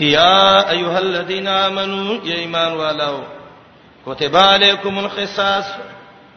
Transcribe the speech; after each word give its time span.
یا 0.00 0.58
ایها 0.70 0.96
الذین 0.96 1.48
آمنو 1.48 2.14
یا 2.26 2.34
ایمان 2.36 2.72
والو 2.80 3.16
کتب 4.06 4.36
علیکم 4.36 4.98
القصاص 4.98 5.66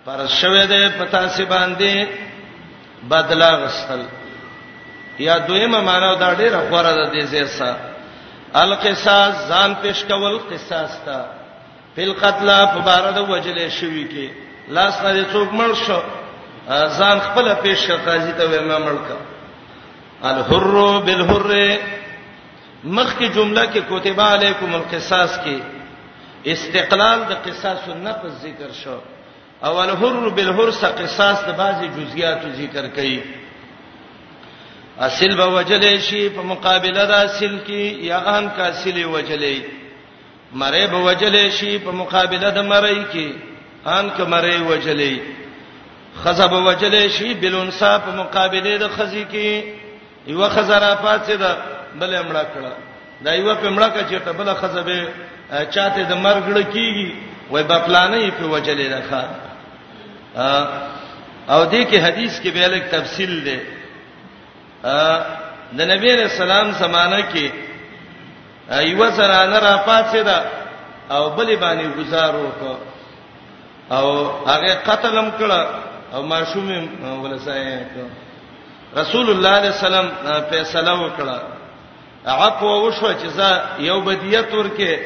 پر 0.05 0.25
شوه 0.39 0.65
دې 0.67 0.91
پتا 0.97 1.27
سی 1.35 1.45
باندې 1.45 2.07
بدلا 3.09 3.51
غسل 3.63 4.01
یا 5.19 5.37
دویمه 5.37 5.81
معنا 5.81 6.13
دا 6.15 6.33
ډیره 6.35 6.61
غوړه 6.71 6.93
ده 6.97 7.11
دې 7.13 7.23
زیسا 7.33 7.73
القصاص 8.63 9.35
ځان 9.49 9.73
پیش 9.81 10.03
کول 10.07 10.39
قصاص 10.51 10.91
تا 11.05 11.21
فل 11.95 12.13
قتل 12.19 12.51
فبارد 12.73 13.17
وجل 13.29 13.69
شوی 13.79 14.05
کې 14.09 14.33
لاس 14.73 15.01
نه 15.01 15.25
څوک 15.33 15.53
مړ 15.53 15.87
شو 15.87 15.99
ځان 16.97 17.19
خپل 17.19 17.53
پیش 17.61 17.87
قاضي 17.91 18.31
ته 18.31 18.49
وې 18.51 18.61
ما 18.61 18.79
مړ 18.79 18.97
کا 19.07 19.17
الحر 20.29 20.99
بالحر 21.05 21.51
مخ 22.83 23.13
کی 23.17 23.27
جمله 23.35 23.65
کې 23.73 23.81
کتب 23.89 24.21
علیکم 24.21 24.75
القصاص 24.75 25.37
کې 25.43 25.57
استقلال 26.53 27.19
د 27.29 27.33
قصاص 27.47 27.89
النفس 27.93 28.41
ذکر 28.43 28.71
شو 28.83 28.99
اول 29.67 29.89
حر 30.01 30.29
بالحر 30.37 30.71
س 30.79 30.83
قصاص 30.99 31.43
د 31.47 31.55
بعضی 31.57 31.87
جزئیات 31.97 32.41
ذکر 32.57 32.87
کړي 32.95 33.19
اصل 35.07 35.35
به 35.37 35.45
وجلې 35.47 35.99
شي 36.07 36.29
په 36.37 36.41
مقابله 36.51 37.05
د 37.11 37.13
اصل 37.27 37.53
کې 37.67 38.01
یا 38.09 38.17
ان 38.37 38.47
کا 38.57 38.65
اصل 38.67 39.03
وجلې 39.03 39.61
مړې 40.53 40.85
به 40.93 41.01
وجلې 41.07 41.49
شي 41.57 41.77
په 41.85 41.91
مقابله 41.91 42.49
د 42.55 42.65
مړې 42.69 43.03
کې 43.13 43.33
ان 43.85 44.09
کا 44.17 44.25
مړې 44.25 44.59
وجلې 44.69 45.19
خزب 46.23 46.51
وجلې 46.53 47.07
شي 47.17 47.33
بلونصاب 47.45 48.01
په 48.05 48.11
مقابله 48.21 48.77
د 48.77 48.87
خزي 48.95 49.23
کې 49.35 49.63
یو 50.33 50.49
خزرافات 50.55 51.27
څه 51.29 51.35
ده 51.43 51.80
بل 51.99 52.15
امړه 52.15 52.43
کړه 52.53 52.71
دا 53.25 53.33
یو 53.35 53.55
په 53.55 53.67
امړه 53.67 53.87
کې 53.95 54.03
چې 54.09 54.19
بل 54.39 54.49
خزبه 54.55 54.97
چاته 55.75 56.03
د 56.11 56.13
مرګړه 56.25 56.63
کیږي 56.73 57.09
وای 57.51 57.63
په 57.63 57.77
پلانې 57.85 58.31
په 58.39 58.45
وجلې 58.53 58.87
راخه 58.95 59.23
او 61.55 61.59
دې 61.71 61.81
کې 61.89 61.99
حدیث 62.05 62.39
کې 62.39 62.49
به 62.55 62.61
الګ 62.67 62.83
تفصیل 62.95 63.33
ده 63.47 63.57
د 65.77 65.79
نبی 65.91 66.09
رسول 66.23 66.51
الله 66.51 66.73
زمانہ 66.83 67.21
کې 67.33 67.47
ایو 68.77 69.11
سره 69.11 69.35
نه 69.53 69.59
را 69.59 69.75
پاتې 69.87 70.19
ده 70.27 70.37
او 71.15 71.23
بلې 71.37 71.55
باندې 71.63 71.87
گزار 71.99 72.33
وکړه 72.35 72.75
او 73.91 74.05
هغه 74.47 74.73
قتلم 74.87 75.31
کړه 75.39 75.61
او 76.15 76.21
ماشوم 76.23 76.67
ولسای 77.23 77.79
کړه 77.79 78.09
رسول 78.97 79.29
الله 79.29 79.71
صلی 79.71 79.71
الله 79.71 79.75
علیه 79.75 79.75
وسلم 79.79 80.07
فیصله 80.51 80.93
وکړه 81.03 81.39
عفو 82.25 82.67
وشو 82.87 83.11
چې 83.21 83.27
زه 83.27 83.61
یو 83.79 83.99
بدیت 84.01 84.53
ورکه 84.53 84.99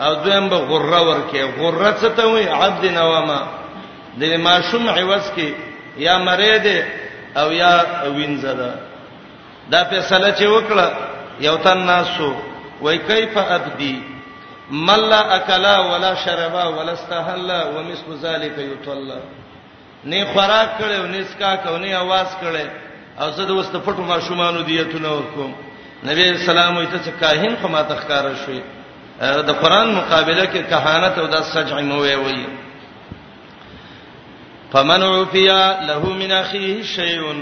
او 0.00 0.14
دویم 0.14 0.48
به 0.48 0.56
غره 0.56 1.00
ورکه 1.02 1.44
غره 1.58 1.92
څه 2.00 2.08
ته 2.16 2.26
وي 2.28 2.48
عبد 2.48 2.84
نواما 2.86 3.40
د 4.20 4.36
ماشوم 4.36 4.88
عوض 4.88 5.30
کې 5.36 5.50
یا 5.98 6.18
مرید 6.18 6.84
او 7.36 7.52
یا 7.52 7.84
وینځدا 8.16 8.72
دا 9.70 9.84
فیصله 9.84 10.30
چې 10.34 10.42
وکړه 10.46 10.86
یو 11.40 11.56
تن 11.56 11.78
ناسو 11.86 12.34
وای 12.80 12.98
کیف 12.98 13.36
ابدی 13.36 14.00
ملا 14.70 15.18
اکلا 15.20 15.80
ولا 15.92 16.14
شربا 16.14 16.64
ولا 16.68 16.92
استهلا 16.92 17.64
ومثل 17.70 18.14
ذلك 18.22 18.58
يطلع 18.58 19.18
نه 20.04 20.24
خوراک 20.32 20.68
کړو 20.80 21.04
نه 21.06 21.18
اسکا 21.20 21.56
کو 21.56 21.76
نه 21.76 21.94
आवाज 21.98 22.26
کړو 22.40 22.66
او 23.22 23.30
زه 23.30 23.44
د 23.44 23.50
واست 23.50 23.76
پټو 23.86 24.00
ما 24.08 24.20
شومان 24.20 24.64
دیتونه 24.66 25.08
ورکوم 25.14 25.54
نبی 26.04 26.22
اسلام 26.28 26.76
وي 26.76 26.86
ته 26.86 27.10
کاهن 27.20 27.54
خو 27.60 27.68
ما 27.68 27.82
تخکار 27.82 28.34
شوی 28.44 28.60
د 29.20 29.50
قران 29.62 29.92
مقابله 29.94 30.44
کې 30.46 30.70
کهانت 30.70 31.18
او 31.18 31.26
د 31.26 31.42
سجع 31.52 31.80
مو 31.80 31.98
وي 32.02 32.14
وي 32.14 32.46
فمن 34.72 35.02
عفیا 35.02 35.80
له 35.88 36.04
من 36.22 36.32
اخیه 36.32 36.82
شیء 36.82 37.34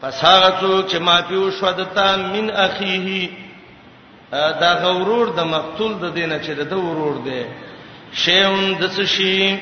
فساغتو 0.00 0.82
چې 0.88 0.96
ما 1.00 1.20
پیو 1.28 1.50
شو 1.60 1.70
دتا 1.72 2.16
من 2.16 2.50
اخیه 2.50 3.28
دا 4.32 4.74
غورور 4.82 5.30
د 5.36 5.40
مقتول 5.54 5.94
د 5.94 6.14
دینه 6.14 6.38
چې 6.44 6.50
د 6.50 6.72
ورور 6.72 7.24
دی 7.24 7.42
شیء 8.12 8.78
د 8.80 8.90
څه 8.94 9.02
شی 9.16 9.58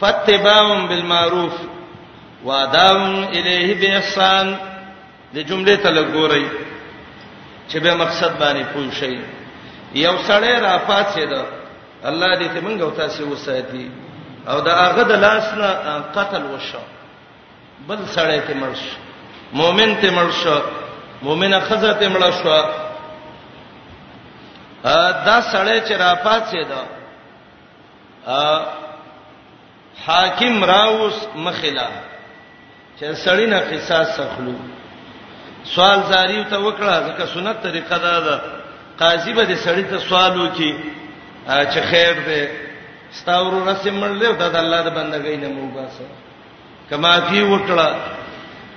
فتباهم 0.00 0.88
بالمعروف 0.88 1.52
واداهم 2.44 3.26
الیه 3.26 3.74
باحسان 3.80 4.56
د 5.34 5.38
جمله 5.48 5.76
ته 5.76 5.90
لګورئ 5.90 6.44
چې 7.68 7.78
به 7.80 7.94
مقصد 8.02 8.32
باندې 8.40 8.64
پوه 8.72 8.90
شئ 8.98 9.14
یو 9.94 10.14
سړی 10.28 10.54
را 10.64 10.78
پاتې 10.90 11.18
ده 11.30 11.42
الله 12.10 12.38
دې 12.38 12.48
ته 12.54 12.60
منګو 12.60 12.90
تاسو 12.96 13.30
وساتي 13.30 13.90
او 14.48 14.60
دا 14.60 14.74
هغه 14.74 15.02
د 15.02 15.12
لاس 15.24 15.54
نه 15.54 15.70
قتل 16.14 16.42
وشو 16.46 16.82
بل 17.88 17.98
سړی 18.14 18.40
ته 18.46 18.54
مرش 18.54 18.82
مؤمن 19.52 19.96
ته 20.00 20.10
مرش 20.10 20.46
مؤمنه 21.22 21.60
خزه 21.60 21.92
ته 21.94 22.08
مړ 22.14 22.42
شو 22.42 22.50
ا 24.84 25.10
دا 25.28 25.38
سړی 25.52 25.78
چې 25.88 25.92
را 26.02 26.14
پاتې 26.24 26.66
ده 26.68 26.82
ا 28.26 28.66
حاکم 30.06 30.64
راوس 30.64 31.14
مخلا 31.36 31.88
چې 33.00 33.14
سړی 33.24 33.46
نه 33.48 33.58
قصاص 33.70 34.20
اخلو 34.20 34.54
سوال 35.64 36.00
زاری 36.08 36.42
ته 36.50 36.58
وکړه 36.58 36.94
ځکه 37.06 37.24
سنت 37.32 37.62
طریقه 37.62 37.96
دا 38.06 38.18
ده 38.26 38.36
قاضي 39.00 39.32
به 39.32 39.44
دې 39.44 39.56
سړی 39.66 39.84
ته 39.90 39.98
سوال 40.08 40.40
وکي 40.40 40.72
چې 41.48 41.80
خیر 41.90 42.14
دې 42.26 42.48
ستاورو 43.20 43.64
رسم 43.68 43.94
مړلې 44.00 44.30
دا 44.42 44.48
د 44.48 44.56
الله 44.56 44.82
د 44.82 44.88
بندګۍ 44.96 45.36
نه 45.42 45.48
مو 45.48 45.66
باسه 45.74 46.04
کما 46.90 47.12
فی 47.28 47.42
وکړه 47.42 47.94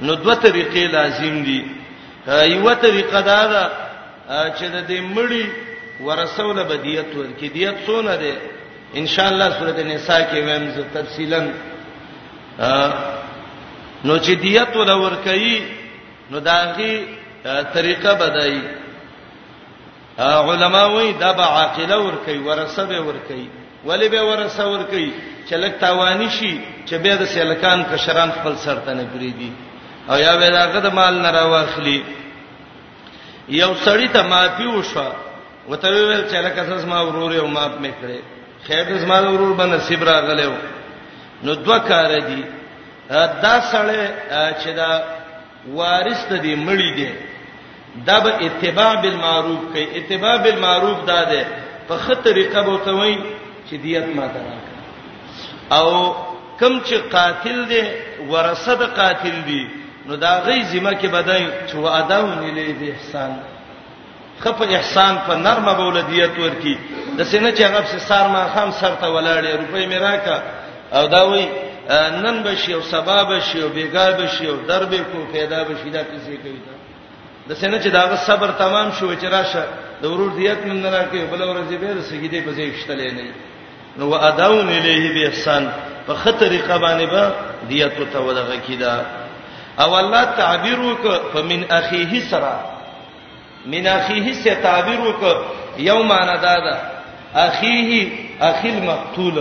نو 0.01 0.13
دوه 0.15 0.35
طریقې 0.35 0.91
لازم 0.93 1.43
دي 1.47 1.61
یو 2.27 2.73
طریقه 2.81 3.21
دا 3.21 3.39
ده 3.47 3.69
چې 4.57 4.63
د 4.63 4.87
دې 4.89 4.99
مړی 5.15 5.45
ورسوله 6.07 6.63
بدیت 6.63 7.09
ورکې 7.15 7.53
دیت 7.53 7.77
څونه 7.87 8.15
ده 8.23 8.35
ان 9.01 9.07
شاء 9.07 9.27
الله 9.27 9.49
سورته 9.59 9.83
نساء 9.87 10.19
کې 10.21 10.35
ویم 10.47 10.69
زه 10.75 10.83
تفصیلا 10.93 11.39
نو 14.07 14.17
چې 14.19 14.31
دیت 14.41 14.75
ولور 14.75 15.11
کوي 15.25 15.57
نو 16.31 16.39
داغي 16.39 16.93
طریقه 17.73 18.13
بدایي 18.13 18.61
علما 20.19 20.83
وی 20.95 21.11
دا 21.13 21.31
به 21.33 21.43
عاقله 21.43 21.97
ور 21.97 22.13
کوي 22.25 22.37
ورثه 22.47 22.83
به 22.85 22.99
ور 23.01 23.15
کوي 23.27 23.49
ولی 23.85 24.09
به 24.09 24.21
ورثه 24.21 24.63
ور 24.67 24.83
کوي 24.89 25.11
چې 25.49 25.53
لک 25.53 25.73
تاوانی 25.79 26.29
شي 26.29 26.59
چې 26.87 26.93
به 26.93 27.15
د 27.15 27.25
سیلکان 27.27 27.83
کشران 27.91 28.31
خپل 28.31 28.55
سرته 28.57 28.93
نه 28.93 29.03
پریدي 29.13 29.51
او 30.09 30.17
یا 30.19 30.35
به 30.37 30.49
داغه 30.49 30.79
د 30.79 30.93
مال 30.93 31.21
نه 31.21 31.31
راوخلی 31.31 32.03
یو 33.49 33.73
سړی 33.85 34.07
ته 34.13 34.21
معافي 34.21 34.65
وشو 34.65 35.09
وته 35.69 35.87
ویل 35.89 36.23
چې 36.29 36.35
لکه 36.45 36.61
اساس 36.61 36.85
ما 36.85 37.01
ورور 37.01 37.33
یو 37.35 37.47
معاف 37.47 37.71
مې 37.81 37.91
کړې 38.01 38.67
خیر 38.67 38.83
دې 38.87 38.97
زما 39.05 39.19
ورور 39.19 39.55
باندې 39.57 39.81
صبر 39.81 40.07
راغلو 40.07 40.53
نو 41.43 41.53
دوه 41.53 41.79
کار 41.79 42.19
دي 42.19 42.43
دا 43.09 43.55
سړی 43.71 43.99
چې 44.63 44.67
دا 44.75 44.89
وارث 45.71 46.23
ته 46.29 46.37
دی 46.37 46.55
مړی 46.55 46.91
دی 46.95 47.09
دا 48.07 48.19
به 48.19 48.29
اتباع 48.45 48.93
بالمعروف 49.01 49.59
کوي 49.73 49.83
اتباع 49.97 50.37
بالمعروف 50.37 50.97
دا 51.07 51.23
ده 51.23 51.45
په 51.87 51.97
خطرې 51.97 52.43
قبو 52.55 52.77
ته 52.77 52.91
وای 52.91 53.17
چې 53.69 53.73
دیت 53.83 54.05
ما 54.15 54.27
درا 54.33 54.55
او 55.79 56.13
کم 56.59 56.79
چې 56.85 56.93
قاتل 57.11 57.65
دی 57.69 57.83
ورثه 58.29 58.73
د 58.75 58.81
قاتل 58.95 59.39
دی 59.47 59.63
نو 60.07 60.15
دا 60.15 60.33
غي 60.45 60.61
ذمہ 60.63 60.91
کې 61.01 61.05
بدای 61.11 61.47
چې 61.67 61.75
و 61.75 61.85
اداونه 61.87 62.41
لې 62.41 62.75
د 62.79 62.83
احسان 62.93 63.31
خپ 64.39 64.61
احسان 64.61 65.15
په 65.27 65.33
نرمه 65.35 65.73
بولدیت 65.73 66.39
ورکی 66.39 66.77
د 67.17 67.23
سینې 67.25 67.51
چې 67.57 67.61
هغه 67.63 67.97
سار 68.07 68.27
ما 68.29 68.47
خام 68.53 68.71
سرته 68.71 69.05
ولاړې 69.15 69.59
روپې 69.61 69.87
میراکا 69.87 70.37
او 70.93 71.07
دا 71.07 71.23
وای 71.25 71.47
نن 71.89 72.43
بشي 72.43 72.73
او 72.73 72.81
سبب 72.81 73.27
بشي 73.33 73.63
او 73.63 73.69
بیګار 73.69 74.11
بشي 74.21 74.45
او 74.49 74.55
درب 74.67 74.93
کو 75.11 75.17
پیدا 75.33 75.63
بشي 75.63 75.89
دا 75.89 76.03
کیسه 76.03 76.35
کوي 76.43 76.59
دا 76.65 76.75
د 77.49 77.53
سینه 77.59 77.79
چې 77.83 77.87
دا 77.87 78.15
صبر 78.15 78.51
تمام 78.51 78.91
شو 78.91 79.15
چې 79.15 79.23
راشه 79.25 79.63
د 80.01 80.05
ورور 80.05 80.31
دیت 80.39 80.65
من 80.65 80.77
نه 80.81 80.89
راکې 80.89 81.19
بل 81.31 81.41
ورځې 81.41 81.73
به 81.81 81.89
رسېږي 81.99 82.29
دې 82.33 82.39
په 82.45 82.51
ځای 82.51 82.73
شتلې 82.81 83.11
نه 83.13 83.33
نو 83.97 84.05
واداون 84.09 84.69
الیه 84.69 85.13
به 85.13 85.27
احسان 85.27 85.71
په 86.07 86.13
خطر 86.13 86.57
قبانه 86.57 87.05
به 87.05 87.31
دیت 87.69 87.97
او 87.97 88.05
تولغه 88.13 88.57
کیدا 88.67 89.05
او 89.79 89.93
الله 89.95 90.25
تعبیر 90.25 90.79
وک 90.79 91.03
فمن 91.33 91.65
اخیه 91.69 92.21
سرا 92.31 92.55
من 93.65 93.87
اخیه 93.87 94.33
سے 94.43 94.55
تعبیر 94.63 94.99
وک 95.01 95.23
یوم 95.77 96.11
انا 96.11 96.35
دادا 96.47 96.75
اخیه 97.47 97.91
اخیل 98.41 98.75
مقتول 98.89 99.35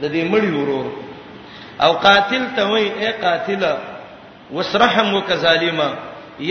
د 0.00 0.04
دې 0.12 0.22
مړی 0.32 0.52
ورور 0.58 1.07
او 1.84 1.92
قاتل 1.92 2.44
ته 2.56 2.64
وای 2.64 2.84
اے 2.88 3.12
قاتل 3.22 3.62
وسرحم 4.52 5.14
وکظالما 5.14 5.88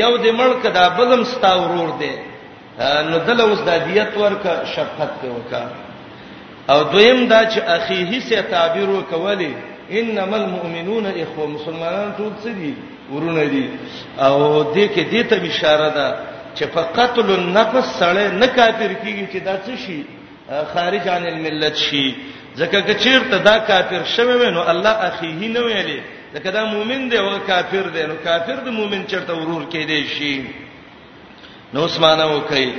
یو 0.01 0.17
د 0.23 0.27
ملک 0.39 0.63
دا 0.73 0.87
بلم 0.97 1.23
ستا 1.23 1.53
ورور 1.55 1.89
دی 1.99 2.11
نو 3.09 3.17
دل 3.27 3.39
اوس 3.41 3.59
د 3.67 3.69
دیت 3.87 4.17
ورکا 4.17 4.53
شفقت 4.73 5.25
وکا 5.25 5.63
او 6.71 6.79
دویم 6.93 7.19
دا 7.31 7.41
چې 7.51 7.57
اخیه 7.77 8.19
سي 8.27 8.41
تعبیر 8.41 8.89
وکولې 8.89 9.51
انما 9.99 10.37
المؤمنون 10.37 11.05
اخوه 11.07 11.47
مسلمانان 11.47 12.11
ټول 12.17 12.31
څه 12.45 12.49
دي 12.59 12.73
ورونه 13.11 13.45
دي 13.53 13.69
او 14.19 14.63
دې 14.73 14.85
کې 14.95 15.03
دې 15.11 15.21
ته 15.29 15.35
اشاره 15.49 15.89
ده 15.97 16.07
چې 16.55 16.63
فقتل 16.73 17.27
النفس 17.39 17.99
سره 17.99 18.27
نه 18.41 18.47
کافر 18.47 18.91
کیږي 18.93 19.33
چې 19.33 19.37
دا 19.45 19.57
څه 19.65 19.87
شي 19.87 20.01
خارج 20.73 21.07
عن 21.07 21.25
الملت 21.27 21.75
شي 21.77 22.05
ځکه 22.59 22.77
چې 22.87 22.93
چیرته 23.03 23.37
دا 23.37 23.57
کافر 23.69 24.03
شوه 24.15 24.35
وینو 24.41 24.61
الله 24.71 24.93
اخیه 25.09 25.47
نه 25.55 25.61
ویلې 25.67 25.99
ځکه 26.33 26.49
دا 26.57 26.63
مؤمن 26.65 27.01
دی 27.11 27.17
او 27.17 27.29
کافر 27.49 27.85
دی 27.95 28.03
نو 28.09 28.15
کافر 28.27 28.57
د 28.67 28.67
مؤمن 28.79 29.01
چیرته 29.11 29.33
ورور 29.33 29.63
کېدې 29.71 30.01
شي 30.15 30.45
نو 31.73 31.85
اسمانه 31.85 32.25
وکي 32.35 32.73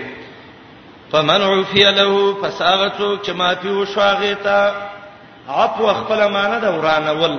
فمن 1.12 1.42
عفي 1.42 1.84
له 1.98 2.12
فساغتو 2.42 3.16
چې 3.25 3.30
مافي 3.30 3.69
وشواغیتا 3.70 4.58
عفو 5.48 5.86
خپل 6.00 6.28
معنی 6.30 6.60
دا 6.60 6.69
ورانول 6.78 7.38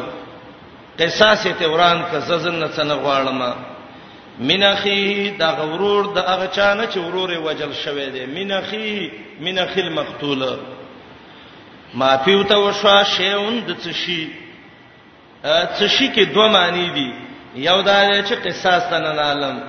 قصاص 0.99 1.43
ته 1.47 1.67
وران 1.71 2.05
که 2.11 2.19
ززن 2.19 2.55
نه 2.59 2.67
څنګه 2.77 3.03
غواړم 3.03 3.43
من 4.39 4.63
اخي 4.63 5.29
دا 5.29 5.51
غورور 5.51 6.13
د 6.15 6.17
هغه 6.17 6.47
چانه 6.47 6.85
چې 6.91 6.97
ورور 6.97 7.37
وجل 7.37 7.73
شوه 7.73 8.05
دی 8.09 8.25
من 8.25 8.51
اخي 8.51 9.11
من 9.39 9.59
اخي 9.59 9.81
المقتوله 9.81 10.57
معافی 11.93 12.33
او 12.33 12.43
ته 12.43 12.55
وشو 12.57 12.89
شیون 13.15 13.59
د 13.67 13.71
تشی 13.83 14.21
تشی 15.79 16.07
کې 16.15 16.33
دوه 16.33 16.47
معنی 16.51 16.87
دي 16.97 17.09
یو 17.65 17.81
دا 17.81 18.23
چې 18.23 18.33
قصاص 18.45 18.83
ته 18.89 18.99
نه 18.99 19.21
عالم 19.21 19.61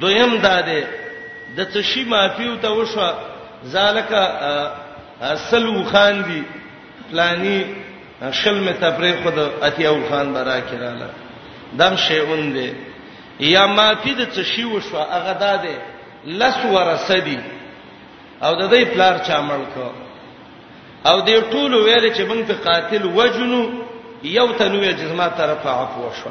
دویم 0.00 0.36
دا 0.38 0.60
دی 0.66 0.82
د 1.56 1.64
تشی 1.64 2.04
معافی 2.04 2.48
او 2.48 2.56
ته 2.56 2.68
وشو 2.72 3.12
ذالک 3.76 4.12
اصل 5.30 5.66
خان 5.92 6.22
دی 6.22 6.44
پلانی 7.10 7.64
شل 8.32 8.58
می 8.58 8.72
تفریق 8.80 9.22
خود 9.22 9.38
اتیاو 9.38 9.98
خان 10.08 10.32
برا 10.34 10.60
کړه 10.60 11.02
دم 11.78 11.96
شیون 12.08 12.52
دی 12.54 12.70
یا 13.40 13.66
معافی 13.66 14.14
د 14.14 14.24
تشی 14.36 14.64
وشو 14.64 14.98
هغه 15.16 15.32
دا 15.40 15.56
دی 15.56 15.74
لس 16.24 16.56
ورسدي 16.64 17.38
او 18.42 18.52
د 18.54 18.70
دې 18.80 18.84
پلار 18.94 19.18
چا 19.26 19.40
مړ 19.48 19.64
کو 19.74 19.90
او 21.08 21.18
دې 21.26 21.36
ټول 21.52 21.72
ویل 21.74 22.14
چې 22.16 22.22
موږ 22.30 22.40
په 22.48 22.54
قاتل 22.64 23.02
وجنو 23.16 23.62
یو 24.38 24.46
تنوې 24.60 24.90
جسمه 25.00 25.26
طرف 25.38 25.66
عفو 25.66 26.00
وشو 26.06 26.30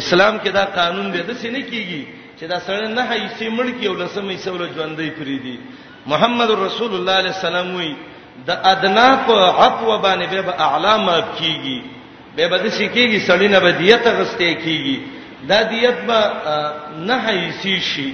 اسلام 0.00 0.34
کې 0.42 0.48
دا 0.58 0.64
قانون 0.78 1.06
دی 1.12 1.18
د 1.28 1.32
سینې 1.42 1.62
کیږي 1.70 2.02
چې 2.38 2.44
دا 2.52 2.58
سره 2.66 2.86
نه 2.98 3.02
هي 3.10 3.20
سیمړ 3.38 3.66
کې 3.80 3.86
ولسمې 3.88 4.36
سوله 4.46 4.66
ژوندې 4.76 5.08
پری 5.18 5.38
دي 5.44 5.56
محمد 6.06 6.50
رسول 6.50 6.90
الله 6.94 7.12
علیه 7.20 7.34
السلام 7.36 7.74
وی 7.76 7.92
د 8.48 8.50
ادنا 8.72 9.08
په 9.26 9.34
عفو 9.60 9.90
باندې 10.02 10.34
به 10.46 10.52
اعلی 10.66 10.94
ما 11.06 11.16
کیږي 11.38 11.78
به 12.36 12.46
بد 12.48 12.64
شي 12.76 12.88
کیږي 12.96 13.18
سړی 13.28 13.48
نه 13.54 13.58
بدیت 13.66 14.06
غسته 14.18 14.54
کیږي 14.64 14.98
دا 15.50 15.62
دیت 15.62 15.96
به 16.08 16.18
نه 17.08 17.16
هي 17.28 17.80
شي 17.92 18.10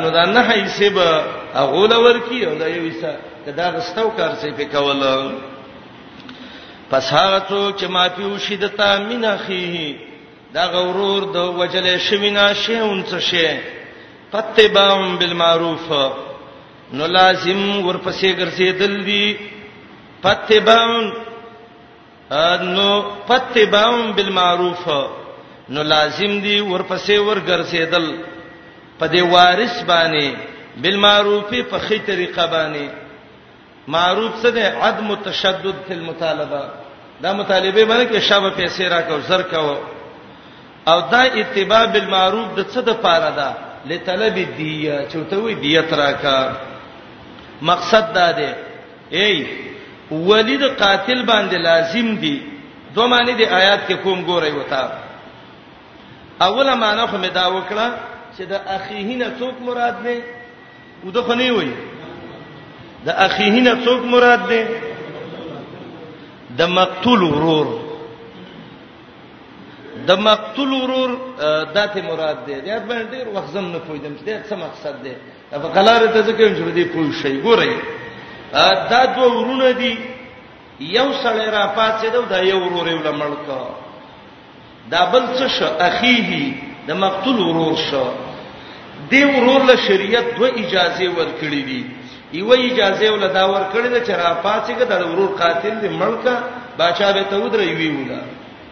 نو 0.00 0.08
دا 0.16 0.22
نه 0.26 0.40
هي 0.48 0.66
سبا 0.78 1.10
غول 1.72 1.92
ورکی 2.06 2.40
او 2.46 2.54
دا 2.54 2.66
یو 2.68 2.92
څه 3.00 3.35
کدا 3.46 3.66
غستو 3.76 4.08
کار 4.18 4.32
سي 4.42 4.50
په 4.58 4.64
کول 4.74 5.00
پس 6.90 7.04
هغه 7.14 7.38
څوک 7.48 7.72
چې 7.80 7.86
مافي 7.96 8.24
وشي 8.32 8.56
د 8.62 8.64
تامین 8.80 9.24
اخي 9.32 9.68
دا 10.56 10.64
غورور 10.74 11.22
د 11.36 11.38
وجلې 11.58 11.94
شوینا 12.08 12.46
شی 12.62 12.76
اونڅ 12.86 13.10
شی 13.28 13.46
فتبعم 14.32 15.04
بالمعروف 15.22 15.84
نو 16.92 17.04
لازم 17.18 17.60
ورپسې 17.86 18.30
ګرځېدل 18.38 18.94
دي 19.10 19.26
فتبعم 20.26 20.94
نو 22.74 22.88
فتبعم 23.32 24.04
بالمعروف 24.20 24.84
نو 25.68 25.82
لازم 25.94 26.32
دي 26.40 26.60
ورپسې 26.60 27.16
ورګرځېدل 27.28 28.06
په 29.00 29.06
دې 29.16 29.20
وارث 29.20 29.82
باندې 29.82 30.34
بالمعروف 30.84 31.50
په 31.70 31.78
خې 31.78 31.98
طریقه 32.12 32.44
باندې 32.52 32.86
معروف 33.94 34.32
څه 34.42 34.50
دی 34.56 34.62
عدم 34.86 35.08
تشدد 35.24 35.76
فی 35.86 35.94
المطالبه 35.94 36.62
دا 37.22 37.32
مطالبه 37.32 37.84
باندې 37.84 38.10
کې 38.10 38.18
شابه 38.28 38.50
پیسې 38.56 38.80
راکاو 38.90 39.20
زر 39.28 39.42
کاو 39.42 39.76
او 40.88 41.00
دا 41.10 41.22
اتباع 41.22 41.84
بالمعروف 41.84 42.46
د 42.56 42.68
څه 42.70 42.78
د 42.88 42.96
پاره 43.04 43.30
ده 43.36 43.48
لطلب 43.86 44.36
الدیه 44.36 45.06
چوتوي 45.12 45.54
دیت 45.54 45.92
راکا 45.92 46.38
مقصد 47.62 48.12
دا 48.14 48.30
دی 48.38 48.50
ای 49.12 49.46
ولید 50.10 50.62
قاتل 50.78 51.22
باندې 51.26 51.54
لازم 51.68 52.14
دی 52.16 52.38
دوه 52.94 53.06
معنی 53.08 53.32
دی 53.34 53.46
آیات 53.46 53.80
کې 53.88 53.92
کوم 54.02 54.26
ګورای 54.26 54.52
وتا 54.52 54.92
اوله 56.40 56.74
معنی 56.74 57.06
خو 57.10 57.16
می 57.18 57.28
دا 57.28 57.44
وکړه 57.50 57.88
چې 58.38 58.42
د 58.50 58.54
اخیهنه 58.66 59.26
څوک 59.40 59.54
مراد 59.66 59.96
دی 60.06 60.18
ودخنی 61.06 61.50
وایي 61.50 61.95
د 63.06 63.08
اخیه 63.26 63.56
نه 63.66 63.74
څوک 63.84 64.00
مراد 64.14 64.42
ده 64.50 64.62
د 66.58 66.62
مقتول 66.78 67.20
ورور 67.32 67.68
د 70.08 70.10
مقتول 70.28 70.70
ورور 70.80 71.10
داته 71.76 72.00
مراد 72.10 72.38
ده 72.46 72.54
یاد 72.70 72.82
باندې 72.90 73.10
ډیر 73.14 73.26
وخت 73.34 73.50
زم 73.54 73.66
نه 73.74 73.78
پویدم 73.86 74.12
چې 74.18 74.48
څه 74.48 74.54
مقصد 74.64 74.94
ده 75.04 75.14
په 75.50 75.68
غلاره 75.76 76.06
ته 76.14 76.20
ځکه 76.28 76.42
چې 76.56 76.62
دې 76.76 76.84
پوه 76.94 77.12
شي 77.22 77.34
ګورئ 77.46 77.74
دا 78.90 79.00
دوه 79.14 79.28
ورونه 79.38 79.70
دي 79.80 79.92
یو 80.80 81.08
سړی 81.22 81.46
را 81.56 81.64
پاتې 81.78 82.04
دی 82.14 82.22
دا 82.30 82.38
یو 82.50 82.58
ورور 82.62 82.86
یې 82.92 83.04
لمړک 83.06 83.42
دا 84.90 85.02
بل 85.12 85.24
څه 85.38 85.46
شو 85.58 85.66
اخیه 85.88 86.30
د 86.88 86.90
مقتول 87.04 87.38
ورور 87.42 87.76
شو 87.90 88.04
دی 89.10 89.22
ورور 89.34 89.60
له 89.70 89.76
شریعت 89.86 90.26
دوه 90.36 90.48
اجازه 90.64 91.04
ورکړي 91.18 91.62
دي 91.70 91.82
یو 92.32 92.50
اجازه 92.52 93.08
ول 93.10 93.26
دا 93.36 93.44
ور 93.52 93.62
کړی 93.72 93.88
دا 93.94 94.00
چر 94.06 94.18
پاتګه 94.42 94.84
د 94.90 94.94
ورور 95.10 95.30
قاتل 95.38 95.74
دی 95.82 95.88
ملک 95.88 96.26
بادشاہ 96.78 97.12
به 97.12 97.22
ته 97.30 97.36
ودرې 97.38 97.70
وی 97.78 97.88
ولا 98.04 98.20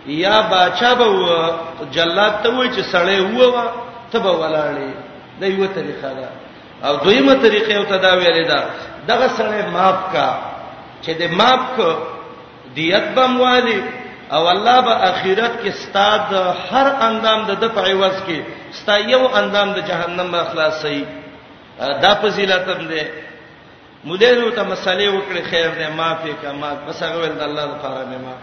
یا 0.06 0.40
بادشاہ 0.54 0.94
به 0.94 1.08
جلاد 1.94 2.34
ته 2.42 2.48
وای 2.58 2.68
چې 2.74 2.82
سړې 2.94 3.18
ووا 3.36 3.64
ته 4.12 4.18
به 4.24 4.32
ولاړې 4.40 4.90
دا 5.40 5.46
یو 5.46 5.66
طریقه 5.78 6.10
ده 6.18 6.28
او 6.88 6.94
دویمه 7.04 7.34
طریقه 7.34 7.74
او 7.76 7.84
تداویلې 7.92 8.44
ده 8.50 8.60
دغه 9.08 9.26
سړې 9.38 9.60
معاف 9.74 10.00
کا 10.12 10.28
چې 11.02 11.10
دې 11.20 11.26
معاف 11.36 11.60
کو 11.76 11.90
دیت 12.76 13.04
بم 13.16 13.40
والی 13.40 13.80
او 14.34 14.48
الله 14.48 14.80
به 14.86 14.94
اخرت 15.10 15.54
کې 15.64 15.70
ستاد 15.82 16.34
هر 16.70 16.86
اندام 17.06 17.44
د 17.50 17.52
دفع 17.62 17.84
عوض 17.90 18.16
کې 18.26 18.38
ستا 18.80 18.96
یو 18.98 19.26
اندام 19.34 19.72
د 19.72 19.86
جهنم 19.90 20.34
اخلاصي 20.34 21.04
دا 22.04 22.14
فضیلت 22.22 22.68
هم 22.74 22.86
ده 22.90 23.04
مولانو 24.08 24.48
ته 24.56 24.62
مسالې 24.68 25.08
وکړي 25.16 25.42
خیر 25.50 25.68
دې 25.78 25.88
معافي 25.98 26.32
کا 26.42 26.52
ما 26.62 26.70
بس 26.88 27.02
هغه 27.02 27.18
ول 27.20 27.34
د 27.40 27.44
الله 27.48 27.64
لپاره 27.68 28.00
مې 28.08 28.18
ما 28.24 28.36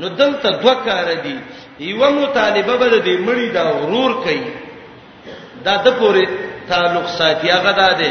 نو 0.00 0.08
دلته 0.08 0.50
دوه 0.62 0.74
کار 0.86 1.10
دي 1.26 1.36
یو 1.88 2.10
مطالبه 2.10 2.76
به 2.76 2.88
دې 3.04 3.16
مړی 3.28 3.48
دا 3.54 3.64
ورور 3.76 4.12
کوي 4.24 4.50
دا 5.68 5.74
د 5.84 5.88
پوره 5.98 6.26
تعلق 6.70 7.06
ساتي 7.18 7.50
هغه 7.52 7.72
دا 7.80 7.90
دی 8.00 8.10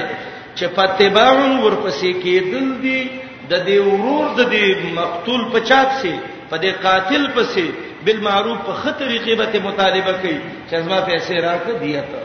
چې 0.57 0.65
پاتباون 0.79 1.51
ورپسې 1.63 2.09
کېدل 2.23 2.67
دي 2.81 3.09
د 3.49 3.53
دې 3.67 3.77
ورور 3.89 4.25
د 4.39 4.53
دې 4.53 4.93
مقتول 5.01 5.41
په 5.57 5.65
چاپ 5.71 5.89
سي 6.05 6.13
په 6.49 6.57
دې 6.57 6.71
قاتل 6.85 7.23
پسې 7.35 7.65
بالمعروف 8.07 8.59
په 8.69 8.73
خطرې 8.83 9.17
قیمته 9.25 9.59
مطالبه 9.67 10.13
کوي 10.23 10.37
چې 10.69 10.75
زما 10.85 10.99
پیسې 11.07 11.33
راکړه 11.47 11.77
دیته 11.83 12.21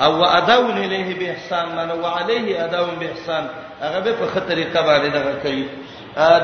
او 0.00 0.26
اداون 0.26 0.78
الیه 0.78 1.14
باحسان 1.18 1.68
من 1.74 1.90
وعليه 1.90 2.64
اداون 2.64 2.94
باحسان 2.98 3.44
هغه 3.80 4.00
به 4.00 4.12
په 4.12 4.26
خطرې 4.26 4.76
قباله 4.76 5.08
دغه 5.08 5.32
کوي 5.42 5.64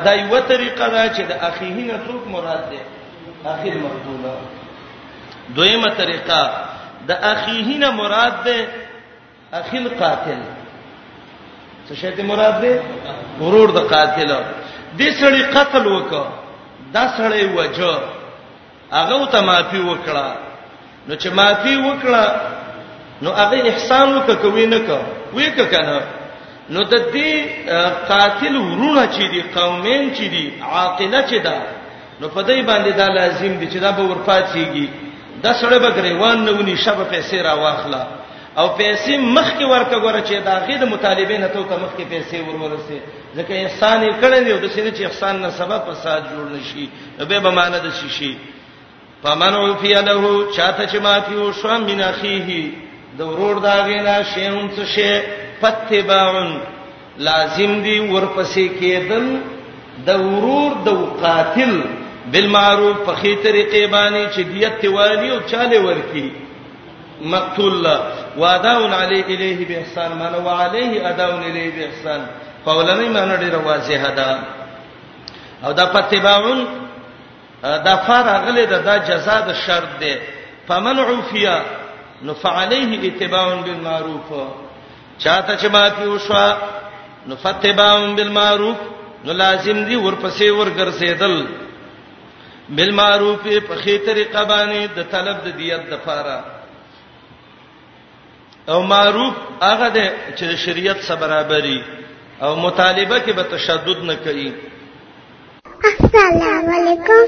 دا 0.05 0.13
یو 0.15 0.41
طریقه 0.41 0.89
ده 0.89 1.15
چې 1.15 1.21
د 1.31 1.33
اخیه 1.43 1.75
نه 1.85 2.01
څوک 2.09 2.29
مراد 2.31 2.65
ده 2.71 2.83
اخیر 3.51 3.75
مقبوله 3.75 4.35
دویمه 5.57 5.89
طریقه 5.95 6.51
د 7.09 7.11
اخیه 7.11 7.79
نه 7.79 7.91
مراد 7.91 8.45
ده 8.45 8.69
اخیل 9.53 9.89
قاتل 9.89 10.41
څه 11.89 11.95
شی 11.95 12.11
ته 12.11 12.23
مراد 12.23 12.61
ده 12.61 12.83
غرور 13.41 13.71
د 13.71 13.79
قاتل 13.95 14.37
دې 14.99 15.11
سړی 15.21 15.43
قتل 15.57 15.85
وکړه 15.87 16.27
دا 16.93 17.09
سړی 17.19 17.45
وجه 17.59 17.99
هغه 18.93 19.27
ته 19.33 19.41
معافي 19.41 19.83
وکړه 19.83 20.27
نو 21.09 21.15
چې 21.17 21.29
معافي 21.29 21.77
وکړه 21.77 22.25
نو 23.23 23.31
هغه 23.31 23.69
احسان 23.71 24.09
وکوي 24.17 24.67
نه 24.67 24.79
کو 24.79 24.99
وی 25.37 25.51
کنه 25.51 26.01
نو 26.71 26.81
د 26.83 26.95
دې 26.95 27.35
قاتل 28.09 28.57
ورونه 28.57 29.05
چې 29.13 29.23
دي 29.33 29.43
قومین 29.43 30.15
چې 30.15 30.25
دي 30.35 30.53
عاقله 30.63 31.23
چې 31.29 31.45
ده 31.47 31.57
نو 32.21 32.29
په 32.29 32.43
دې 32.43 32.67
باندې 32.69 32.97
دا 32.97 33.09
لازم 33.09 33.53
دي 33.59 33.67
چې 33.71 33.79
دا 33.85 33.91
به 33.93 34.03
ورپاتېږي 34.03 34.89
د 35.43 35.47
سړی 35.61 35.79
به 35.79 35.91
غریوان 35.99 36.45
نه 36.45 36.51
ونی 36.51 36.77
شپه 36.77 37.05
پیسې 37.13 37.35
را 37.45 37.55
واخله 37.55 38.07
او 38.59 38.69
پیسې 38.79 39.11
مخ 39.19 39.53
کې 39.59 39.63
ورته 39.73 39.97
غوړه 40.03 40.23
چې 40.29 40.45
دا 40.45 40.59
غي 40.67 40.79
د 40.79 40.85
مطالبه 40.85 41.39
نه 41.39 41.49
ته 41.49 41.61
مخ 41.61 41.93
کې 41.99 42.05
پیسې 42.13 42.35
ورورسه 42.41 42.99
ځکه 43.37 43.53
احسان 43.55 44.03
یې 44.03 44.15
کړی 44.23 44.41
دی 44.45 44.51
او 44.53 44.59
د 44.59 44.67
سینې 44.75 44.91
چې 44.99 45.03
احسان 45.03 45.41
نه 45.43 45.51
سبب 45.51 45.81
فساد 45.91 46.23
جوړ 46.25 46.47
نشي 46.61 46.89
به 47.19 47.39
به 47.41 47.51
معنی 47.51 47.79
د 47.81 47.91
شي 48.01 48.11
شي 48.11 48.37
فمنع 49.23 49.75
فی 49.81 49.95
له 49.95 50.47
چاته 50.57 50.87
چې 50.87 51.03
ماتیو 51.03 51.53
شو 51.53 51.79
من 51.79 52.01
اخیه 52.01 52.73
د 53.19 53.23
ورور 53.31 53.57
دا 53.69 53.77
غینا 53.89 54.17
شیون 54.33 54.67
څه 54.75 54.85
شی 54.95 55.13
فتباعن 55.61 56.51
لازم 57.29 57.73
دی 57.85 57.97
ورپسې 58.13 58.67
کېدل 58.81 59.27
د 60.09 60.11
ورور 60.27 60.71
د 60.87 60.91
قاتل 61.23 61.73
بالمعروف 62.33 62.99
په 63.07 63.15
خې 63.21 63.33
طریقې 63.47 63.85
باندې 63.97 64.25
چې 64.35 64.41
دیت 64.53 64.81
والی 64.97 65.29
او 65.31 65.41
چاله 65.51 65.81
ورکی 65.87 66.29
مقتول 67.33 67.87
واداون 68.41 68.93
علی 69.01 69.21
الیه 69.29 69.67
باحسان 69.71 70.13
من 70.23 70.35
وعلیه 70.47 71.09
اداون 71.11 71.43
الیه 71.51 71.71
باحسان 71.79 72.21
قولنی 72.67 73.09
معنی 73.17 73.41
ډیر 73.51 73.55
واضحه 73.67 74.11
ده 74.15 74.39
او 75.65 75.73
دا 75.73 75.87
پتباعون 75.95 76.65
دا 77.63 77.97
فارغله 78.07 78.65
ده 78.65 78.79
دا 78.89 78.97
جزاء 79.11 79.41
د 79.49 79.53
شرط 79.67 79.99
ده 80.05 80.15
فمنع 80.69 81.11
فیه 81.33 81.59
نو 82.27 82.33
فعليه 82.35 82.91
اتباع 83.09 83.49
بالمعروف 83.55 84.31
چاته 85.19 85.55
چې 85.57 85.73
ما 85.75 85.83
پیوښه 85.99 86.57
نو 87.31 87.37
فتباع 87.43 87.93
بالمعروف 88.21 88.79
نو 89.25 89.31
لازم 89.43 89.79
دی 89.91 89.97
ورپسې 89.97 90.47
ورګرځېدل 90.59 91.47
بالمعروف 92.69 93.41
په 93.69 93.75
خې 93.83 94.07
طریقه 94.09 94.43
باندې 94.45 94.87
د 94.97 94.99
طلب 95.13 95.37
د 95.45 95.47
دیت 95.59 95.83
د 95.91 95.93
فاره 96.07 96.39
او 98.73 98.79
معروف 98.95 99.35
هغه 99.63 99.89
د 99.89 99.99
چې 100.39 100.57
شریعت 100.65 100.99
سره 101.11 101.17
برابرۍ 101.23 101.79
او 102.43 102.51
مطالبه 102.57 103.19
کې 103.19 103.31
به 103.39 103.43
تشدد 103.55 103.99
نه 104.11 104.15
کوي 104.27 104.51
السلام 105.93 106.67
علیکم 106.77 107.23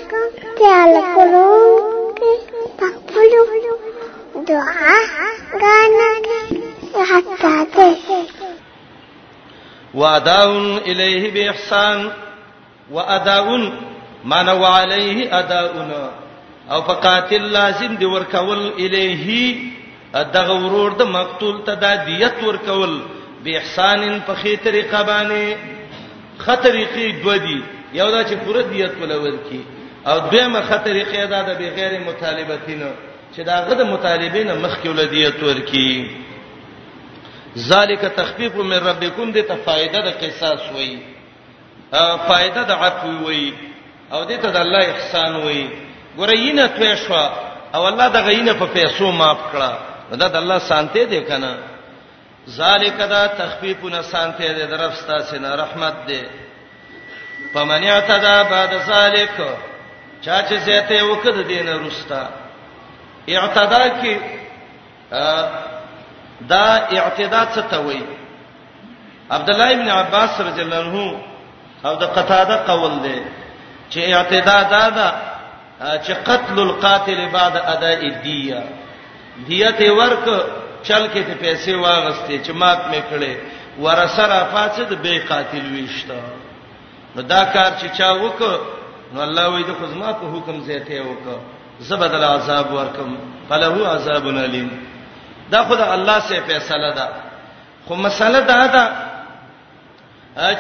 تعال 0.59 0.93
کولو 1.15 1.49
پخپلو 2.79 3.45
دعا 4.49 4.95
غانا 5.63 6.11
حتا 7.11 7.67
ده 7.75 7.91
واداون 9.95 10.79
الیه 10.87 11.31
باحسان 11.31 12.11
واداون 12.91 13.73
مانو 14.25 14.65
علیه 14.65 15.35
اداون 15.39 15.91
او 16.71 16.81
فقاتل 16.83 17.49
لازم 17.53 17.95
دی 17.97 18.05
ورکول 18.05 18.61
الیه 18.79 19.57
دغه 20.15 20.55
ورور 20.65 20.93
د 20.93 21.03
مقتول 21.03 21.63
ته 21.67 21.75
د 21.75 21.85
دیت 22.07 22.43
ورکول 22.49 23.01
به 23.45 23.57
احسان 23.57 24.21
په 24.21 24.35
خې 24.35 24.65
طریقه 24.65 25.03
باندې 25.03 25.57
خطرېقي 26.43 27.13
دو 27.25 27.37
دی 27.37 27.63
یو 27.93 28.11
دا 28.11 28.25
چې 28.25 28.35
پوره 28.47 28.63
دیت 28.63 28.93
ولور 29.03 29.37
کی 29.49 29.61
او 30.07 30.19
دویمه 30.31 30.61
خطرېقي 30.61 31.27
دا 31.27 31.43
د 31.43 31.59
بغیر 31.59 32.01
مطالبتینو 32.01 32.91
چې 33.37 33.41
دا 33.43 33.57
غد 33.69 33.81
مطالبه 33.81 34.45
نه 34.45 34.55
مخکې 34.55 34.87
ولدیت 34.89 35.43
ورکی 35.43 36.17
ذالک 37.59 38.05
تخفیف 38.17 38.55
من 38.55 38.77
ربکم 38.77 39.33
دې 39.33 39.43
ته 39.49 39.57
فائدہ 39.65 39.99
د 40.07 40.11
قصاص 40.21 40.61
وای 40.75 40.97
فائدہ 42.29 42.63
د 42.71 42.71
عفو 42.71 43.15
وای 43.27 43.53
او 44.13 44.21
دې 44.25 44.37
ته 44.43 44.51
د 44.51 44.57
الله 44.57 44.79
احسان 44.91 45.37
وای 45.37 45.69
ګورینه 46.19 46.67
توښوا 46.77 47.27
او 47.75 47.87
الله 47.89 48.09
د 48.09 48.17
غینه 48.27 48.53
په 48.53 48.67
پیسو 48.75 49.13
معاف 49.13 49.39
کړه 49.53 50.17
دا 50.17 50.29
د 50.29 50.37
الله 50.37 50.59
سانته 50.59 51.05
دې 51.07 51.21
کنه 51.31 51.57
ذالک 52.51 52.97
دا 53.11 53.27
تخفیف 53.27 53.83
نه 53.85 54.03
سانته 54.03 54.45
دې 54.59 54.71
درفستا 54.71 55.23
سينه 55.31 55.55
رحمت 55.63 55.95
دې 56.09 56.25
پمنیت 57.55 58.09
دا 58.09 58.43
بعد 58.51 58.73
ذالک 58.87 59.41
چا 60.25 60.43
چې 60.49 60.55
زه 60.57 60.81
ته 60.89 61.03
وکړ 61.05 61.43
دینه 61.47 61.81
رستا 61.87 62.27
اعتدا 63.29 63.87
کې 64.03 64.17
دا 66.49 66.65
اعتدا 66.99 67.45
څه 67.55 67.63
ته 67.71 67.79
وایي 67.81 68.05
عبد 69.31 69.51
الله 69.51 69.71
ابن 69.73 69.89
عباس 69.89 70.41
رضی 70.41 70.63
الله 70.63 70.79
عنه 70.81 71.21
او 71.85 71.95
د 71.97 72.03
قتاده 72.17 72.57
قول 72.57 72.99
دی 73.03 73.23
چې 73.91 73.99
اعتدا 74.17 74.57
دا 74.63 74.89
دا 74.91 75.09
چې 76.05 76.11
قتل 76.13 76.59
القاتل 76.61 77.29
بعد 77.33 77.57
اداء 77.57 78.01
الديه 78.07 78.63
دیه 79.49 79.71
ته 79.71 79.93
ورک 79.93 80.27
چل 80.83 81.07
کې 81.13 81.23
ته 81.29 81.35
پیسې 81.41 81.73
واغستې 81.75 82.43
چې 82.47 82.51
مات 82.53 82.81
مې 82.91 83.03
کړې 83.11 83.35
ورسره 83.79 84.49
فاسد 84.53 84.95
به 85.03 85.23
قاتل 85.29 85.67
ویشته 85.73 86.19
نو 87.17 87.23
دا 87.23 87.45
کار 87.45 87.73
چې 87.81 87.97
چا 87.99 88.13
وک 88.15 88.41
نو 89.13 89.23
الله 89.23 89.49
وې 89.51 89.65
د 89.67 89.73
خزما 89.83 90.13
په 90.13 90.27
حکم 90.35 90.61
زیته 90.65 91.01
وک 91.03 91.25
زبدل 91.89 92.25
عذاب 92.35 92.67
ورکم 92.79 93.11
فله 93.49 93.77
عذاب 93.95 94.27
الیم 94.47 94.71
دا 95.53 95.61
خدای 95.69 95.89
الله 95.97 96.19
سے 96.29 96.37
فیصله 96.47 96.91
ده 96.99 97.07
خو 97.87 97.95
مسله 98.05 98.41
دا 98.51 98.67
ده 98.75 98.85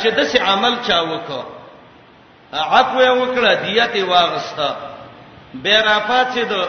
چې 0.00 0.06
د 0.18 0.20
سې 0.30 0.36
عمل 0.50 0.74
چا 0.86 0.98
وکړه 1.10 1.44
عفو 2.72 2.98
وکړه 3.20 3.50
دیت 3.66 3.94
واغستا 4.10 4.70
به 5.62 5.80
را 5.86 5.98
پاتې 6.10 6.38
ده 6.50 6.62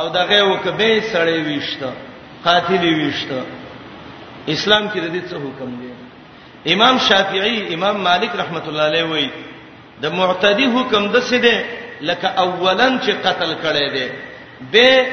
او 0.00 0.08
دغه 0.18 0.42
وکبه 0.50 1.00
سړې 1.12 1.38
ویشته 1.46 1.90
قاتل 2.44 2.82
ویشته 2.98 3.38
اسلام 4.54 4.90
کې 4.90 4.98
د 5.04 5.06
دې 5.14 5.22
څه 5.30 5.36
حکم 5.44 5.70
دی 5.80 5.92
امام 6.74 6.94
شافعی 6.98 7.74
امام 7.74 7.96
مالک 8.08 8.30
رحمت 8.42 8.64
الله 8.68 8.82
علیه 8.90 9.04
وایي 9.04 9.30
د 10.02 10.06
معتدی 10.18 10.64
حکم 10.74 11.02
د 11.12 11.20
څه 11.28 11.34
دی 11.44 11.58
لکه 12.00 12.26
اولن 12.28 12.98
چې 13.06 13.10
قتل 13.24 13.54
کړي 13.62 13.90
دي 13.90 14.08
به 14.72 15.06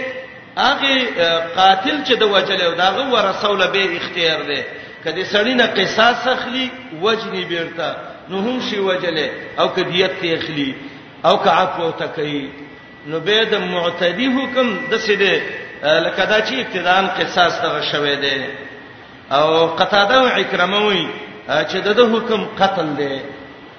هغه 0.58 1.52
قاتل 1.56 2.04
چې 2.04 2.14
د 2.20 2.24
وجل 2.24 2.62
او 2.62 2.72
داغه 2.72 3.10
ورسول 3.14 3.68
به 3.68 3.96
اختیار 3.98 4.42
دی 4.48 4.62
کدی 5.06 5.24
سړی 5.26 5.54
نه 5.62 5.66
قصاص 5.66 6.28
اخلي 6.28 6.70
وجنی 7.02 7.46
بیرته 7.46 7.96
نو 8.30 8.38
هم 8.40 8.60
شی 8.70 8.80
وجله 8.80 9.30
او 9.60 9.68
کدیت 9.70 10.12
ته 10.22 10.34
اخلي 10.38 10.76
او 11.26 11.38
کعفو 11.38 11.92
تکي 11.92 12.50
نو 13.08 13.20
به 13.20 13.44
د 13.52 13.56
معتدی 13.60 14.26
حکم 14.28 14.78
د 14.92 14.98
سیده 15.00 15.42
لکه 15.84 16.26
دا 16.26 16.46
چې 16.46 16.54
ابتدان 16.54 17.08
قصاص 17.08 17.62
ته 17.62 17.82
شوه 17.92 18.16
دی 18.16 18.46
او 19.32 19.68
قتاده 19.76 20.16
او 20.20 20.28
اکرموي 20.28 21.08
چې 21.48 21.76
د 21.76 22.00
حکم 22.16 22.46
قتل 22.64 22.96
دی 22.98 23.20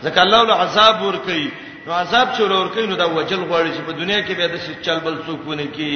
ځکه 0.04 0.18
الله 0.18 0.42
له 0.44 0.54
عذاب 0.62 1.02
ور 1.02 1.16
کوي 1.26 1.50
نو 1.86 1.92
عذاب 1.92 2.28
چلور 2.36 2.66
کین 2.74 2.86
نو 2.90 2.96
دا 3.02 3.06
وجل 3.16 3.40
غواړي 3.50 3.70
چې 3.76 3.80
په 3.86 3.92
دنیا 4.02 4.20
کې 4.26 4.32
به 4.38 4.46
د 4.52 4.54
څه 4.64 4.70
چل 4.86 4.98
بل 5.06 5.14
څوک 5.26 5.40
ونه 5.48 5.66
کی 5.76 5.94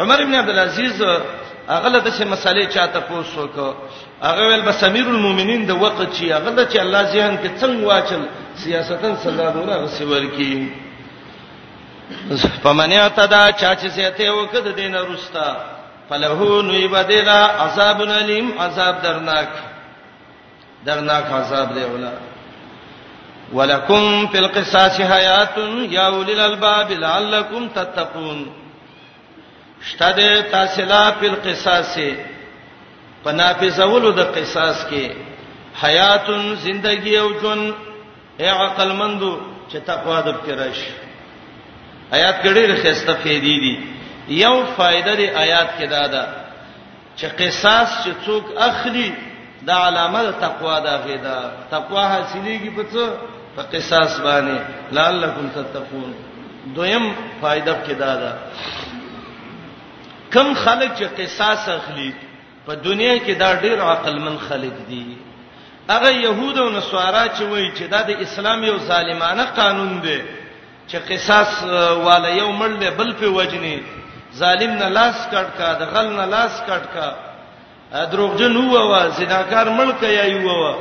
عمر 0.00 0.18
ابن 0.24 0.34
عبد 0.40 0.48
العزيز 0.54 0.96
اغله 1.76 1.98
د 1.98 2.08
څه 2.16 2.24
مسالې 2.34 2.64
چاته 2.74 3.00
پوسو 3.08 3.44
کو 3.54 3.68
هغه 4.26 4.42
ول 4.48 4.62
بسمیر 4.68 5.06
المؤمنین 5.14 5.60
د 5.70 5.72
وخت 5.84 6.00
چې 6.16 6.22
هغه 6.36 6.62
چې 6.70 6.76
الله 6.84 7.02
ذهن 7.14 7.34
کې 7.40 7.48
څنګه 7.60 7.82
واچل 7.88 8.22
سیاستن 8.64 9.14
سزا 9.24 9.46
دوره 9.56 9.74
غسیور 9.86 10.22
کی 10.36 10.54
فمنیا 12.62 13.04
تدا 13.16 13.42
چا 13.60 13.70
چې 13.80 13.86
سيته 13.96 14.30
وکد 14.34 14.64
دین 14.82 14.94
رستا 15.10 15.48
فلهو 16.08 16.52
نوی 16.68 16.86
بدلا 16.98 17.40
عذاب 17.64 17.98
الیم 18.20 18.46
عذاب 18.64 18.94
درناک 19.04 19.48
درناک 20.86 21.24
عذاب 21.40 21.68
دی 21.74 21.80
ولکه 21.92 22.27
ولکم 23.54 24.26
فی 24.32 24.38
القصاص 24.38 25.00
حیات 25.10 25.58
یا 25.90 26.06
اولی 26.08 26.32
الالباب 26.32 26.90
لعلکم 26.92 27.68
تتقون 27.74 28.44
شتد 29.90 30.44
تاسلا 30.50 31.10
فی 31.20 31.26
القصاص 31.28 31.98
پنافذولو 33.24 34.10
د 34.16 34.20
قصاص 34.34 34.82
کې 34.90 35.10
حیات 35.84 36.26
زندگی 36.64 37.16
او 37.16 37.28
جون 37.42 37.70
اے 38.42 38.48
عقل 38.48 38.92
مندو 38.98 39.30
چې 39.72 39.76
تقوا 39.86 40.20
د 40.26 40.34
کرش 40.46 40.78
آیات 42.12 42.42
کې 42.42 42.48
ډېر 42.48 42.70
خسته 42.82 43.14
فېدې 43.24 43.60
دي 43.64 43.80
یو 44.42 44.54
فائدہ 44.76 45.14
د 45.20 45.34
آیات 45.44 45.68
کې 45.78 45.84
دا 45.94 46.06
ده 46.06 46.26
چې 47.16 47.26
قصاص 47.38 47.88
چې 48.04 48.10
څوک 48.26 48.44
اخلي 48.68 49.10
دا 49.70 49.74
علامه 49.86 50.22
د 50.28 50.30
تقوا 50.46 50.78
ده 50.86 50.96
غېدا 51.06 51.70
تقوا 51.76 52.08
حاصلېږي 52.08 52.76
په 52.76 52.84
څه 52.92 53.06
په 53.58 53.64
قصاص 53.78 54.20
باندې 54.20 54.56
لعلکم 54.92 55.46
تتقون 55.54 56.12
دویم 56.74 57.04
فائدہ 57.40 57.74
کې 57.86 57.92
دا 57.98 58.14
ده 58.22 58.32
کم 60.34 60.52
خلک 60.64 60.90
چې 60.98 61.06
قصاص 61.20 61.68
اخلي 61.68 62.12
په 62.66 62.74
دنیا 62.74 63.16
کې 63.18 63.34
دا 63.38 63.52
ډیر 63.64 63.82
عقلمن 63.84 64.36
خلک 64.48 64.72
دي 64.90 65.16
هغه 65.90 66.10
يهود 66.10 66.58
او 66.58 66.68
نصارا 66.76 67.24
چې 67.28 67.42
وایي 67.42 67.70
چې 67.76 67.82
دا 67.94 68.02
د 68.02 68.10
اسلام 68.24 68.64
یو 68.64 68.76
ظالمانه 68.90 69.44
قانون 69.60 69.92
دی 70.02 70.20
چې 70.90 70.96
قصاص 71.08 71.62
والا 72.06 72.28
یو 72.28 72.50
مړ 72.58 72.78
دی 72.82 72.90
بل 73.00 73.12
په 73.22 73.26
وجني 73.38 73.80
ظالم 74.42 74.70
نه 74.76 74.88
لاس 74.98 75.14
کټ 75.32 75.58
کا 75.58 75.72
د 75.80 75.90
غل 75.96 76.12
نه 76.16 76.24
لاس 76.36 76.62
کټ 76.66 76.94
کا 76.94 78.04
دروغجن 78.12 78.56
هوا 78.56 78.82
وا 78.90 79.02
زناکار 79.18 79.66
ملک 79.82 80.02
یا 80.02 80.24
یو 80.32 80.46
وا 80.60 80.72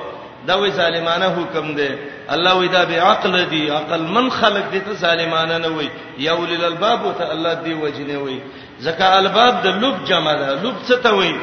دا 0.48 0.56
وی 0.62 0.72
ظالمانه 0.72 1.26
حکم 1.30 1.76
دی 1.76 1.90
الله 2.30 2.58
وی 2.60 2.68
دا 2.68 2.86
به 2.86 3.02
عقل 3.02 3.46
دی 3.46 3.70
عقل 3.70 4.02
من 4.02 4.30
خلق 4.30 4.70
دی 4.72 4.80
ته 4.80 4.94
ظالمانه 4.94 5.58
نه 5.58 5.68
وی 5.68 5.90
یولل 6.18 6.64
الباب 6.64 7.14
ته 7.18 7.30
الله 7.32 7.54
دی 7.56 7.74
وجنه 7.74 8.18
وی 8.18 8.42
زکه 8.80 9.16
الباب 9.18 9.54
د 9.64 9.68
لب 9.68 10.06
جمع 10.06 10.34
ده 10.36 10.50
لب 10.54 10.76
څه 10.88 10.96
ته 11.04 11.10
وی 11.14 11.36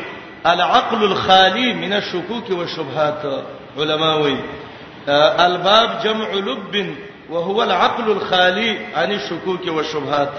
العقل 0.47 1.03
الخالی 1.05 1.73
من 1.75 1.93
الشکوک 1.93 2.51
والشبهات 2.51 3.21
علما 3.79 4.15
وی 4.23 4.37
الباب 5.39 6.03
جمع 6.05 6.31
لب 6.33 6.95
وهو 7.31 7.59
العقل 7.63 8.11
الخالی 8.11 8.69
عن 8.97 9.13
الشکوک 9.13 9.67
والشبهات 9.69 10.37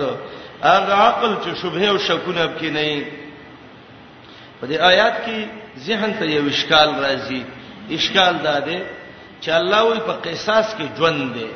هغه 0.64 0.94
عقل 0.94 1.36
چې 1.44 1.62
شبهه 1.62 1.90
او 1.90 1.98
شکونه 1.98 2.46
پکې 2.48 2.64
نه 2.64 2.80
وي 2.84 3.06
په 4.62 4.66
دې 4.68 4.80
آیات 4.82 5.14
کې 5.26 5.46
ذهن 5.80 6.14
ته 6.20 6.26
یو 6.26 6.48
اشکال 6.50 6.90
راځي 6.94 7.42
اشکال 7.92 8.38
داده 8.38 8.80
چې 9.42 9.50
الله 9.50 9.82
وی 9.84 10.00
په 10.00 10.14
قصاص 10.26 10.68
کې 10.78 10.86
ژوند 10.98 11.22
دی 11.36 11.48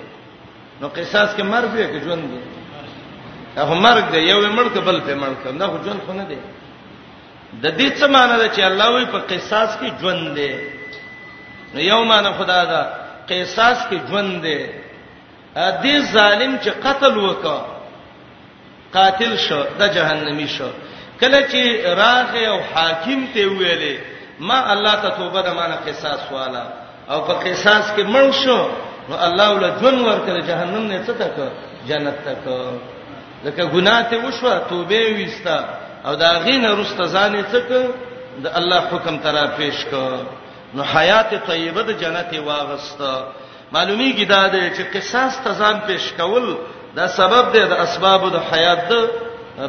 نو 0.81 0.88
قصاص 0.98 1.29
کې 1.36 1.43
مرګ 1.43 1.71
دی 1.77 1.86
کې 1.93 2.00
ژوند 2.05 2.24
دی 2.31 2.39
هغه 3.57 3.74
مرګ 3.75 4.05
دی 4.13 4.17
یو 4.19 4.41
مړ 4.55 4.67
ته 4.74 4.81
بل 4.81 5.00
ته 5.05 5.15
مړ 5.15 5.33
ته 5.43 5.50
نه 5.51 5.65
ژوند 5.86 6.00
خو 6.05 6.13
نه 6.19 6.25
دی 6.29 6.38
د 7.63 7.65
دې 7.79 7.89
څه 8.00 8.05
معنی 8.13 8.38
ده 8.38 8.48
چې 8.53 8.59
الله 8.62 8.88
وی 8.95 9.05
په 9.05 9.19
قصاص 9.31 9.71
کې 9.81 9.89
ژوند 10.01 10.36
دی 10.38 10.51
نو 11.74 11.79
یو 11.81 12.03
معنی 12.03 12.29
خدا 12.38 12.63
دا 12.71 12.81
قصاص 13.29 13.79
کې 13.89 13.98
ژوند 14.09 14.31
دی 14.43 14.59
ا 15.55 15.81
دې 15.83 15.95
ظالم 16.15 16.51
چې 16.63 16.69
قتل 16.86 17.13
وکړ 17.17 17.57
قاتل 18.93 19.38
شو 19.38 19.62
د 19.79 19.93
جهنمی 19.95 20.48
شو 20.48 20.69
کله 21.19 21.39
چې 21.51 21.63
راغه 22.01 22.41
او 22.51 22.59
حاکم 22.74 23.19
ته 23.33 23.41
ویلې 23.57 23.98
ما 24.39 24.72
الله 24.74 24.96
ته 25.03 25.10
توبه 25.19 25.41
ده 25.48 25.53
مانه 25.60 25.75
قصاص 25.88 26.19
والا 26.36 26.63
او 27.12 27.19
په 27.27 27.34
قصاص 27.46 27.86
کې 27.96 28.00
مړ 28.13 28.31
شو 28.43 28.60
نو 29.10 29.15
الله 29.25 29.48
ول 29.53 29.67
جن 29.81 29.98
ورکړه 30.08 30.41
جهنم 30.50 30.84
نه 30.91 30.98
څه 31.08 31.12
تک 31.19 31.34
جنت 31.88 32.15
تک 32.27 32.43
لکه 33.46 33.63
ګناه 33.74 34.01
ته 34.10 34.17
وشو 34.25 34.51
توبه 34.69 35.01
وستا 35.17 35.60
او 36.05 36.15
دا 36.15 36.31
غینه 36.46 36.69
رسته 36.79 37.03
ځانې 37.15 37.41
څه 37.51 37.77
د 38.43 38.46
الله 38.60 38.79
حکم 38.91 39.15
ترا 39.24 39.46
پیش 39.60 39.77
کو 39.91 40.05
نو 40.75 40.81
حیات 40.93 41.29
طیبه 41.48 41.81
د 41.84 41.91
جنت 42.01 42.31
واغست 42.48 43.01
معلومیږي 43.75 44.24
دا 44.34 44.48
ده 44.53 44.62
چې 44.75 44.84
قصاص 44.93 45.34
تزان 45.46 45.77
پیش 45.88 46.05
کول 46.17 46.46
دا 46.96 47.08
سبب 47.19 47.43
دی 47.53 47.60
د 47.74 47.75
اسباب 47.86 48.22
د 48.36 48.38
حیات 48.53 48.89
د 48.89 48.93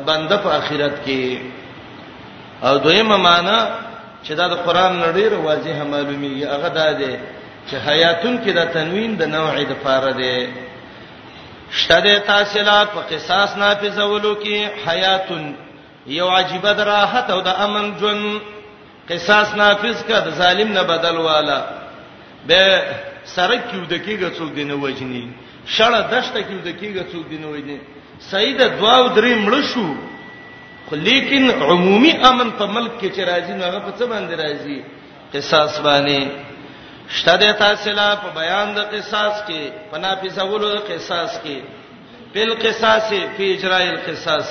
بنده 0.08 0.36
په 0.44 0.48
آخرت 0.60 0.94
کې 1.06 1.38
او 2.64 2.76
دویمه 2.84 3.16
معنی 3.16 3.60
چې 4.26 4.32
دا 4.38 4.46
د 4.52 4.54
قران 4.66 4.92
نړۍ 5.04 5.24
واضح 5.46 5.76
معلومیږي 5.92 6.44
هغه 6.54 6.68
دا 6.80 6.88
دی 7.00 7.12
چې 7.68 7.74
حیاتون 7.86 8.34
کې 8.44 8.50
دا 8.58 8.64
تنوین 8.74 9.12
د 9.16 9.22
نوع 9.34 9.54
د 9.70 9.72
فاره 9.84 10.12
دی 10.20 10.38
شته 11.82 12.14
تحصیلات 12.30 12.86
په 12.94 13.00
قصاص 13.10 13.50
نافذولو 13.62 14.32
کې 14.42 14.56
حیاتون 14.86 15.44
یو 16.18 16.28
عجيبه 16.38 16.72
دراحت 16.80 17.26
او 17.34 17.40
د 17.48 17.50
امن 17.64 17.86
جون 18.00 18.20
قصاص 19.10 19.48
نافذ 19.60 19.96
کړه 20.08 20.18
د 20.26 20.28
ظالم 20.40 20.68
نه 20.78 20.82
بدل 20.92 21.16
والا 21.28 21.60
به 22.48 22.60
سره 23.36 23.56
کیو 23.68 23.82
د 23.92 23.94
کېږي 24.04 24.28
څوک 24.38 24.50
دینه 24.58 24.74
وجني 24.82 25.24
شړه 25.74 26.00
دشته 26.14 26.40
کیو 26.48 26.60
د 26.68 26.70
کېږي 26.80 27.02
څوک 27.12 27.24
دینه 27.32 27.46
وجني 27.52 27.78
سید 28.32 28.58
دواو 28.80 29.08
درې 29.16 29.32
مړ 29.44 29.54
شو 29.72 29.88
لیکن 31.06 31.44
عمومي 31.68 32.12
امن 32.30 32.48
په 32.58 32.66
ملک 32.74 32.92
کې 33.00 33.08
چې 33.14 33.22
راځي 33.30 33.54
نو 33.58 33.64
هغه 33.68 33.78
په 33.86 33.90
څه 33.98 34.04
باندې 34.12 34.34
راځي 34.42 34.78
قصاص 35.32 35.72
باندې 35.86 36.18
شته 37.18 37.34
د 37.40 37.44
تاسو 37.64 37.88
لا 37.98 38.08
په 38.22 38.28
بیان 38.38 38.66
د 38.76 38.78
قصاص 38.92 39.34
کې 39.46 39.62
پنافسه 39.90 40.42
غولو 40.48 40.68
د 40.74 40.78
قصاص 40.90 41.32
کې 41.44 41.58
بل 42.34 42.50
قصاص 42.64 43.08
فی 43.36 43.46
اجراء 43.54 43.82
القصاص 43.90 44.50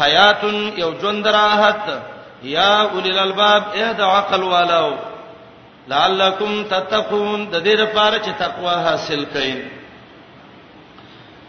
حیات 0.00 0.42
یو 0.82 0.90
ژوند 1.00 1.26
راحت 1.38 1.88
یا 2.56 2.72
اولل 2.92 3.18
الباب 3.24 3.62
اهد 3.80 4.00
عقل 4.12 4.42
والو 4.52 4.86
لعلکم 5.92 6.52
تتقون 6.70 7.40
د 7.52 7.56
دې 7.66 7.74
لپاره 7.82 8.16
چې 8.24 8.30
تقوا 8.44 8.74
حاصل 8.90 9.24
کړئ 9.34 9.52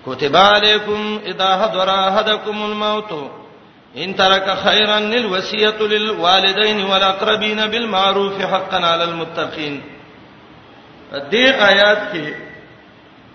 کتب 0.05 0.35
علیکم 0.37 1.01
اذا 1.31 1.49
حضر 1.61 1.89
احدکم 1.97 2.57
الموت 2.69 3.11
ان 3.97 4.15
ترك 4.15 4.57
خيرا 4.57 4.99
للوصيه 4.99 5.77
للوالدين 5.81 6.83
والاقربين 6.83 7.67
بالمعروف 7.67 8.41
حقا 8.41 8.77
على 8.85 9.03
المتقين 9.03 9.81
دې 11.13 11.47
آیات 11.61 12.13
کې 12.13 12.33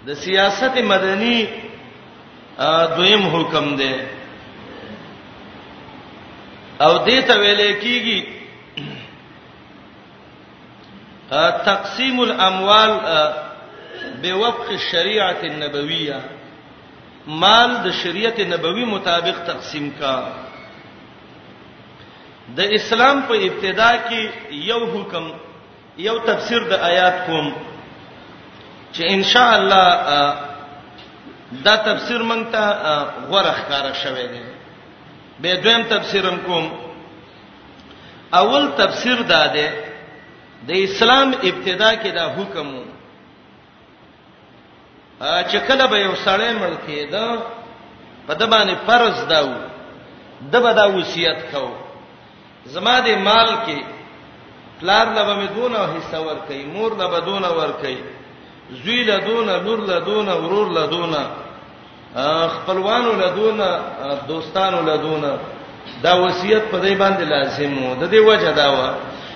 د 0.07 0.15
سیاست 0.23 0.79
مدني 0.79 1.49
دویم 2.97 3.27
حکم 3.35 3.77
دی 3.77 3.95
او 6.81 6.91
دې 7.07 7.23
ته 7.29 7.39
ویل 7.39 7.63
کېږي 7.83 8.19
تقسیم 11.71 12.21
الاموال 12.21 12.97
بوفق 14.23 14.71
الشریعه 14.71 15.39
النبويه 15.45 16.21
مال 17.47 17.71
د 17.85 17.91
شریعت 18.03 18.41
نبوي 18.41 18.85
مطابق 18.91 19.39
تقسیم 19.47 19.89
کا 20.01 20.15
د 22.57 22.61
اسلام 22.79 23.17
په 23.29 23.35
ابتدا 23.49 23.91
کې 24.09 24.23
یو 24.71 24.81
حکم 24.95 25.25
یو 26.09 26.17
تفسیر 26.29 26.61
د 26.71 26.73
آیات 26.91 27.17
کوم 27.27 27.47
چې 28.93 29.03
ان 29.15 29.23
شاء 29.31 29.53
الله 29.59 29.87
دا 31.67 31.75
تفسیر 31.89 32.21
مونږ 32.29 32.43
ته 32.53 32.63
غوړه 33.31 33.53
ښکارا 33.61 33.93
شوی 34.03 34.27
دی 34.33 34.43
به 35.41 35.55
دویم 35.63 35.83
تفسیرم 35.93 36.37
کوم 36.47 36.65
اول 38.41 38.65
تفسیر 38.81 39.19
دا 39.33 39.43
دی 39.55 39.69
د 40.69 40.71
اسلام 40.87 41.29
ابتدا 41.51 41.91
کې 42.03 42.11
دا 42.19 42.27
حکم 42.37 42.69
چې 45.51 45.57
کله 45.69 45.85
به 45.93 45.97
یو 45.97 46.15
سړی 46.27 46.51
مړ 46.61 46.73
کېده 46.87 47.27
په 48.27 48.33
د 48.41 48.43
باندې 48.53 48.75
فرض 48.87 49.27
داو 49.29 49.53
د 50.53 50.57
به 50.63 50.73
دا 50.73 50.87
وصیت 50.97 51.39
کوو 51.53 51.88
زما 52.75 52.97
د 53.07 53.09
مال 53.29 53.49
کې 53.67 53.79
پلار 54.81 55.07
لبه 55.17 55.35
مې 55.41 55.49
دونه 55.57 55.79
حصہ 55.97 56.19
ور 56.27 56.39
کوي 56.49 56.65
مور 56.75 56.91
لبه 57.01 57.19
دونه 57.29 57.49
ور 57.59 57.71
کوي 57.83 57.99
زوی 58.85 59.01
له 59.11 59.17
دونه 59.29 59.53
لور 59.67 59.81
له 59.91 59.99
دونه 60.09 60.33
ورور 60.43 60.69
له 60.79 60.85
دونه 60.95 61.23
خپلوانو 62.55 63.13
له 63.21 63.29
دونه 63.39 63.67
دوستانو 64.29 64.81
له 64.89 64.97
دونه 64.97 65.31
دا 66.03 66.13
وصیت 66.23 66.63
په 66.73 66.79
دې 66.85 66.93
باندې 67.03 67.23
لازم 67.35 67.73
وو 67.85 67.95
د 68.01 68.05
دې 68.13 68.19
وجه 68.29 68.51
دا 68.53 68.69
و 68.73 68.79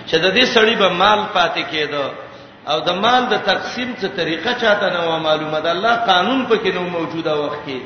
چې 0.08 0.16
د 0.24 0.26
دې 0.36 0.44
سړی 0.54 0.74
به 0.82 0.88
مال 0.88 1.20
پاتې 1.34 1.62
کېده 1.72 2.04
او 2.70 2.80
د 2.86 2.90
مال 3.02 3.22
د 3.30 3.36
تقسیم 3.50 3.94
څه 4.00 4.06
طریقه 4.16 4.52
چاته 4.60 4.86
نه 4.94 5.00
و 5.10 5.18
معلومه 5.26 5.60
ده 5.60 5.70
الله 5.72 5.94
قانون 6.10 6.46
پکې 6.50 6.68
نو 6.74 6.80
موجوده 6.82 7.34
وخت 7.42 7.60
کې 7.66 7.80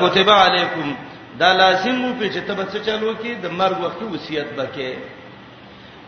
کتب 0.00 0.28
علیکم 0.30 0.96
دا 1.40 1.52
لازم 1.54 2.04
وو 2.04 2.12
په 2.20 2.28
چې 2.34 2.38
تبه 2.48 2.64
څه 2.64 2.78
چالو 2.86 3.14
کې 3.14 3.32
د 3.42 3.46
مرګ 3.60 3.80
وخت 3.82 4.02
وصیت 4.02 4.48
وکې 4.56 4.94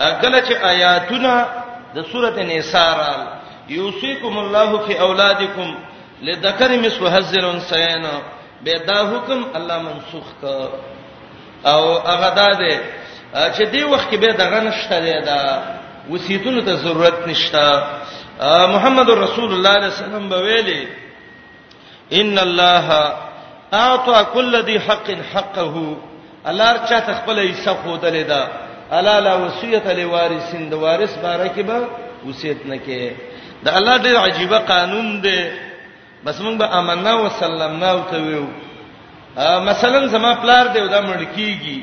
اګل 0.01 0.35
چې 0.47 0.53
آیاتونه 0.63 1.47
د 1.95 2.03
سورته 2.13 2.43
نساء 2.43 3.27
یوصيکم 3.69 4.39
الله 4.39 4.79
فی 4.87 4.99
اولادکم 5.07 5.75
لذکر 6.23 6.71
مثل 6.81 7.09
حظ 7.09 7.35
الانثیین 7.39 8.05
به 8.65 8.75
دا 8.87 8.99
حکم 9.13 9.45
الله 9.57 9.79
منسوخ 9.83 10.27
کا 10.41 10.69
او 11.73 11.83
هغه 11.99 12.29
دا 12.41 12.51
ده 12.55 12.81
چې 13.33 13.63
دی 13.73 13.83
وخت 13.85 14.11
کې 14.11 14.17
به 14.17 14.33
دغه 14.33 14.61
نشته 14.61 15.21
دا 15.27 15.63
وصیتونو 16.11 16.61
ته 16.61 16.75
ضرورت 16.77 17.29
نشته 17.29 17.83
محمد 18.75 19.11
رسول 19.11 19.53
الله 19.53 19.75
صلی 19.75 19.75
الله 19.75 19.75
علیه 20.11 20.17
وسلم 20.17 20.29
به 20.29 20.39
ویلي 20.43 20.89
ان 22.13 22.39
الله 22.39 23.13
اعطى 23.75 24.27
كل 24.35 24.57
ذي 24.67 24.81
حق 24.81 25.11
حقه 25.35 25.97
الله 26.51 26.71
چا 26.89 26.99
تخپل 26.99 27.39
حصہ 27.51 27.71
خودلې 27.71 28.23
ده 28.29 28.49
الا 28.99 29.19
لا 29.21 29.35
وصیت 29.35 29.87
لوارثین 29.87 30.69
د 30.71 30.75
وارث 30.75 31.15
باره 31.23 31.49
کې 31.57 31.61
به 31.69 31.81
وصیت 32.27 32.67
نه 32.67 32.77
کې 32.87 33.11
دا 33.65 33.77
الله 33.79 33.97
ډېر 33.99 34.17
عجیب 34.17 34.55
قانون 34.67 35.21
دی 35.21 35.51
بس 36.25 36.41
موږ 36.41 36.57
به 36.59 36.67
امنا 36.79 37.15
و 37.15 37.29
سلمنا 37.29 37.91
او 37.91 38.01
ته 38.11 38.17
ویو 38.23 38.45
مثلا 39.67 40.07
زما 40.07 40.35
پلار 40.35 40.67
دی 40.67 40.89
دا 40.89 41.01
مړکیږي 41.03 41.81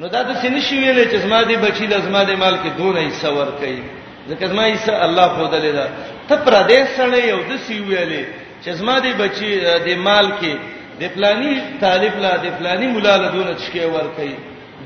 نو 0.00 0.06
دا 0.08 0.22
د 0.22 0.32
سینې 0.42 0.60
شی 0.60 0.76
ویلې 0.80 1.04
چې 1.12 1.16
زما 1.16 1.42
دی 1.42 1.56
بچی 1.56 1.86
د 1.86 2.00
زما 2.04 2.22
دی 2.24 2.34
مال 2.36 2.54
کې 2.62 2.70
دون 2.76 2.96
حصہ 2.96 3.26
ور 3.28 3.50
کوي 3.60 3.82
ځکه 4.30 4.46
زما 4.46 4.64
حصہ 4.74 4.92
الله 5.04 5.26
خودلې 5.36 5.72
ده 5.76 5.86
ته 6.28 6.36
پر 6.36 6.54
دې 6.68 6.96
سره 6.96 7.16
یو 7.28 7.40
د 7.50 7.56
سی 7.66 7.78
ویلې 7.84 8.24
چې 8.64 8.70
زما 8.70 8.98
دی 8.98 9.12
بچی 9.12 9.50
د 9.86 9.96
مال 9.98 10.26
کې 10.42 10.56
د 11.02 11.08
پلاني 11.14 11.52
طالب 11.80 12.14
لا 12.24 12.36
د 12.44 12.46
پلاني 12.58 12.86
مولا 12.94 13.14
له 13.22 13.28
دونه 13.34 13.52
تشکی 13.60 13.84
ور 13.94 14.08
کوي 14.18 14.34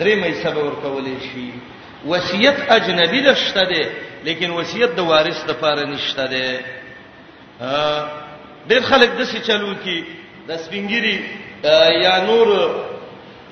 درې 0.00 0.14
مې 0.22 0.44
سبب 0.44 0.64
ور 0.66 0.76
کولې 0.84 1.18
شي 1.28 1.48
وصیت 2.12 2.60
اجنبی 2.76 3.20
د 3.26 3.34
شته 3.40 3.64
ده 3.64 3.90
لیکن 4.28 4.50
وصیت 4.58 4.90
د 5.00 5.08
وارث 5.10 5.42
د 5.48 5.52
پاره 5.64 5.84
نشته 5.90 6.26
ده 6.34 6.46
ډېر 8.68 8.82
خلک 8.92 9.10
د 9.18 9.24
څه 9.24 9.46
چلو 9.50 9.74
کې 9.84 10.04
د 10.48 10.56
سپینګری 10.56 11.20
یا 12.06 12.16
نور 12.24 12.70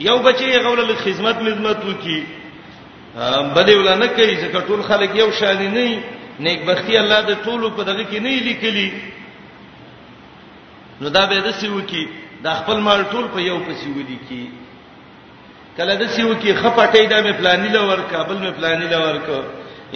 یو 0.08 0.16
بچي 0.30 0.50
غوړل 0.54 0.96
خدمت 1.04 1.38
خدمت 1.44 1.84
وکي 1.90 2.18
بده 3.54 3.78
ولانه 3.78 4.06
کوي 4.06 4.36
چې 4.36 4.66
ټول 4.72 4.82
خلک 4.90 5.16
یو 5.22 5.30
شان 5.40 5.64
نه 5.78 6.02
نیکبختی 6.48 6.96
الله 7.04 7.20
د 7.30 7.44
ټولو 7.44 7.76
په 7.76 7.82
دغه 7.92 8.02
کې 8.02 8.18
نه 8.18 8.42
لیکلي 8.50 8.90
نو 11.00 11.08
دا 11.08 11.24
به 11.26 11.40
د 11.40 11.52
څه 11.52 11.64
وکي 11.78 12.06
دا 12.44 12.52
خپل 12.60 12.78
مال 12.86 13.00
ټول 13.12 13.24
په 13.34 13.40
یو 13.48 13.58
پسې 13.66 13.88
ولي 13.96 14.18
کی 14.28 14.44
کله 15.76 15.94
د 16.00 16.04
سیو 16.14 16.32
کې 16.34 16.52
خپټې 16.60 17.02
دا 17.12 17.18
مې 17.24 17.32
پلانې 17.40 17.70
لور 17.74 17.98
کابل 18.12 18.36
مې 18.42 18.50
پلانې 18.58 18.86
لور 18.94 19.16
کو 19.26 19.38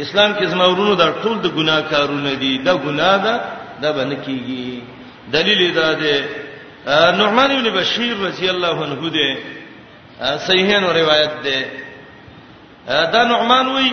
اسلام 0.04 0.30
کې 0.38 0.44
زمورونو 0.52 0.94
دا 1.00 1.08
ټول 1.22 1.36
د 1.44 1.46
ګناکارونه 1.58 2.32
دي 2.42 2.52
دا 2.68 2.74
ګنا 2.86 3.12
ده 3.24 3.34
دا 3.82 3.90
باندې 3.92 4.16
کیږي 4.26 4.82
دلیل 5.34 5.62
دا 5.80 5.88
ده 6.02 7.16
نعمان 7.20 7.50
ابن 7.54 7.66
بشیر 7.80 8.14
رضی 8.26 8.46
الله 8.50 8.82
عنه 8.82 9.10
ده 9.10 9.38
صحیحن 10.44 10.84
روایت 11.00 11.30
ده 11.48 13.02
دا 13.16 13.22
نعمان 13.32 13.66
وی 13.74 13.90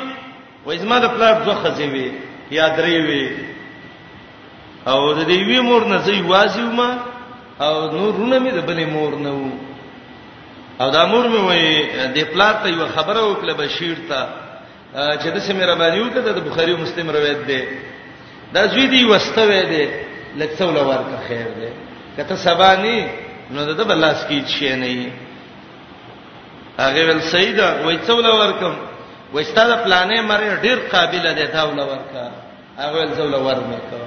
وې 0.67 0.79
زما 0.85 0.99
د 1.01 1.05
پلاټ 1.05 1.45
دوه 1.47 1.55
خزې 1.63 1.81
وی 1.93 2.11
یا 2.59 2.69
درې 2.79 2.97
وی 3.09 3.29
او 4.93 4.99
د 5.19 5.19
دې 5.25 5.47
وی 5.49 5.59
مور 5.71 5.85
نه 5.91 5.97
زی 6.07 6.21
وازیو 6.31 6.71
ما 6.79 6.89
او 7.61 7.91
نورونه 7.91 8.39
مې 8.39 8.51
د 8.51 8.65
بلې 8.67 8.85
مور 8.85 9.13
نه 9.25 9.31
وو 9.33 9.49
او 10.81 10.89
دا 10.91 11.05
مور 11.05 11.25
مې 11.27 11.39
وای 11.47 11.63
د 12.15 12.17
پلاټ 12.33 12.55
ته 12.63 12.67
یو 12.69 12.87
خبره 12.95 13.21
وکړه 13.29 13.53
بشیر 13.61 13.97
ته 14.09 14.19
چې 15.21 15.27
د 15.35 15.39
سیمه 15.39 15.75
باندې 15.75 15.97
یو 15.97 16.09
کده 16.09 16.31
د 16.33 16.39
بخاری 16.47 16.71
او 16.71 16.77
مسلم 16.77 17.09
روایت 17.09 17.37
دی 17.47 17.61
دا 18.53 18.67
زوی 18.67 18.87
دی 18.87 19.03
وستوې 19.05 19.63
دی 19.71 19.87
لکه 20.37 20.53
څول 20.57 20.77
ورکه 20.77 21.17
خیر 21.27 21.47
دی 21.59 21.69
کته 22.17 22.35
سبا 22.35 22.75
نه 22.75 23.07
نو 23.51 23.65
د 23.73 23.81
بلاس 23.87 24.25
کی 24.27 24.43
شي 24.47 24.75
نه 24.75 24.85
یي 24.87 25.11
هغه 26.79 27.01
ول 27.09 27.21
سیدا 27.21 27.75
وای 27.85 27.99
څول 28.07 28.25
ورکم 28.25 28.73
وای 29.33 29.43
ستاسو 29.43 29.83
پلانې 29.83 30.19
مری 30.29 30.49
ډیر 30.61 30.77
قابلیت 30.91 31.35
دی 31.37 31.45
دا 31.55 31.63
ول 31.63 31.79
ورکا 31.79 32.25
هغه 32.77 32.97
ول 32.99 33.09
څول 33.17 33.35
ورکا 33.35 33.97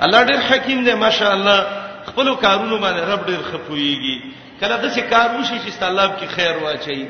الله 0.00 0.24
ډیر 0.24 0.40
حکیم 0.50 0.84
دی 0.84 0.94
ماشاء 0.94 1.32
الله 1.34 1.83
خپل 2.06 2.34
کارونو 2.40 2.76
باندې 2.78 3.00
رب 3.10 3.26
ډیر 3.26 3.40
خپويږي 3.50 4.16
کله 4.60 4.76
د 4.82 4.86
څه 4.94 5.02
کار 5.12 5.28
وشي 5.38 5.58
چې 5.64 5.82
الله 5.82 6.06
کې 6.06 6.26
خیر 6.26 6.56
واچي 6.62 7.08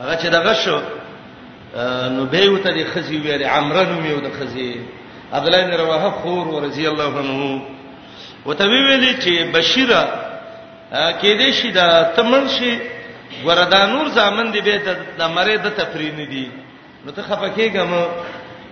هغه 0.00 0.14
چې 0.22 0.26
دغه 0.26 0.54
شو 0.64 0.76
نو 2.16 2.24
به 2.32 2.48
وته 2.54 2.70
د 2.78 2.90
خزي 2.94 3.16
ویری 3.26 3.44
عمرو 3.56 3.84
نو 3.90 4.00
میو 4.06 4.18
د 4.24 4.30
خزي 4.38 4.72
عبد 5.36 5.46
الله 5.48 5.62
بن 5.66 5.74
رواحه 5.80 6.10
خور 6.22 6.48
رضی 6.64 6.86
الله 6.88 7.18
عنه 7.22 7.52
وته 8.46 8.64
ویلي 8.64 9.16
چې 9.22 9.54
بشیره 9.54 10.04
کې 10.92 11.38
دې 11.40 11.50
شي 11.60 11.70
دا 11.78 12.02
تمن 12.18 12.48
شي 12.58 12.72
وردا 13.44 13.84
نور 13.94 14.08
زامن 14.18 14.52
دی 14.54 14.60
به 14.68 14.96
د 15.20 15.30
مری 15.36 15.56
د 15.66 15.76
تفرین 15.76 16.18
دی 16.32 16.48
نو 17.04 17.12
ته 17.12 17.22
خفکه 17.22 17.68
ګم 17.68 17.90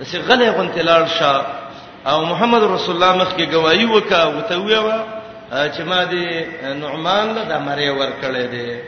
چې 0.05 0.17
غلې 0.17 0.49
غونتلار 0.57 1.07
شه 1.19 1.33
او 2.07 2.25
محمد 2.27 2.63
رسول 2.65 2.95
الله 2.95 3.15
مخ 3.17 3.35
کې 3.37 3.45
گواہی 3.53 3.85
وکا 3.85 4.25
وته 4.29 4.57
ویوا 4.59 5.01
چې 5.77 5.81
ما 5.85 6.05
دې 6.11 6.81
نعمان 6.81 7.35
له 7.35 7.43
د 7.45 7.61
مری 7.61 7.89
ور 7.91 8.11
کړې 8.23 8.47
دي 8.51 8.79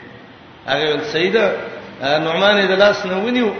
هغه 0.66 1.02
سیدا 1.12 1.52
نعمان 2.00 2.66
دې 2.68 2.78
لاس 2.78 3.06
نه 3.06 3.18
ونیو 3.24 3.50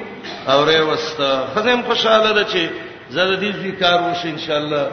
او 0.48 0.64
ری 0.64 0.80
وست 0.80 1.20
خزم 1.54 1.82
خوشاله 1.82 2.32
ده 2.32 2.44
چې 2.52 2.68
زړه 3.10 3.36
دې 3.40 3.56
ذکر 3.62 4.00
وش 4.10 4.24
ان 4.24 4.38
شاء 4.38 4.58
الله 4.58 4.86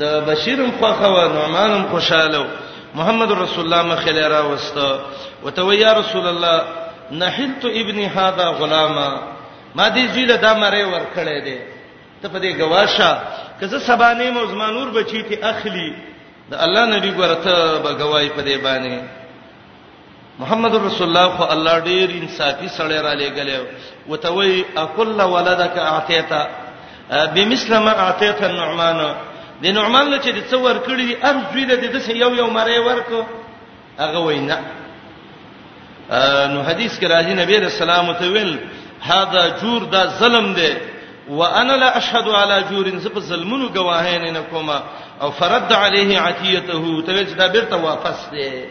د 0.00 0.04
بشیرم 0.26 0.70
خوخه 0.80 1.08
و 1.08 1.28
نعمانم 1.32 1.86
خوشاله 1.92 2.46
محمد 2.94 3.30
رسول 3.32 3.64
الله 3.64 3.82
مخ 3.94 4.06
له 4.08 4.28
را 4.28 4.40
وست 4.46 4.78
وته 5.44 5.62
ویا 5.62 5.92
رسول 5.92 6.26
الله 6.28 6.62
نحلت 7.12 7.64
ابن 7.64 7.98
هذا 8.16 8.46
غلاما 8.48 9.22
ما 9.74 9.88
دې 9.88 10.10
زیله 10.14 10.36
د 10.36 10.46
مری 10.58 10.84
ور 10.84 11.02
کړې 11.16 11.44
دي 11.44 11.58
ته 12.22 12.28
په 12.28 12.38
دې 12.44 12.50
گواشه 12.62 13.10
کزه 13.60 13.78
سبا 13.78 14.12
نه 14.14 14.30
مزمنور 14.30 14.88
بچی 14.96 15.22
ته 15.28 15.34
اخلي 15.50 15.88
د 16.50 16.54
الله 16.64 16.84
نبی 16.96 17.10
ورته 17.18 17.54
به 17.82 17.90
گواہی 18.00 18.28
په 18.38 18.42
دې 18.46 18.56
باندې 18.64 18.98
محمد 20.38 20.74
رسول 20.74 21.06
الله 21.08 21.28
خو 21.36 21.44
الله 21.54 21.76
ډیر 21.90 22.08
انصافي 22.22 22.68
سره 22.68 23.00
را 23.06 23.14
لګلې 23.14 23.58
وته 24.08 24.30
وی 24.30 24.64
اکل 24.76 25.20
ولدک 25.22 25.76
اعتیتا 25.78 26.46
بمثل 27.34 27.78
ما 27.78 27.92
اعتیت 27.98 28.42
النعمان 28.42 29.00
د 29.62 29.66
نعمان 29.66 30.06
له 30.10 30.18
چې 30.24 30.28
د 30.34 30.40
څور 30.50 30.74
کړی 30.86 31.02
دي 31.10 31.16
ارزوی 31.28 31.64
د 31.64 31.72
دې 31.80 32.10
یو 32.22 32.34
یو 32.34 32.46
مری 32.50 32.78
ورکو 32.78 33.24
هغه 33.98 34.18
وینا 34.26 34.58
نو 36.52 36.62
حدیث 36.68 36.98
کې 37.00 37.06
راځي 37.14 37.34
نبی 37.42 37.56
رسول 37.56 37.90
الله 37.90 38.10
متویل 38.12 38.58
هاذا 39.10 39.42
جور 39.62 39.82
دا 39.84 40.06
ظلم 40.06 40.54
دی 40.58 40.72
وانا 41.28 41.72
لا 41.72 41.98
اشهد 41.98 42.28
على 42.28 42.64
جور 42.70 42.98
زب 42.98 43.18
ظلمونو 43.20 43.68
گواهین 43.68 44.32
نه 44.32 44.40
کوما 44.50 44.82
او 45.22 45.30
فرد 45.30 45.72
علیه 45.72 46.20
عتیته 46.20 47.02
ته 47.06 47.24
چې 47.26 47.36
دا 47.38 47.46
بیرته 47.48 47.76
واپس 47.76 48.30
دی 48.32 48.64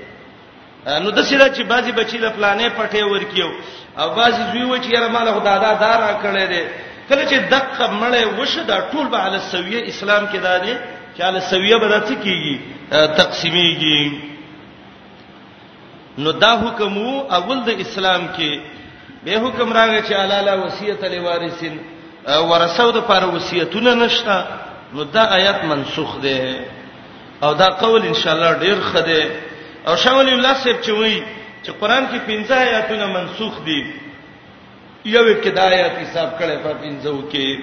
نو 1.04 1.10
د 1.12 1.22
سره 1.24 1.54
چې 1.56 1.62
بازي 1.62 1.92
بچی 1.92 2.18
له 2.18 2.30
پلانې 2.30 2.70
پټه 2.78 2.96
ورکیو 3.04 3.52
او 3.98 4.10
بازي 4.16 4.44
زوی 4.52 4.64
و 4.64 4.78
چې 4.78 4.94
یاره 4.94 5.08
مال 5.08 5.28
خدا 5.40 5.58
دا 5.58 5.74
دار 5.74 6.00
کړی 6.24 6.48
دی 6.52 6.64
کله 7.10 7.24
چې 7.30 7.38
دغه 7.54 7.88
مړې 8.02 8.40
وشه 8.40 8.64
دا 8.64 8.80
ټول 8.92 9.08
به 9.12 9.18
علی 9.18 9.40
سویه 9.40 9.80
اسلام 9.88 10.26
کې 10.28 10.36
دا 10.38 10.58
دی 10.60 10.74
چې 11.18 11.22
علی 11.22 11.40
سویه 11.42 11.78
به 11.78 11.88
راته 11.88 12.16
کیږي 12.24 12.58
تقسیمیږي 12.92 14.14
نو 16.18 16.32
دا 16.32 16.52
حکم 16.52 16.98
اول 17.38 17.60
د 17.64 17.70
اسلام 17.80 18.22
کې 18.38 18.60
به 19.24 19.32
حکم 19.46 19.74
راغی 19.74 20.02
چې 20.02 20.12
علاله 20.14 20.54
وصیت 20.66 21.04
لوارثین 21.04 21.78
ورثو 22.30 22.92
د 22.92 22.98
پر 23.08 23.24
وصیتونه 23.34 23.94
نشته 23.96 24.36
نو 24.94 25.04
دا 25.04 25.24
آیت 25.38 25.64
منسوخ 25.66 26.18
ده 26.22 26.66
او 27.44 27.54
دا 27.54 27.68
قول 27.70 28.06
ان 28.06 28.14
شاء 28.14 28.34
الله 28.36 28.54
ډیر 28.54 28.78
خده 28.92 29.26
او 29.88 29.96
شامل 29.96 30.28
الله 30.30 30.54
سیب 30.54 30.82
چې 30.82 30.90
وایي 30.90 31.24
چې 31.64 31.72
قران 31.80 32.08
کې 32.08 32.20
پنځه 32.28 32.52
آیاتونه 32.56 33.06
منسوخ 33.06 33.54
دي 33.66 33.82
یو 35.06 35.24
ابتدایات 35.28 35.92
حساب 36.02 36.30
کړي 36.42 36.58
په 36.64 36.74
پنځو 36.74 37.30
کې 37.32 37.60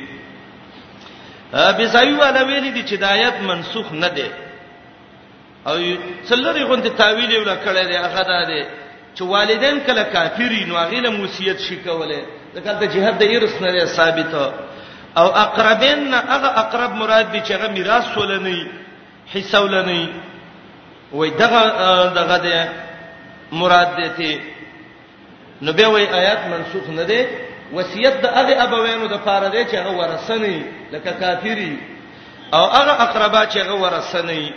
ابي 1.54 1.86
سايو 1.88 2.18
والا 2.18 2.42
ویل 2.42 2.74
دي 2.74 2.82
چې 2.82 2.96
دایات 3.00 3.40
منسوخ 3.42 3.92
نه 3.92 4.08
دي 4.08 4.26
او 5.66 5.76
څلوري 6.28 6.62
غوند 6.62 6.88
تعویل 6.88 7.36
ولا 7.38 7.56
کړي 7.66 7.84
دي 7.92 7.96
هغه 7.98 8.22
ده 8.22 8.68
چې 9.14 9.22
والدین 9.22 9.80
کله 9.86 10.02
کافر 10.02 10.52
نو 10.66 10.76
هغه 10.76 11.00
له 11.06 11.10
موسیت 11.10 11.58
شي 11.68 11.76
کوله 11.76 12.37
ځکه 12.56 12.72
ته 12.80 12.86
جهاد 12.92 13.14
د 13.20 13.22
ایرس 13.32 13.54
نه 13.62 13.84
ثابت 13.96 14.32
او 15.20 15.26
اقربین 15.44 16.00
هغه 16.32 16.50
اقرب 16.62 16.90
مراد 17.02 17.26
دي 17.32 17.40
چې 17.46 17.52
هغه 17.52 17.68
میراث 17.76 18.16
ولني 18.18 18.60
حصہ 19.34 19.56
ولني 19.64 20.08
وای 21.12 21.30
دغه 21.30 21.62
دغه 22.18 22.36
د 22.46 22.48
مراد 23.52 23.88
دي 23.96 24.08
ته 24.18 24.30
نو 25.62 25.72
به 25.72 25.86
وای 25.86 26.04
آیات 26.20 26.40
منسوخ 26.50 26.84
نه 26.88 27.02
دي 27.04 27.20
وصیت 27.72 28.14
د 28.22 28.26
هغه 28.26 28.54
ابوینو 28.64 29.06
د 29.08 29.16
پاره 29.26 29.48
دي 29.48 29.64
چې 29.64 29.74
هغه 29.76 29.92
ورسنی 30.00 30.64
لکه 30.92 31.12
کافری 31.12 31.76
او 32.54 32.64
هغه 32.66 32.94
اقربا 33.06 33.42
چې 33.52 33.56
هغه 33.58 33.74
ورسنی 33.82 34.52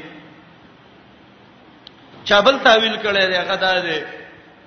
چابل 2.25 2.55
تعویل 2.63 2.95
کړي 3.03 3.21
هغه 3.39 3.55
دا 3.55 3.79
دي 3.79 3.99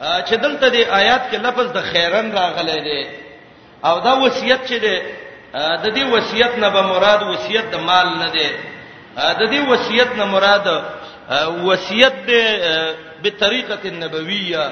چې 0.01 0.35
دلته 0.43 0.69
دی 0.71 0.85
آیات 0.85 1.31
کې 1.31 1.37
لفظ 1.39 1.73
د 1.73 1.81
خیرن 1.93 2.33
راغلی 2.33 2.81
دی 2.83 3.03
او 3.85 4.01
دا 4.01 4.15
وصیت 4.25 4.61
چې 4.69 4.77
دی 4.85 4.99
د 5.83 5.87
دې 5.97 6.05
وصیت 6.15 6.59
نه 6.59 6.69
به 6.69 6.83
مراد 6.83 7.19
وصیت 7.23 7.65
د 7.71 7.77
مال 7.79 8.09
نه 8.23 8.31
دی 8.33 8.49
د 9.17 9.43
دې 9.53 9.61
وصیت 9.71 10.11
نه 10.19 10.25
مراد 10.25 10.67
وصیت 11.67 12.15
دی 12.27 12.43
په 13.23 13.31
طریقه 13.39 13.81
نبویہ 14.03 14.65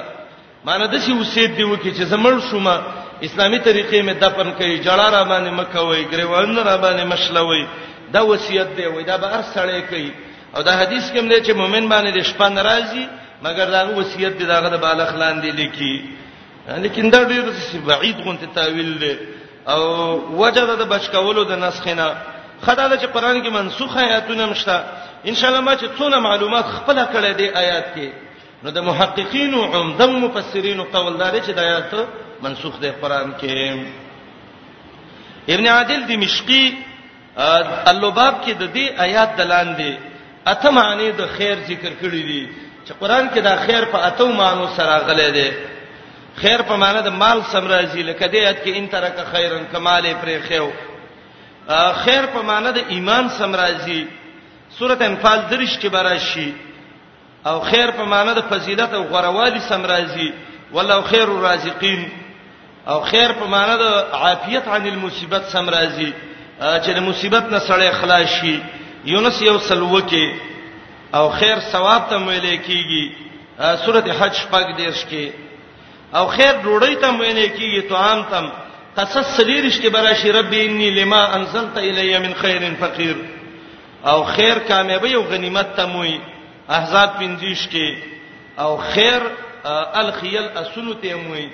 معنی 0.65 0.87
د 0.91 0.95
شی 0.99 1.11
وصیت 1.13 1.51
دی 1.57 1.63
وکي 1.63 1.91
چې 1.91 2.03
زمړ 2.11 2.51
شومه 2.51 2.75
اسلامي 3.23 3.59
طریقې 3.59 4.01
مې 4.07 4.17
دفن 4.23 4.53
کړي 4.59 4.83
جړه 4.85 5.07
را 5.15 5.23
باندې 5.23 5.51
مکوي 5.61 6.05
ګریوان 6.11 6.57
را 6.57 6.77
باندې 6.77 7.03
مشلوي 7.13 7.67
دا 8.13 8.21
وصیت 8.23 8.67
دی 8.77 8.85
وای 8.87 9.03
دا 9.03 9.17
به 9.17 9.27
هر 9.27 9.43
سړی 9.55 9.79
کوي 9.89 10.11
او 10.55 10.61
دا 10.63 10.71
حدیث 10.81 11.11
کې 11.11 11.17
هم 11.17 11.29
دی 11.29 11.41
چې 11.41 11.51
مؤمن 11.55 11.89
باندې 11.89 12.11
د 12.17 12.21
شپه 12.23 12.49
ناراضي 12.49 13.07
مګر 13.45 13.67
دا 13.75 13.81
وصیت 13.97 14.33
دی 14.39 14.45
داغه 14.51 14.69
د 14.73 14.75
بالاخلان 14.85 15.35
دی 15.43 15.51
لیکي 15.59 15.93
لیکن 16.83 17.05
دا 17.13 17.21
ډیر 17.31 17.43
بعید 17.89 18.17
غون 18.23 18.37
ته 18.41 18.47
تعویل 18.57 18.91
دی 19.01 19.13
او 19.71 19.81
وجد 20.41 20.69
د 20.81 20.83
بچکولو 20.93 21.41
د 21.51 21.53
نسخنه 21.65 22.07
خدای 22.65 22.87
د 22.89 22.91
قرآن 23.13 23.37
کې 23.43 23.49
منسوخ 23.59 23.91
آیاتونه 24.05 24.43
مشته 24.51 24.77
ان 25.29 25.35
شاء 25.39 25.49
الله 25.49 25.61
ما 25.67 25.73
چې 25.75 25.87
څونه 25.97 26.17
معلومات 26.27 26.65
خپل 26.77 26.97
کړې 27.13 27.31
دي 27.39 27.47
آیات 27.63 27.85
کې 27.95 28.07
نو 28.63 28.69
د 28.77 28.79
محققین 28.89 29.51
او 29.55 29.63
عمده 29.81 30.07
مفسرین 30.25 30.79
قول 30.95 31.13
دار 31.17 31.35
چې 31.41 31.51
د 31.57 31.59
آیات 31.67 31.91
منسوخ 32.45 32.75
دی 32.81 32.91
قرآن 33.01 33.29
کې 33.43 33.57
ابن 35.53 35.65
عادل 35.75 36.01
دمشقي 36.07 36.65
اللباب 37.91 38.33
کې 38.45 38.51
د 38.51 38.73
دې 38.73 38.99
آیات 39.07 39.29
دلان 39.37 39.69
دي 39.79 39.93
اته 40.51 40.69
معنی 40.77 41.07
د 41.17 41.19
خیر 41.37 41.55
ذکر 41.71 41.91
کړی 42.01 42.23
دي 42.31 42.43
چې 42.85 42.93
قران 42.99 43.29
کې 43.33 43.39
دا 43.47 43.55
خیر 43.65 43.83
په 43.91 43.97
اتو 44.07 44.27
مانو 44.39 44.65
سره 44.75 44.97
غلې 45.07 45.29
دي 45.37 45.49
خیر 46.41 46.61
په 46.67 46.75
معنی 46.83 47.01
د 47.05 47.11
مال 47.21 47.39
سم 47.51 47.67
راځي 47.67 48.03
لکه 48.09 48.25
دې 48.27 48.43
ات 48.49 48.59
کې 48.63 48.71
ان 48.77 48.87
ترک 48.93 49.15
خیرن 49.31 49.63
کمال 49.71 50.03
پرې 50.21 50.39
خيو 50.47 50.69
خیر 52.05 52.23
په 52.33 52.41
معنی 52.49 52.71
د 52.77 52.79
ایمان 52.93 53.29
سم 53.37 53.55
راځي 53.61 54.01
سورته 54.79 55.05
انفال 55.05 55.39
درش 55.51 55.77
کې 55.81 55.87
براشي 55.95 56.51
او 57.49 57.59
خیر 57.69 57.91
په 57.97 58.03
معنی 58.13 58.33
د 58.39 58.41
فضیلت 58.49 58.93
او 58.99 59.03
غوروالي 59.13 59.59
سم 59.69 59.85
راځي 59.93 60.29
والله 60.75 61.01
خیر 61.11 61.27
الرازقین 61.33 62.01
او 62.87 62.99
خیر 63.09 63.31
په 63.39 63.45
معنی 63.55 63.75
د 63.83 63.85
عافیت 64.21 64.67
عن 64.67 64.87
المصیبت 64.87 65.43
سم 65.51 65.69
راځي 65.69 66.11
چې 66.83 66.89
د 66.97 66.99
مصیبت 67.09 67.43
نه 67.51 67.59
سړی 67.59 67.91
خلاص 68.01 68.27
شي 68.39 68.59
یونس 69.05 69.41
یو 69.41 69.59
سلوکه 69.59 70.51
او 71.17 71.29
خیر 71.29 71.59
ثواب 71.71 72.09
ته 72.09 72.17
ویل 72.27 72.45
کیږي 72.67 73.03
سوره 73.83 74.01
حج 74.19 74.35
پاک 74.51 74.67
دیش 74.79 74.99
کې 75.09 75.25
او 76.17 76.23
خیر 76.35 76.53
ډوړی 76.63 76.95
ته 77.03 77.09
ویل 77.21 77.39
کیږي 77.57 77.81
توام 77.89 78.21
تم 78.31 78.47
قصص 78.97 79.35
سلیرش 79.37 79.77
کې 79.81 79.89
براشي 79.95 80.31
ربي 80.37 80.61
انی 80.67 80.89
لما 80.99 81.21
انزلت 81.35 81.77
الی 81.77 82.17
من 82.25 82.33
خیر 82.41 82.61
فقیر 82.79 83.13
او 84.09 84.23
خیر 84.33 84.57
کامیابی 84.67 85.13
او 85.13 85.21
غنیمت 85.33 85.75
ته 85.75 85.85
موي 85.93 86.17
احزاب 86.77 87.09
پنځیش 87.19 87.69
کې 87.71 87.95
او 88.63 88.77
خیر 88.77 89.21
الخیل 90.03 90.47
اسنو 90.63 90.93
ته 91.03 91.15
موي 91.27 91.47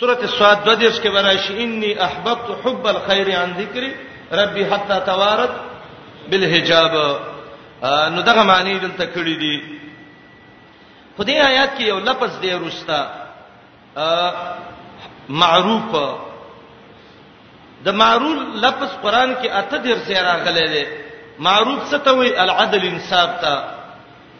سوره 0.00 0.18
سواد 0.36 0.62
دو 0.66 0.74
دیش 0.74 1.00
کې 1.00 1.08
براشي 1.16 1.58
انی 1.64 1.92
احببت 2.08 2.64
حب 2.66 2.86
الخير 2.94 3.34
عن 3.40 3.54
ذکری 3.62 3.90
ربي 4.42 4.64
حتا 4.72 4.98
توارت 5.10 5.50
بالحجاب 6.30 6.94
نو 7.82 8.20
دغه 8.30 8.42
معنی 8.42 8.78
دلته 8.78 9.04
کړی 9.14 9.36
دی 9.42 9.56
خدای 11.16 11.40
آیات 11.50 11.70
کې 11.78 11.82
یو 11.82 11.98
لفظ 11.98 12.30
دی 12.42 12.50
رستا 12.62 13.00
معروف 15.42 15.90
د 17.84 17.88
معروف 18.02 18.38
لفظ 18.64 18.90
قران 19.02 19.30
کې 19.40 19.46
اته 19.60 19.76
ډیر 19.82 19.98
ځای 20.06 20.20
راغلی 20.28 20.66
دی 20.72 20.84
معروف 21.46 21.80
څه 21.90 21.98
ته 22.04 22.10
وی 22.18 22.28
العدل 22.44 22.82
انصاف 22.88 23.30
ته 23.42 23.54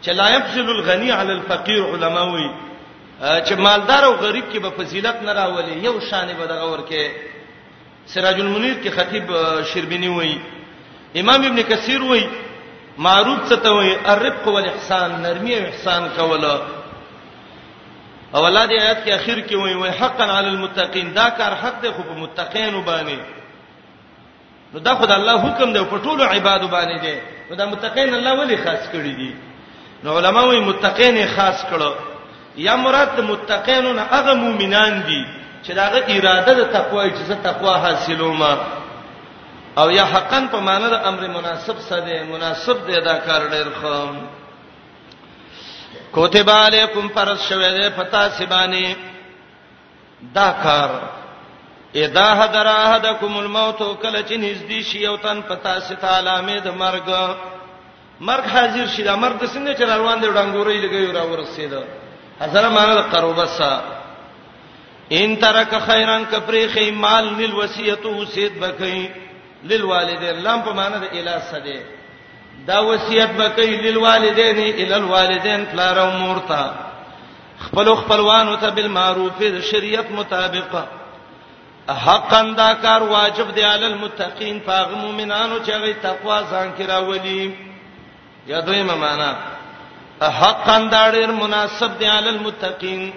چلا 0.03 0.27
يفضل 0.35 0.69
الغني 0.69 1.11
على 1.11 1.31
الفقير 1.33 1.83
علماوي 1.91 2.49
چې 3.45 3.53
مالدار 3.65 4.03
او 4.05 4.13
غریب 4.13 4.45
کې 4.53 4.57
به 4.59 4.69
فضیلت 4.69 5.15
نه 5.23 5.33
راولي 5.33 5.83
یو 5.83 5.99
شان 6.11 6.27
به 6.33 6.45
دغه 6.45 6.65
ورکه 6.73 7.03
سراج 8.05 8.39
المنیر 8.39 8.75
کې 8.83 8.89
خطیب 8.97 9.25
شربینی 9.73 10.07
وایي 10.07 10.41
امام 11.15 11.45
ابن 11.45 11.61
کثیر 11.61 12.01
وایي 12.03 12.27
معروف 13.07 13.49
څه 13.49 13.55
ته 13.63 13.71
وي 13.71 13.91
الرفق 14.13 14.47
والاحسان 14.47 15.09
نرمي 15.21 15.53
او 15.57 15.63
احسان 15.69 16.07
کول 16.17 16.45
اولاد 18.35 18.71
آیات 18.79 19.05
کې 19.05 19.11
اخر 19.11 19.39
کې 19.47 19.53
وایي 19.61 19.75
وای 19.75 19.91
حقا 19.91 20.25
علی 20.39 20.47
المتقین 20.49 21.13
دا 21.15 21.27
کار 21.37 21.51
حق 21.61 21.81
دی 21.83 21.91
خو 21.95 22.03
په 22.09 22.13
متقین 22.23 22.73
وبانی 22.75 23.15
نو 24.73 24.79
دا 24.87 24.93
خدای 24.95 25.15
الله 25.17 25.35
حکم 25.45 25.73
دی 25.73 25.83
په 25.91 25.97
ټولو 26.03 26.21
عبادت 26.33 26.71
باندې 26.73 26.97
دی 27.03 27.15
نو 27.49 27.55
دا 27.55 27.65
متقین 27.73 28.13
الله 28.15 28.33
ولی 28.39 28.57
خاص 28.65 28.91
کړی 28.93 29.13
دی 29.19 29.33
نو 30.03 30.17
علما 30.17 30.41
وایي 30.41 30.59
متقین 30.65 31.17
خاص 31.35 31.63
کړو 31.63 31.91
یا 32.67 32.75
مراد 32.75 33.19
متقینون 33.21 33.99
هغه 33.99 34.33
مؤمنان 34.33 35.01
دي 35.07 35.25
چې 35.63 35.71
داغه 35.71 36.03
اراده 36.09 36.53
د 36.61 36.71
تقوا 36.73 37.07
چې 37.09 37.41
تقوا 37.43 37.77
حاصلومه 37.77 38.53
او 39.77 39.91
یا 39.91 40.05
حقا 40.05 40.47
په 40.51 40.59
معنی 40.59 40.87
د 40.89 40.93
امر 40.93 41.27
مناسب 41.27 41.75
سره 41.89 42.23
مناسب 42.33 42.87
دی 42.87 43.01
دا 43.01 43.17
کار 43.27 43.41
ډیر 43.51 43.67
خو 43.79 44.05
کوتب 46.11 46.49
علیکم 46.49 47.07
پر 47.13 47.35
شوه 47.49 47.69
ده 47.77 47.89
پتا 47.95 48.29
سیبانی 48.37 48.85
دا 50.35 50.51
کار 50.63 50.89
ادا 52.03 52.29
حضر 52.41 52.65
احدکم 52.67 53.37
الموت 53.37 53.79
کله 54.01 54.21
چې 54.23 54.35
نږدې 54.35 54.91
شي 54.91 55.05
او 55.07 55.15
تن 55.17 55.41
پتا 55.41 55.79
سی 55.79 55.95
تعالی 55.95 56.35
مې 56.47 56.63
د 56.63 56.67
مرګ 56.67 57.35
مرګ 58.21 58.45
حاضر 58.53 58.87
شي 58.87 59.03
دا 59.03 59.15
مرګ 59.15 59.45
څنګه 59.53 59.77
چې 59.77 59.81
روان 59.89 60.19
دی 60.21 60.27
ډنګورې 60.27 60.85
لګي 60.85 61.11
را 61.13 61.23
ورسېد 61.23 61.73
حضر 62.41 62.69
معنی 62.69 62.93
د 62.95 63.01
قربه 63.11 63.45
سره 63.45 63.83
ان 65.11 65.35
ترک 65.35 65.73
خیرن 65.85 66.23
کپری 66.31 66.67
خی 66.73 66.91
مال 66.91 67.25
للوصیته 67.37 68.25
سید 68.33 68.59
بکئ 68.59 69.28
للوالدین 69.63 70.39
لام 70.43 70.61
په 70.61 70.73
معنی 70.73 70.97
د 70.99 71.07
الی 71.19 71.33
سده 71.51 71.79
دا 72.67 72.77
وصیت 72.89 73.29
وکړي 73.39 73.77
للوالدین 73.85 74.57
الی 74.57 74.93
الوالدین 74.93 75.65
فلار 75.71 75.97
او 75.99 76.09
مورتا 76.11 76.61
خپل 77.65 77.93
خپلوانو 78.01 78.55
ته 78.63 78.69
بالمعروف 78.79 79.41
د 79.43 79.61
شریعت 79.71 80.11
مطابق 80.21 80.75
حقا 82.05 82.41
دا 82.57 82.73
کار 82.81 83.01
واجب 83.11 83.51
دی 83.55 83.61
علی 83.65 83.85
المتقین 83.85 84.59
فاغ 84.65 84.91
مومنانو 84.95 85.55
چې 85.65 85.71
غي 85.83 85.93
تقوا 86.01 86.41
ځان 86.51 86.67
کې 86.77 86.89
راولي 86.89 87.53
یا 88.47 88.59
دویمه 88.59 88.95
معنی 89.05 89.35
حقا 90.41 90.77
دا 90.91 91.03
ډیر 91.11 91.31
مناسب 91.41 91.99
دی 91.99 92.05
علی 92.17 92.29
المتقین 92.29 93.09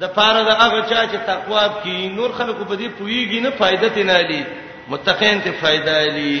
د 0.00 0.04
پاره 0.18 0.42
د 0.42 0.50
هغه 0.50 0.80
چا 0.90 1.06
چې 1.06 1.26
تقوا 1.32 1.66
کوي 1.82 2.08
نور 2.18 2.30
خلکو 2.36 2.64
په 2.64 2.74
دې 2.76 2.90
پویږي 2.98 3.40
نه 3.40 3.50
فائدې 3.50 3.98
نه 4.10 4.20
لري 4.22 4.44
متقین 4.88 5.40
ته 5.42 5.50
فائدہ 5.60 5.90
لی 6.18 6.36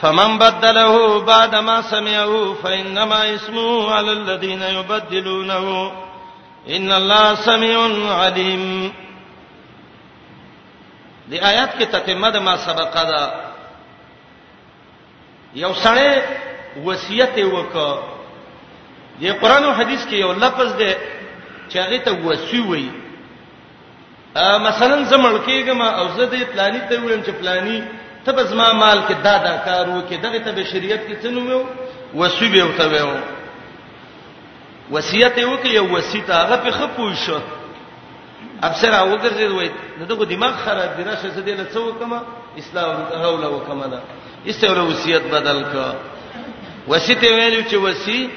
فمن 0.00 0.36
بدله 0.42 1.20
بعد 1.30 1.54
ما 1.68 1.78
سمعه 1.82 2.54
فانما 2.62 3.20
اسمه 3.34 3.92
على 3.94 4.12
الذين 4.12 4.62
يبدلونه 4.62 5.92
ان 6.78 6.92
الله 6.92 7.34
سميع 7.48 7.80
عليم 8.16 8.88
دی 11.30 11.38
آیات 11.44 11.72
کې 11.78 11.84
تتمه 11.92 12.30
د 12.30 12.36
ما 12.36 12.56
سبقه 12.66 13.02
ده 13.04 13.30
یو 15.54 15.72
سړی 15.84 16.22
وصیت 16.84 17.36
وکړ 17.38 17.98
د 19.20 19.24
قران 19.40 19.64
او 19.64 19.72
حديث 19.72 20.06
کې 20.06 20.14
یو 20.14 20.32
لفظ 20.32 20.72
ده 20.72 20.96
چې 21.68 21.76
هغه 21.76 21.98
ته 21.98 22.10
وصی 22.22 22.60
وایي 22.68 22.90
مثلا 24.68 24.96
زمړ 25.12 25.32
کېګم 25.46 25.80
او 25.82 26.06
زه 26.16 26.24
دې 26.32 26.42
پلاني 26.52 26.80
ته 26.88 26.96
ویم 27.00 27.22
چې 27.22 27.30
پلاني 27.40 27.78
ته 28.24 28.32
به 28.32 28.42
زما 28.44 28.72
مال 28.72 28.98
کې 29.08 29.14
دادا 29.22 29.56
کار 29.64 29.86
وکې 29.88 30.16
دغه 30.24 30.38
ته 30.38 30.52
به 30.52 30.62
شریعت 30.64 31.00
کې 31.08 31.14
څنو 31.22 31.40
مې 31.46 31.66
وسی 32.14 32.48
به 32.48 32.64
وته 32.64 33.04
و 33.04 33.16
وصیت 34.90 35.38
یو 35.38 35.56
کې 35.62 35.66
یو 35.68 35.86
وصیت 35.96 36.30
هغه 36.30 36.56
په 36.64 36.70
خپو 36.70 37.14
شو 37.14 37.38
افسر 38.62 38.94
او 38.94 39.16
ګرځید 39.18 39.50
وای 39.52 39.70
دغه 40.08 40.24
دماغ 40.24 40.54
خراب 40.64 40.90
دی 40.96 41.04
راشه 41.04 41.28
زه 41.28 41.42
دې 41.46 41.54
له 41.60 41.66
څو 41.74 41.98
کما 41.98 42.20
اسلام 42.58 42.96
هوله 43.22 43.48
وکملا 43.48 44.00
استوره 44.46 44.82
وصیت 44.82 45.22
بدل 45.30 45.62
کا 45.72 45.92
وصیت 46.88 47.22
ویلو 47.22 47.62
چې 47.70 47.74
وصی 47.84 48.28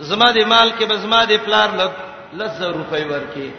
زما 0.00 0.30
د 0.32 0.38
مال 0.48 0.72
کې 0.80 0.84
بزما 0.90 1.24
د 1.24 1.32
پلار 1.44 1.68
لږ 1.80 1.92
لږ 2.38 2.62
روپۍ 2.62 3.04
ورکې 3.12 3.50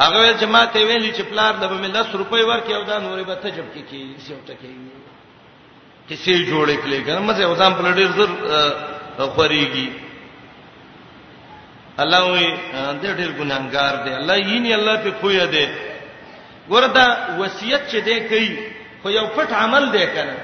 هغه 0.00 0.38
چې 0.40 0.44
ما 0.48 0.64
ته 0.64 0.80
ویلي 0.86 1.12
چې 1.12 1.22
پلار 1.28 1.52
د 1.60 1.68
بمې 1.68 1.90
10 1.92 2.16
روپۍ 2.16 2.42
ورکې 2.44 2.72
او 2.74 2.82
دا 2.82 2.98
نورې 2.98 3.24
به 3.28 3.34
ته 3.34 3.48
جب 3.50 3.64
کې 3.74 3.80
کې 3.90 4.02
سیوټه 4.24 4.54
کې 4.60 4.70
کیسې 6.08 6.34
جوړې 6.48 6.76
کړې 6.84 7.00
کنه 7.06 7.20
مزه 7.20 7.44
او 7.44 7.54
ځان 7.60 7.72
پلډیر 7.76 8.08
زر 8.16 8.28
خوريږي 9.36 9.88
الله 11.98 12.22
وي 12.32 12.46
دې 13.02 13.10
ډېر 13.20 13.30
ګناګار 13.38 13.92
دی 14.04 14.12
الله 14.20 14.36
یې 14.36 14.72
الله 14.74 14.96
په 15.04 15.10
خویا 15.20 15.44
دی 15.54 15.66
وردا 16.70 17.36
وصیت 17.38 17.82
چې 17.92 17.96
دی 18.06 18.16
کوي 18.28 18.48
خو 19.02 19.10
یو 19.10 19.26
پټ 19.36 19.50
عمل 19.52 19.90
دی 19.92 20.06
کنه 20.16 20.36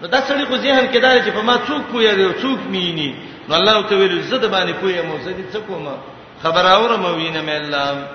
نو 0.00 0.06
دا 0.06 0.20
سړی 0.28 0.44
کو 0.48 0.56
ذهن 0.56 0.86
کې 0.92 0.98
دا 1.00 1.24
چې 1.24 1.30
په 1.34 1.42
ما 1.42 1.58
څوک 1.66 1.82
خویا 1.90 2.12
دی 2.14 2.26
څوک 2.42 2.58
مینی 2.70 3.10
نو 3.48 3.54
الله 3.58 3.82
تعالی 3.90 4.20
زده 4.30 4.48
باندې 4.54 4.72
خویا 4.80 5.02
مو 5.08 5.18
زه 5.18 5.30
دې 5.30 5.44
څه 5.52 5.58
کوم 5.66 5.96
خبر 6.42 6.64
اورم 6.70 7.04
وینم 7.14 7.48
الله 7.48 8.08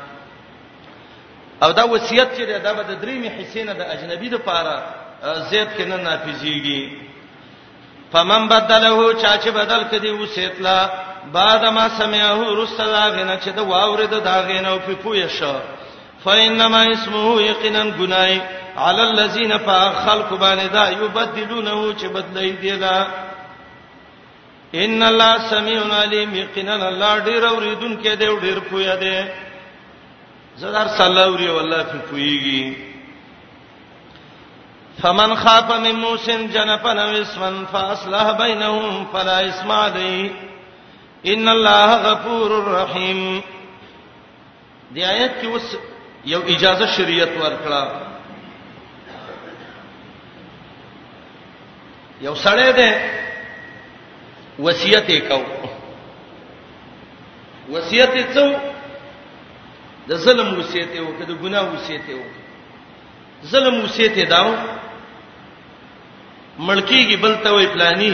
او 1.63 1.71
دا 1.77 1.83
وصیت 1.93 2.27
چې 2.37 2.43
دا 2.65 2.71
به 2.77 2.83
د 2.89 2.91
درې 3.01 3.15
می 3.23 3.29
حسینه 3.37 3.73
د 3.79 3.81
اجنبي 3.93 4.29
د 4.31 4.35
پاره 4.47 4.75
زید 5.49 5.69
کینه 5.77 5.97
نافذيږي 6.07 6.81
فمن 8.13 8.41
بدله 8.53 8.97
چا 9.21 9.31
چې 9.43 9.49
بدل 9.59 9.81
کړي 9.91 10.09
وصیت 10.23 10.55
لا 10.67 10.79
بعد 11.37 11.63
ما 11.65 11.89
سمعه 11.99 12.39
رسلا 12.63 13.05
غنه 13.15 13.35
چې 13.43 13.49
دا 13.57 13.63
واورید 13.63 14.09
دا 14.29 14.37
غنه 14.49 14.69
او 14.69 14.79
په 14.79 14.93
پوهه 15.03 15.27
شو 15.27 15.55
فإنما 16.25 16.81
اسمه 16.95 17.41
یقینا 17.41 17.83
گنای 17.99 18.39
علی 18.87 19.01
الذین 19.01 19.57
فخلق 19.57 20.29
باندې 20.41 20.67
دا 20.73 20.89
یبدلونه 20.91 21.95
چې 21.99 22.05
بدلای 22.05 22.51
دی 22.51 22.75
دا 22.77 23.07
ان 24.73 25.03
الله 25.03 25.49
سمیع 25.49 25.81
علیم 26.01 26.35
یقینا 26.35 26.73
الله 26.87 27.15
ډیر 27.25 27.43
اوریدونکو 27.45 28.15
دی 28.21 28.27
ډیر 28.43 28.59
پوهه 28.59 28.95
دی 28.95 29.17
زدار 30.57 30.87
سلاوري 30.97 31.47
والله 31.49 31.83
په 31.83 31.97
کويږي 32.09 32.73
فمن 35.01 35.35
خاف 35.43 35.69
من 35.79 35.95
موسن 35.99 36.47
جنفا 36.53 36.91
او 37.03 37.11
اسما 37.21 37.51
فاصلح 37.73 38.31
بينهم 38.43 39.05
فلا 39.13 39.47
اسم 39.49 39.71
عليه 39.71 40.31
ان 41.33 41.49
الله 41.49 41.97
غفور 42.07 42.51
رحيم 42.71 43.21
دی 44.95 45.03
آیت 45.05 45.41
کې 45.41 45.45
اوس 45.47 45.75
یو 46.33 46.41
اجازه 46.47 46.87
شریعت 46.97 47.31
ورکړه 47.37 47.83
یو 52.21 52.33
سړی 52.35 52.71
دی 52.79 52.91
وصیت 54.59 55.09
یې 55.09 55.21
کو 55.29 55.43
وصیت 57.73 58.13
یې 58.15 58.25
څو 58.33 58.71
د 60.11 60.17
ظلم 60.25 60.47
وصیت 60.59 60.89
یو 60.99 61.07
کده 61.19 61.33
ګناه 61.43 61.65
وصیت 61.73 62.03
یو 62.13 62.21
ظلم 63.51 63.75
وصیت 63.85 64.15
داو 64.33 64.49
ملکیږي 66.67 67.15
بل 67.23 67.33
ته 67.43 67.49
وی 67.55 67.67
پلاني 67.75 68.11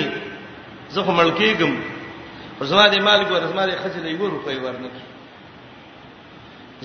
زه 0.93 0.99
خو 1.05 1.11
ملکیږم 1.19 1.71
زما 2.69 2.85
د 2.93 2.95
مال 3.07 3.21
ګور 3.29 3.41
زما 3.53 3.63
د 3.69 3.73
خزله 3.81 4.09
یو 4.13 4.27
روپۍ 4.35 4.57
ورنکې 4.59 5.03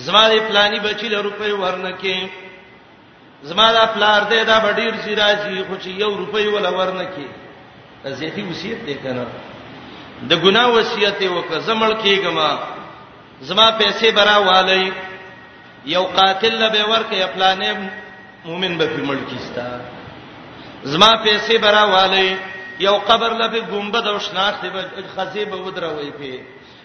زما 0.05 0.23
د 0.31 0.33
پلاني 0.49 0.79
بچی 0.87 1.07
له 1.13 1.19
روپۍ 1.27 1.51
ورنکې 1.51 2.15
زما 3.49 3.67
د 3.75 3.79
پلار 3.95 4.21
دې 4.31 4.39
دا 4.49 4.57
بډیر 4.65 4.91
سی 5.03 5.13
راځي 5.15 5.67
خو 5.67 5.73
چې 5.83 5.87
یو 6.03 6.11
روپۍ 6.21 6.45
ولا 6.53 6.69
ورنکې 6.69 7.27
ازيتي 8.05 8.41
وصیت 8.49 8.79
دې 8.87 8.95
کنه 9.03 9.25
د 10.29 10.31
ګناه 10.43 10.67
وصیت 10.77 11.17
وکړه 11.21 11.61
زمړ 11.67 11.89
کېګما 12.03 12.49
زما 13.47 13.69
پیسې 13.79 14.11
برا 14.15 14.37
والی 14.49 14.91
یو 15.95 16.03
قاتل 16.17 16.53
لبه 16.63 16.83
ورکه 16.91 17.15
خپلانې 17.27 17.75
مؤمن 18.45 18.77
به 18.77 18.85
ملکی 19.07 19.37
ستا 19.45 19.67
زما 20.91 21.09
پیسې 21.25 21.57
برا 21.63 21.83
والی 21.95 22.35
یو 22.79 22.97
قبر 23.09 23.33
لبه 23.41 23.59
ګمبد 23.71 24.07
او 24.07 24.19
شناخت 24.19 24.65
به 24.65 24.85
خزیبه 25.15 25.55
ودروي 25.55 26.11
په 26.11 26.39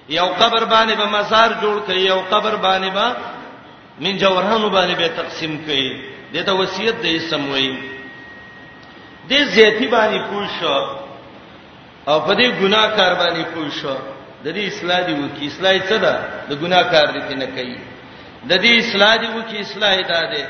یو 0.08 0.26
قبر 0.28 0.64
باندې 0.74 0.92
به 1.00 1.06
مزار 1.06 1.50
جوړ 1.62 1.76
کړي 1.88 2.02
یو 2.12 2.20
قبر 2.30 2.56
باندې 2.56 2.90
به 2.92 3.16
من 4.00 4.18
جوهرانو 4.18 4.70
باندې 4.70 4.94
به 4.98 5.08
تقسیم 5.08 5.56
کړي 5.66 6.02
دته 6.34 6.52
وصیت 6.54 6.94
د 7.02 7.06
اسم 7.06 7.50
وایي 7.50 7.72
د 9.30 9.44
زیتی 9.44 9.88
باندې 9.88 10.20
پوښ 10.30 10.64
او 12.08 12.20
په 12.20 12.34
دې 12.34 12.48
ګناکار 12.60 13.12
باندې 13.14 13.44
پوښ 13.54 13.98
د 14.44 14.46
دې 14.56 14.62
اصلاح 14.72 15.00
دی 15.08 15.14
وکي 15.22 15.44
اصلاح 15.52 15.74
څه 15.88 15.96
ده 16.04 16.14
د 16.48 16.52
ګناکار 16.62 17.06
دي 17.14 17.34
نه 17.42 17.48
کوي 17.56 17.76
د 18.50 18.52
دې 18.64 18.72
اصلاح 18.84 19.12
دی 19.22 19.28
وکي 19.36 19.56
اصلاح 19.66 19.94
ده 20.10 20.18
ده 20.32 20.44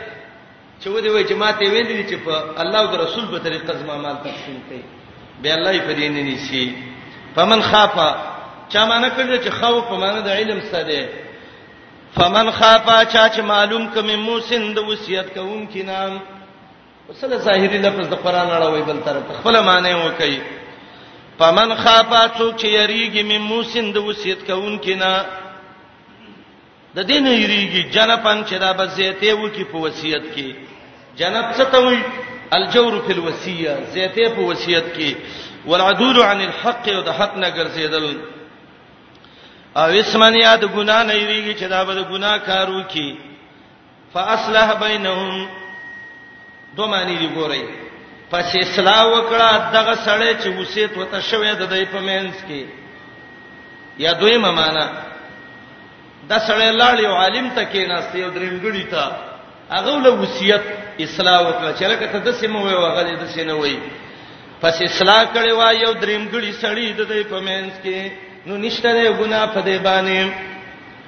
چې 0.81 0.87
و 0.93 0.97
دې 1.05 1.11
وای 1.15 1.25
چې 1.29 1.35
ماته 1.43 1.65
ویلې 1.75 1.97
چې 2.11 2.17
په 2.25 2.33
الله 2.63 2.81
او 2.85 2.97
رسول 3.05 3.25
په 3.33 3.39
طریقه 3.47 3.71
زما 3.83 3.95
مال 4.05 4.17
تقسیم 4.27 4.57
کړي 4.67 4.83
به 5.43 5.49
الله 5.57 5.73
یې 5.77 5.83
پدې 5.89 6.07
نه 6.15 6.23
نشي 6.31 6.65
فمن 7.37 7.61
خافا 7.71 8.11
چا 8.73 8.81
معنی 8.91 9.09
کړل 9.17 9.39
چې 9.45 9.51
خوف 9.61 9.83
په 9.91 9.97
معنی 10.03 10.21
د 10.29 10.31
علم 10.39 10.61
سره 10.73 11.03
فمن 12.17 12.47
خافا 12.59 12.97
چا 13.13 13.25
چې 13.35 13.41
معلوم 13.53 13.85
کمه 13.95 14.17
موسین 14.17 14.65
د 14.77 14.79
وصیت 14.89 15.27
کوم 15.39 15.63
کې 15.73 15.83
نام 15.91 16.13
وصله 17.09 17.37
ظاهری 17.47 17.79
لفظ 17.85 18.09
د 18.11 18.15
قران 18.25 18.49
اړه 18.57 18.67
وای 18.73 18.83
بل 18.91 18.99
طرف 19.07 19.23
خپل 19.41 19.55
معنی 19.69 19.95
وکړي 20.01 20.37
فمن 21.39 21.75
خافا 21.83 22.23
څوک 22.37 22.55
چې 22.61 22.67
یریږي 22.79 23.23
مې 23.31 23.39
موسین 23.51 23.87
د 23.97 23.97
وصیت 24.09 24.41
کوون 24.49 24.75
کینا 24.85 25.13
د 26.97 26.99
دین 27.11 27.27
یریږي 27.27 27.83
جنپن 27.95 28.39
چې 28.49 28.57
دا 28.65 28.71
بزیته 28.81 29.35
و 29.37 29.49
کی 29.57 29.65
په 29.73 29.79
وصیت 29.85 30.25
کې 30.35 30.49
جنب 31.19 31.47
څه 31.59 31.65
ته 31.73 31.79
وي 31.87 31.99
الجور 32.57 32.93
فی 33.07 33.13
الوصیه 33.15 33.73
زیته 33.95 34.29
په 34.37 34.41
وصیت 34.51 34.87
کې 34.97 35.15
والعدول 35.71 36.19
عن 36.29 36.41
الحق 36.49 36.85
او 36.97 37.01
د 37.09 37.11
حق 37.19 37.33
نه 37.43 37.49
ګرځیدل 37.51 38.17
او 39.83 39.89
اسمن 40.03 40.35
یاد 40.43 40.63
ګنا 40.77 41.03
نه 41.09 41.15
یریږي 41.21 41.55
چې 41.61 41.67
دا 41.75 41.85
به 41.85 42.03
ګنا 42.13 42.39
کارو 42.49 42.81
کې 42.91 43.17
فاصلح 44.15 44.73
بینهم 44.73 45.49
دوه 46.77 46.87
معنی 46.93 47.17
دی 47.17 47.29
ګورئ 47.35 47.65
پس 48.31 48.55
اصلاح 48.63 49.03
وکړه 49.05 49.51
دغه 49.75 49.95
سړی 50.07 50.33
چې 50.41 50.49
وسیت 50.61 50.93
وته 50.97 51.21
شوې 51.21 51.55
د 51.61 51.71
دې 51.73 51.83
په 51.93 52.01
مینس 52.01 52.37
کې 52.49 52.63
یا 54.05 54.13
دوی 54.21 54.37
ممانا 54.45 54.87
د 56.31 56.33
سړی 56.39 56.71
لاړ 56.81 56.95
یو 57.07 57.15
عالم 57.23 57.47
ته 57.57 57.63
کې 57.65 57.89
ناست 57.93 58.15
یو 58.15 58.29
درنګړی 58.29 58.85
ته 58.91 59.05
هغه 59.71 60.01
له 60.05 60.11
وصیت 60.23 60.63
اصلاح 61.05 61.39
وکړه 61.49 61.71
چې 61.79 61.83
لکه 61.93 62.07
ته 62.13 62.19
د 62.27 62.31
سیمه 62.41 62.59
وې 62.69 62.79
وغلې 62.83 63.17
د 63.23 63.27
سینه 63.37 63.55
وې 63.61 63.77
پس 64.63 64.83
اصلاح 64.89 65.23
کړي 65.35 65.53
وا 65.61 65.71
یو 65.85 65.93
درنګړی 66.03 66.53
سړی 66.63 66.89
د 66.93 67.09
دې 67.13 67.23
په 67.31 67.39
مینس 67.49 67.73
کې 67.85 68.11
نو 68.47 68.57
نشته 68.67 68.93
نه 68.97 69.17
ګناه 69.23 69.47
په 69.55 69.61
دې 69.69 69.77
باندې 69.79 70.29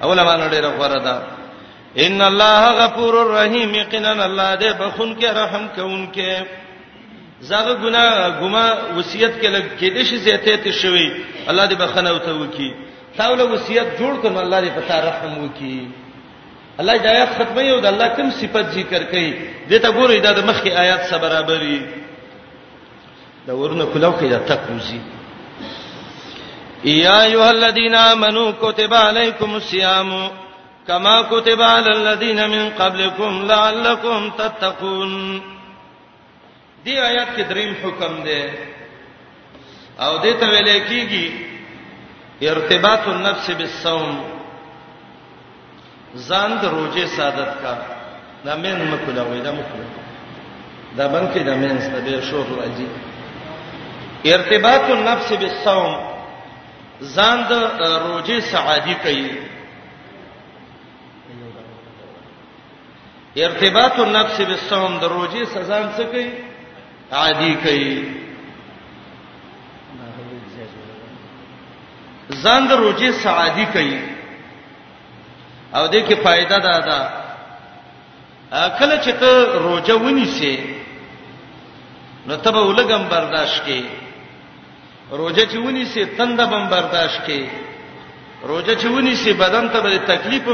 اوله 0.03 0.23
باندې 0.29 0.49
ډېر 0.53 0.65
غوړه 0.77 0.99
ده 1.03 1.17
ان 2.05 2.21
الله 2.31 2.73
غفور 2.81 3.13
رحیم 3.35 3.75
یقینا 3.81 4.11
الله 4.25 4.49
دې 4.61 4.69
بخون 4.81 5.15
کې 5.19 5.25
رحم 5.39 5.63
کوونکې 5.77 6.60
زغه 7.41 7.73
ګنا 7.81 8.29
ګما 8.39 8.65
وصیت 8.97 9.31
کې 9.41 9.47
لګ 9.47 9.65
کې 9.79 9.87
دې 9.89 10.03
شي 10.09 10.17
زیته 10.25 10.55
ته 10.63 10.71
شوی 10.71 11.07
الله 11.49 11.65
دې 11.69 11.75
بخنه 11.81 12.09
او 12.09 12.17
ته 12.25 12.31
وکي 12.41 12.71
تاوله 13.17 13.45
وصیت 13.53 13.87
جوړ 14.01 14.13
کړم 14.21 14.37
الله 14.41 14.59
دې 14.61 14.71
پتا 14.77 14.97
رحم 15.05 15.37
وکي 15.45 15.87
الله 16.79 16.97
دې 16.97 17.05
آیات 17.13 17.29
ختمه 17.37 17.61
یو 17.67 17.79
د 17.85 17.87
الله 17.93 18.07
کوم 18.17 18.29
صفت 18.41 18.69
ذکر 18.75 19.01
کړي 19.03 19.33
دې 19.69 19.77
ته 19.85 19.89
ګورئ 19.97 20.17
دا 20.25 20.31
د 20.39 20.45
مخکې 20.49 20.79
آیات 20.83 21.01
سره 21.09 21.17
برابرې 21.17 21.81
دا 23.47 23.53
ورنه 23.61 23.85
کلو 23.93 24.11
کې 24.11 24.27
دا 24.33 24.39
تکوزي 24.51 25.01
یا 26.83 27.19
ایها 27.23 27.49
الذین 27.49 27.95
آمنو 27.95 28.51
کتب 28.59 28.93
علیکم 28.93 29.53
الصیام 29.55 30.09
کما 30.87 31.15
کتب 31.33 31.61
علی 31.61 31.89
الذین 31.93 32.39
من 32.53 32.69
قبلکم 32.77 33.41
لعلکم 33.51 34.29
تتقون 34.37 35.21
دې 36.85 36.97
آیات 37.09 37.27
کې 37.35 37.43
دریم 37.51 37.73
حکم 37.83 38.13
دی 38.25 38.41
او 40.05 40.11
دې 40.23 40.33
ته 40.39 40.45
ویل 40.53 40.69
کېږي 40.89 41.25
ارتباط 42.51 43.07
النفس 43.07 43.49
بالصوم 43.51 44.09
ځان 46.27 46.51
د 46.61 46.63
روزه 46.75 47.05
سعادت 47.17 47.51
کا 47.61 47.73
دا 48.45 48.55
مين 48.55 48.79
مکولا 48.91 49.23
وې 49.29 49.39
دا 49.45 49.51
مکولا 49.57 49.89
دا 50.97 51.07
باندې 51.13 51.39
دا 51.49 51.55
مين 51.55 51.79
ستبه 51.81 52.21
شور 52.21 52.45
راځي 52.59 52.87
ارتباط 54.33 54.89
النفس 54.97 55.31
بالصوم 55.33 55.93
ځان 57.15 57.37
د 57.49 57.53
روزه 58.09 58.39
سعادت 58.51 58.97
کوي 59.03 59.27
ارتباط 63.37 63.99
النفس 63.99 64.37
بالصوم 64.41 64.97
د 64.99 65.03
روزه 65.03 65.45
سزان 65.45 65.83
څه 65.97 66.03
کوي 66.11 66.50
عادي 67.19 67.53
کوي 67.63 67.91
ځان 72.43 72.61
د 72.69 72.71
روجي 72.83 73.09
سعادي 73.23 73.65
کوي 73.75 73.97
او 75.75 75.83
دې 75.93 76.01
کې 76.07 76.15
फायदा 76.23 76.57
ده 76.67 76.75
دا 76.89 76.99
کله 78.79 78.95
چې 79.03 79.11
ته 79.21 79.31
روزه 79.65 79.93
ونیسې 80.03 80.55
نو 82.27 82.35
ته 82.43 82.49
به 82.51 82.61
ولګم 82.69 83.03
برداشت 83.15 83.57
کې 83.67 83.81
روزه 85.19 85.43
چې 85.51 85.57
ونیسې 85.65 86.01
تند 86.17 86.39
به 86.51 86.57
برداشت 86.75 87.19
کې 87.27 87.41
روزه 88.49 88.73
چې 88.81 88.87
ونیسې 88.93 89.31
بدن 89.43 89.69
ته 89.73 89.79
به 89.85 89.97
تکلیف 90.13 90.47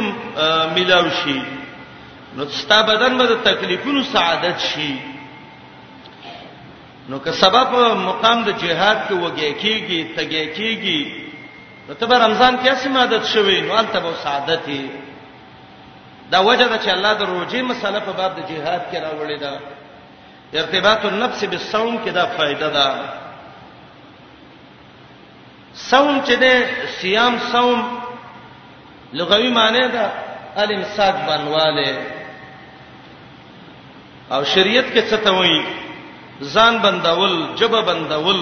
ملاوي 0.75 1.11
شي 1.21 1.39
نو 2.35 2.45
ستا 2.61 2.81
بدن 2.89 3.17
به 3.17 3.25
د 3.33 3.35
تکلیفونو 3.49 4.01
سعادت 4.13 4.57
شي 4.69 4.91
نو 7.09 7.17
که 7.19 7.31
سبب 7.31 7.73
مقام 7.97 8.43
د 8.45 8.49
جهاد 8.61 8.97
کې 9.07 9.15
وږي 9.23 9.51
کېږي 9.61 9.99
تګي 10.15 10.45
کېږي 10.57 11.01
نو 11.87 11.93
ته 11.99 12.05
رمضان 12.25 12.53
کې 12.61 12.69
اسې 12.73 12.89
مدد 12.97 13.23
شوي 13.33 13.59
نو 13.67 13.73
انت 13.81 13.93
به 13.97 14.13
سعادت 14.23 14.65
دا 16.31 16.39
وجه 16.47 16.67
ده 16.67 16.77
چې 16.83 16.89
الله 16.95 17.13
د 17.19 17.29
روزي 17.29 17.61
مسله 17.69 17.99
په 17.99 18.11
باب 18.19 18.31
د 18.37 18.47
جهاد 18.51 18.81
کې 18.91 18.97
راوړې 19.05 19.37
ده 19.45 19.53
ارتباط 20.61 21.05
النفس 21.11 21.41
بالصوم 21.51 21.93
کې 22.03 22.09
دا 22.19 22.23
فائدہ 22.37 22.67
ده 22.77 22.87
صوم 25.73 26.21
چې 26.25 26.33
ده 26.33 26.53
صيام 27.01 27.37
صوم 27.51 27.99
لغوي 29.21 29.49
معنی 29.61 29.87
ده 29.97 30.05
الامساک 30.61 31.15
بنواله 31.27 31.97
او 34.31 34.43
شریعت 34.43 34.85
کې 34.93 35.03
څه 35.09 35.17
ته 35.23 35.31
وایي 35.31 35.59
ځان 36.41 36.73
بندول 36.79 37.55
جبه 37.59 37.81
بندول 37.81 38.41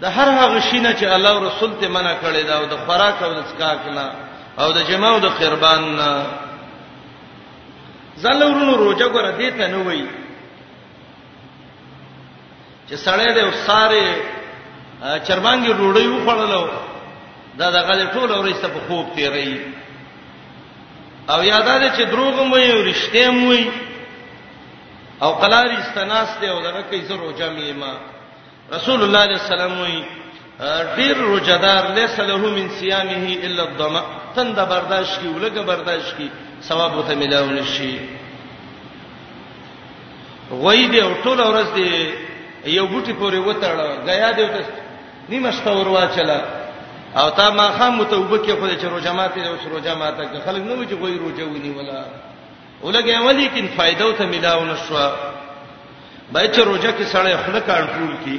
د 0.00 0.04
هر 0.04 0.28
هغه 0.38 0.60
شینه 0.68 0.92
چې 0.92 1.04
الله 1.04 1.30
او 1.30 1.44
رسول 1.46 1.70
ته 1.80 1.88
منع 1.88 2.14
کړی 2.22 2.42
دا 2.46 2.58
او 2.58 2.66
د 2.66 2.76
خوراک 2.86 3.22
او 3.22 3.32
د 3.34 3.38
اسکاک 3.38 3.86
نه 3.86 4.10
او 4.58 4.72
د 4.72 4.78
جماو 4.90 5.18
د 5.20 5.26
قربان 5.26 5.96
نه 5.96 6.26
زلورونو 8.16 8.72
روزه 8.76 9.08
ګره 9.14 9.30
دې 9.38 9.50
ته 9.58 9.66
نه 9.66 9.82
وای 9.84 10.04
چې 12.88 12.94
سړی 12.94 13.34
دې 13.36 13.42
وساره 13.44 14.06
چرمانګي 15.26 15.70
روړی 15.72 16.06
وخړلو 16.08 16.68
دا 17.58 17.70
دغه 17.70 18.04
ټول 18.14 18.32
اورېسته 18.32 18.68
په 18.68 18.80
خوب 18.88 19.14
تیری 19.14 19.64
او 21.30 21.42
یاداده 21.42 21.88
چې 21.96 22.02
دروغ 22.10 22.34
مې 22.34 22.74
ورشته 22.76 23.30
مې 23.30 23.89
او 25.22 25.32
قلاری 25.32 25.76
استناس 25.76 26.28
دی 26.40 26.46
او 26.48 26.60
دغه 26.60 26.82
کوي 26.90 27.02
زه 27.02 27.16
روزه 27.16 27.50
مې 27.56 27.74
ما 27.80 27.96
رسول 28.72 29.02
الله 29.02 29.06
صلی 29.36 29.36
الله 29.36 29.36
علیه 29.36 29.36
وسلم 29.44 29.80
وی 29.80 30.04
ډیر 30.96 31.16
روزدار 31.16 31.92
لیس 31.94 32.20
له 32.20 32.36
من 32.36 32.68
صيامه 32.68 33.38
الا 33.42 33.62
الظما 33.62 34.02
تند 34.36 34.56
برداشت 34.56 35.20
کی 35.20 35.28
ولګه 35.40 35.60
برداشت 35.66 36.16
کی 36.16 36.30
ثواب 36.62 36.96
وته 36.98 37.14
ملاون 37.14 37.64
شي 37.64 37.98
وای 40.50 40.88
دی 40.88 41.00
او 41.02 41.10
ټول 41.24 41.38
ورځ 41.40 41.74
دی 41.74 42.12
یو 42.66 42.86
بوټي 42.86 43.10
پورې 43.20 43.36
وتاړه 43.48 44.04
غیا 44.06 44.32
دی 44.32 44.46
ته 44.46 44.64
نیمه 45.28 45.50
شتور 45.50 45.88
واچله 45.88 46.44
او 47.16 47.30
تا 47.30 47.50
ما 47.50 47.68
خامو 47.78 48.04
ته 48.04 48.16
وبکه 48.18 48.54
خو 48.54 48.66
دې 48.68 48.80
چې 48.80 48.84
روزه 48.84 49.12
ماته 49.12 49.34
دې 49.34 49.46
اوس 49.46 49.66
روزه 49.70 49.94
ماته 49.94 50.40
خلک 50.46 50.62
نو 50.64 50.84
چې 50.84 50.92
وای 50.92 51.18
روزه 51.18 51.44
ونی 51.44 51.70
ولا 51.70 52.04
ولګي 52.82 53.14
ولیکن 53.18 53.66
فائدو 53.76 54.12
ته 54.18 54.26
ملاونه 54.26 54.76
شو 54.88 54.96
به 56.32 56.48
چې 56.54 56.58
روزه 56.60 56.92
کې 56.92 57.04
سړی 57.12 57.34
خپل 57.44 57.60
کنټرول 57.66 58.14
کی 58.24 58.38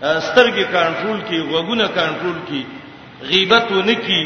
سترګې 0.00 0.64
کنټرول 0.76 1.20
کی 1.28 1.38
وګونه 1.40 1.86
کنټرول 1.94 2.38
کی 2.48 2.62
غیبت 3.30 3.72
ونه 3.72 3.94
کی 3.94 4.22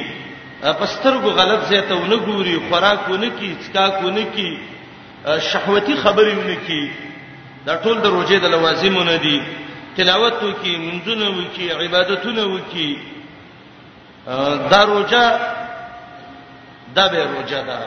پسترګو 0.62 1.30
غلط 1.38 1.62
ځای 1.70 1.80
ته 1.82 1.94
ونه 1.94 2.16
ګوري 2.16 2.56
خوراک 2.68 3.08
ونه 3.10 3.28
کی 3.38 3.56
څکا 3.62 3.86
ونه 4.04 4.24
کی 4.36 4.50
شهوتی 5.52 5.94
خبرې 6.04 6.34
ونه 6.40 6.56
کی 6.66 6.90
دا 7.66 7.76
ټول 7.82 8.00
د 8.00 8.06
روزه 8.06 8.38
د 8.38 8.44
لوازمونه 8.44 9.16
دي 9.16 9.42
تلاوت 9.96 10.42
وکي 10.42 10.76
منځونه 10.76 11.26
وکي 11.38 11.72
عبادتونه 11.72 12.44
وکي 12.44 12.98
دا 14.70 14.84
روزه 14.84 15.40
دا 16.94 17.08
به 17.08 17.22
روزه 17.24 17.62
ده 17.62 17.78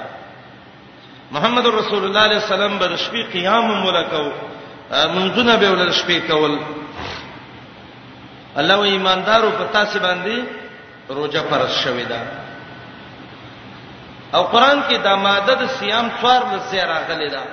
محمد 1.35 1.65
رسول 1.67 2.03
الله 2.05 2.19
علیه 2.27 2.41
السلام 2.45 2.77
به 2.79 2.97
شپې 2.97 3.21
قیام 3.33 3.65
مولا 3.71 4.03
کو 4.03 4.23
منځونه 5.15 5.57
به 5.57 5.69
ولر 5.71 5.91
شپې 5.91 6.19
کول 6.29 6.59
الله 8.55 8.75
و 8.75 8.79
ایماندارو 8.81 9.49
په 9.51 9.65
تاسو 9.73 9.99
باندې 9.99 10.35
روزه 11.09 11.41
فرض 11.49 11.77
شوې 11.83 12.05
ده 12.09 12.19
او 14.33 14.43
قران 14.43 14.83
کې 14.89 14.93
د 15.05 15.07
ماده 15.25 15.53
د 15.55 15.67
صيام 15.67 16.09
څوار 16.21 16.41
لسه 16.55 16.85
راغلي 16.85 17.29
ده 17.29 17.43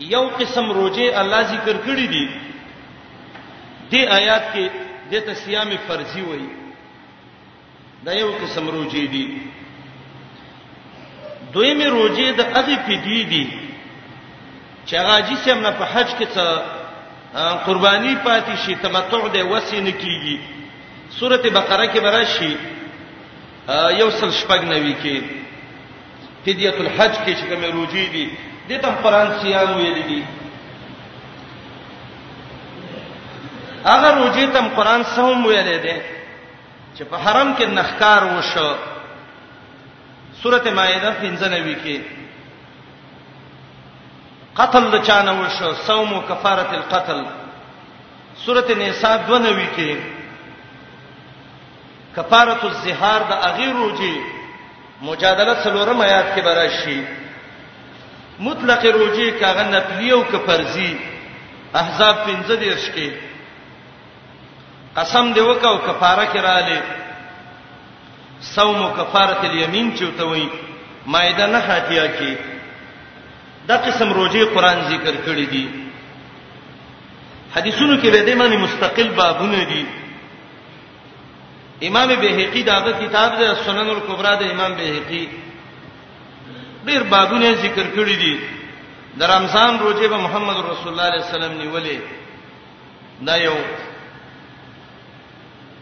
یو 0.00 0.24
قسم 0.40 0.70
روزه 0.72 1.20
الله 1.20 1.42
ذکر 1.54 1.76
کړی 1.86 2.06
دي 2.14 2.30
دې 3.90 4.08
آیات 4.18 4.44
کې 4.54 4.68
د 5.10 5.14
ته 5.26 5.34
صيام 5.34 5.70
فرضي 5.88 6.20
وایي 6.22 6.50
دا 8.04 8.12
یو 8.14 8.30
قسم 8.42 8.68
روزه 8.68 9.06
دي 9.06 9.26
دوی 11.52 11.74
می 11.80 11.86
روزي 11.96 12.26
د 12.38 12.40
اغه 12.40 12.76
فدی 12.86 13.22
دي 13.32 13.44
چې 14.86 14.94
هغه 15.00 15.16
جسم 15.30 15.58
نه 15.66 15.70
په 15.78 15.84
حج 15.92 16.08
کې 16.18 16.26
څه 16.34 16.44
قرباني 17.66 18.14
پاتې 18.24 18.54
شي 18.64 18.74
تمتع 18.84 19.22
دی 19.34 19.42
وسینه 19.52 19.92
کیږي 20.02 20.36
سورته 21.18 21.50
بقره 21.58 21.86
کې 21.92 22.00
براشي 22.06 22.52
یو 24.00 24.08
سل 24.18 24.30
شپږ 24.40 24.60
نوي 24.74 24.94
کې 25.02 25.16
فدیه 26.44 26.74
الحج 26.84 27.14
کې 27.24 27.32
چې 27.38 27.44
کوم 27.50 27.62
روزي 27.78 28.06
دي 28.14 28.26
د 28.68 28.80
تم 28.84 28.94
فرانسیان 29.02 29.68
ویل 29.76 30.00
دي 30.10 30.20
هغه 33.84 34.08
روزي 34.20 34.46
تم 34.56 34.66
قران 34.76 35.04
سم 35.14 35.44
ویل 35.46 35.70
دي 35.84 35.96
چې 36.96 37.02
په 37.10 37.16
حرم 37.24 37.54
کې 37.56 37.64
نخکار 37.78 38.22
وشو 38.36 38.70
سورته 40.42 40.70
مائده 40.74 41.10
95 41.22 41.74
کې 41.82 41.96
قتل 44.58 44.82
چانه 45.08 45.32
وشو 45.42 45.70
صوم 45.86 46.10
کفاره 46.30 46.70
القتل 46.78 47.20
سورته 48.44 48.74
نساء 48.80 49.16
92 49.28 49.68
کې 49.76 49.96
کفاره 52.16 52.62
الزهار 52.70 53.20
د 53.30 53.32
اغیر 53.50 53.72
روجي 53.82 54.16
مجادله 55.08 55.54
سلورم 55.64 55.98
آیات 56.08 56.28
کې 56.36 56.40
براشي 56.48 56.98
مطلق 58.46 58.82
روجي 58.98 59.28
کاغه 59.40 59.64
نفلی 59.74 60.10
او 60.14 60.22
کفرزي 60.32 60.92
احزاب 61.80 62.16
15 62.26 62.56
دیرش 62.62 62.86
کې 62.96 63.08
قسم 64.96 65.26
دی 65.34 65.40
وکاو 65.50 65.78
کفاره 65.86 66.24
کې 66.32 66.40
را 66.48 66.58
لې 66.68 67.00
صوم 68.42 68.80
کفاره 68.98 69.40
الیمین 69.48 69.94
چوتوي 69.98 70.48
مائده 71.12 71.46
نه 71.46 71.58
حاتیا 71.66 72.06
کې 72.06 72.32
دا 73.68 73.76
قسم 73.86 74.12
روزي 74.12 74.44
قران 74.54 74.78
ذکر 74.90 75.14
کړی 75.26 75.46
دي 75.52 75.66
حدیثونو 77.54 77.94
کې 77.96 78.06
به 78.14 78.22
د 78.26 78.34
معنی 78.38 78.56
مستقل 78.56 79.08
بابونه 79.08 79.64
دي 79.64 79.86
امام 81.88 82.08
بهقي 82.08 82.62
داغه 82.62 82.92
کتاب 83.06 83.30
د 83.40 83.54
سنن 83.64 83.88
الکبرى 83.94 84.32
د 84.36 84.42
امام 84.50 84.74
بهقي 84.74 85.28
ډیر 86.86 87.02
بابونه 87.02 87.54
ذکر 87.54 87.86
کړی 87.96 88.16
دي 88.24 88.34
د 89.18 89.22
رمضان 89.22 89.78
روزه 89.78 90.08
به 90.08 90.16
محمد 90.16 90.56
رسول 90.56 90.60
الله 90.92 90.92
صلی 90.92 90.92
الله 90.92 91.02
علیه 91.08 91.26
وسلم 91.26 91.58
نیولې 91.58 91.98
دا 93.26 93.36
یو 93.36 93.54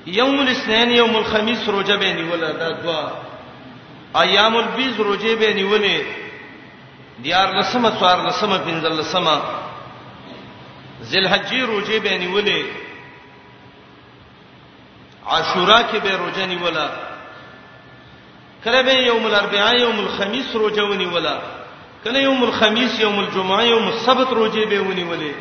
یوم 0.07 0.41
الاثنین 0.41 0.91
یوم 0.91 1.17
الخميس 1.17 1.69
روزه 1.69 1.97
به 1.97 2.13
نیول 2.13 2.41
دا 2.41 2.73
دوا 2.73 3.13
ایام 4.23 4.57
البیز 4.57 4.97
روزه 5.01 5.37
به 5.37 5.53
نیولې 5.55 6.01
دیار 7.23 7.49
لسمه 7.55 7.91
څوار 7.91 8.27
لسمه 8.29 8.59
پنځل 8.59 8.93
لسمه 8.99 9.41
ذلحجې 11.03 11.55
روزه 11.61 11.99
به 11.99 12.19
نیولې 12.19 12.65
عاشورا 15.27 15.83
کې 15.93 15.97
به 15.97 16.17
روزه 16.17 16.47
نیولا 16.47 16.91
کله 18.65 18.83
به 18.83 18.93
یوم 18.95 19.25
الاربعاء 19.27 19.75
یوم 19.81 19.99
الخميس 20.01 20.57
روزه 20.57 20.83
ونیولا 20.83 21.39
کله 22.05 22.19
یوم 22.23 22.43
الخميس 22.45 23.01
یوم 23.01 23.19
الجمعه 23.19 23.65
یوم 23.69 23.87
السبت 23.89 24.31
روزه 24.33 24.65
به 24.65 24.81
ونیولې 24.81 25.35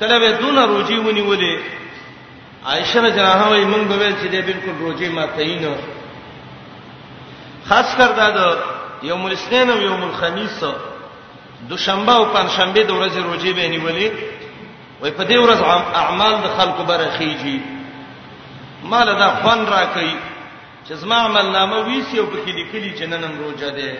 کله 0.00 0.18
به 0.18 0.32
دون 0.32 0.58
روزه 0.58 0.94
ونیولې 0.96 1.83
عائشه 2.64 3.00
رضی 3.06 3.18
الله 3.20 3.32
عنها 3.36 3.48
وایي 3.50 3.64
مونږ 3.64 3.88
به 3.92 4.08
چې 4.22 4.26
دې 4.26 4.46
بالکل 4.46 4.74
روزي 4.80 5.08
ما 5.08 5.26
تاینو 5.26 5.74
خاص 7.68 7.96
کر 7.98 8.12
دا 8.12 8.30
د 8.30 8.56
یوم 9.02 9.24
الاثنين 9.24 9.70
او 9.70 9.80
یوم 9.80 10.02
الخميس 10.02 10.64
دوشنبه 11.68 12.12
او 12.16 12.24
پنځشنبه 12.34 12.78
د 12.82 12.90
ورځې 12.90 13.18
روزي 13.24 13.52
به 13.52 13.68
نیولې 13.68 14.10
وای 15.02 15.10
په 15.10 15.24
دې 15.24 15.34
ورځ 15.34 15.62
اعمال 15.96 16.34
د 16.36 16.46
خلکو 16.58 16.82
برخیږي 16.84 17.60
مال 18.84 19.06
دا 19.14 19.28
فن 19.30 19.66
را 19.66 19.86
کوي 19.94 20.14
چې 20.88 20.92
زما 20.92 21.16
عمل 21.16 21.50
نامه 21.52 21.76
ویسی 21.76 22.18
او 22.18 22.26
په 22.26 22.38
کې 22.46 22.54
لیکلي 22.54 22.98
چې 22.98 23.02
نن 23.02 23.24
هم 23.24 23.38
روزه 23.38 23.70
ده 23.70 23.92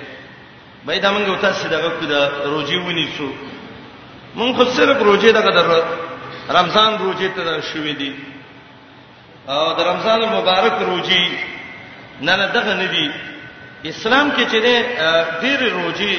به 0.87 0.99
دا 0.99 1.11
موږ 1.17 1.41
تاسو 1.43 1.69
دغه 1.69 1.89
کو 2.01 2.07
د 2.07 2.31
روزي 2.45 2.77
ونیسو 2.77 3.29
مونږ 4.37 4.57
خو 4.57 4.65
صرف 4.65 5.03
روزه 5.03 5.33
دغه 5.33 5.51
در 5.53 5.83
رمضان 6.59 6.99
روزه 6.99 7.29
ته 7.29 7.61
شوې 7.61 7.97
دي 7.99 8.12
او 9.49 9.64
د 9.78 9.80
رمضان 9.90 10.20
المبارک 10.24 10.72
روزي 10.90 11.28
نه 12.26 12.36
نه 12.36 12.47
دغه 12.57 12.74
نه 12.82 12.86
دي 12.95 13.09
اسلام 13.88 14.32
کې 14.32 14.45
چې 14.53 14.59
ډېر 15.42 15.61
روزي 15.68 16.16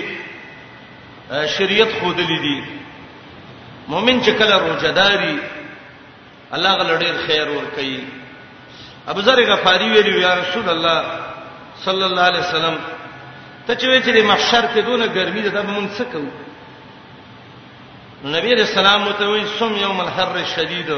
شریعت 1.58 1.88
خود 2.02 2.20
لیدي 2.20 2.62
مؤمن 3.88 4.22
چې 4.24 4.30
کله 4.30 4.58
روزداري 4.74 5.38
الله 6.54 6.74
غل 6.74 7.00
ډېر 7.00 7.16
خیر 7.28 7.50
ور 7.50 7.66
کوي 7.76 8.02
ابو 9.08 9.22
ذر 9.22 9.54
غفاری 9.54 9.90
ویلی 9.90 10.20
یا 10.22 10.34
رسول 10.36 10.70
الله 10.70 11.02
صلی 11.86 12.04
الله 12.04 12.22
علیه 12.30 12.40
وسلم 12.46 12.78
ته 13.68 13.76
چې 13.76 13.86
وی 13.86 14.02
چې 14.02 14.24
محشر 14.26 14.64
کې 14.76 14.80
دونه 14.80 15.06
ګرمي 15.08 15.42
ده 15.50 15.62
مونږ 15.64 15.90
څه 16.00 16.04
کوو 16.12 16.32
نو 18.24 18.30
نبی 18.40 18.54
رسول 18.56 18.80
الله 18.86 18.98
متوي 19.10 19.46
سم 19.60 19.76
یوم 19.78 20.00
الحر 20.02 20.38
الشدید 20.38 20.90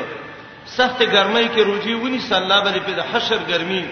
سخت 0.76 1.02
ګرمۍ 1.12 1.48
کې 1.54 1.60
روزي 1.66 1.94
ونی 1.94 2.20
صلی 2.28 2.38
الله 2.38 2.62
علیه 2.70 2.82
په 2.88 3.04
حشر 3.14 3.38
ګرمۍ 3.52 3.84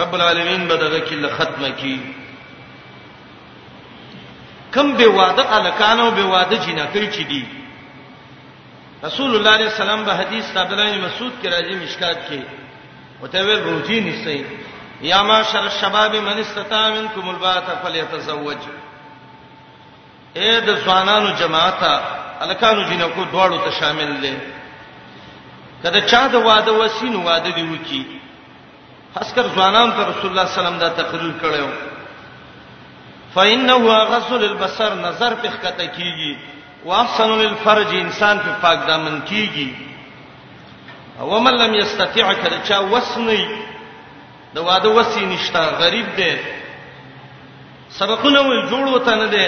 رب 0.00 0.12
العالمین 0.16 0.66
بدغه 0.70 1.00
کې 1.06 1.12
له 1.24 1.28
ختمه 1.38 1.68
کی 1.80 1.98
کم 4.74 4.92
به 4.98 5.06
واده 5.18 5.44
الکانو 5.56 6.06
به 6.16 6.24
واده 6.34 6.56
جنکې 6.56 7.16
چي 7.16 7.24
دي 7.32 7.44
رسول 9.04 9.36
الله 9.36 9.50
علیه 9.56 9.66
السلام 9.72 10.04
به 10.04 10.14
حدیث 10.22 10.44
تابعین 10.54 10.94
مسعود 11.06 11.32
کې 11.42 11.46
راځي 11.46 11.74
مشکات 11.84 12.18
کې 12.28 12.40
وتویل 13.22 13.58
روزي 13.68 14.00
نسې 14.00 14.44
یا 15.10 15.22
معاشر 15.22 15.58
الشباب 15.68 16.16
من 16.16 16.38
استطاع 16.38 16.84
منکم 16.98 17.28
الباءه 17.28 17.64
فليتزوج 17.84 18.58
اې 20.36 20.64
د 20.66 20.84
ځوانانو 20.84 21.38
جماعت 21.40 21.82
الکانو 22.40 22.82
جنکو 22.90 23.24
دواړو 23.32 23.64
ته 23.64 23.70
شامل 23.80 24.20
دي 24.20 24.32
کله 25.84 26.00
چا 26.10 26.22
د 26.32 26.34
واده 26.48 26.72
وسین 26.82 27.14
واده 27.28 27.50
دی 27.56 27.64
وکی 27.72 28.00
حسکر 29.18 29.46
ځوانان 29.56 29.88
ته 29.96 30.02
رسول 30.10 30.28
الله 30.32 30.46
سلام 30.60 30.76
دا 30.84 30.88
تقریر 31.00 31.34
کړو 31.42 31.68
فإنه 33.34 33.76
غسل 34.12 34.42
البصر 34.50 34.92
نظر 35.06 35.32
په 35.44 35.48
خته 35.56 35.86
کیږي 35.96 36.32
واحسن 36.86 37.30
للفرج 37.42 37.90
انسان 38.04 38.36
په 38.44 38.50
پاک 38.62 38.78
دامن 38.86 39.16
کیږي 39.30 39.68
او 41.20 41.40
من 41.46 41.54
لم 41.62 41.72
یستطيع 41.74 42.26
کله 42.42 42.58
چا 42.68 42.78
وسنی 42.96 43.42
د 44.54 44.58
واده 44.58 44.88
وسی 44.98 45.22
نشتا 45.26 45.62
غریب 45.82 46.16
دی 46.16 46.32
سبقونه 47.98 48.40
وې 48.48 48.58
جوړ 48.70 48.84
وته 48.94 49.14
نه 49.22 49.28
دی 49.36 49.46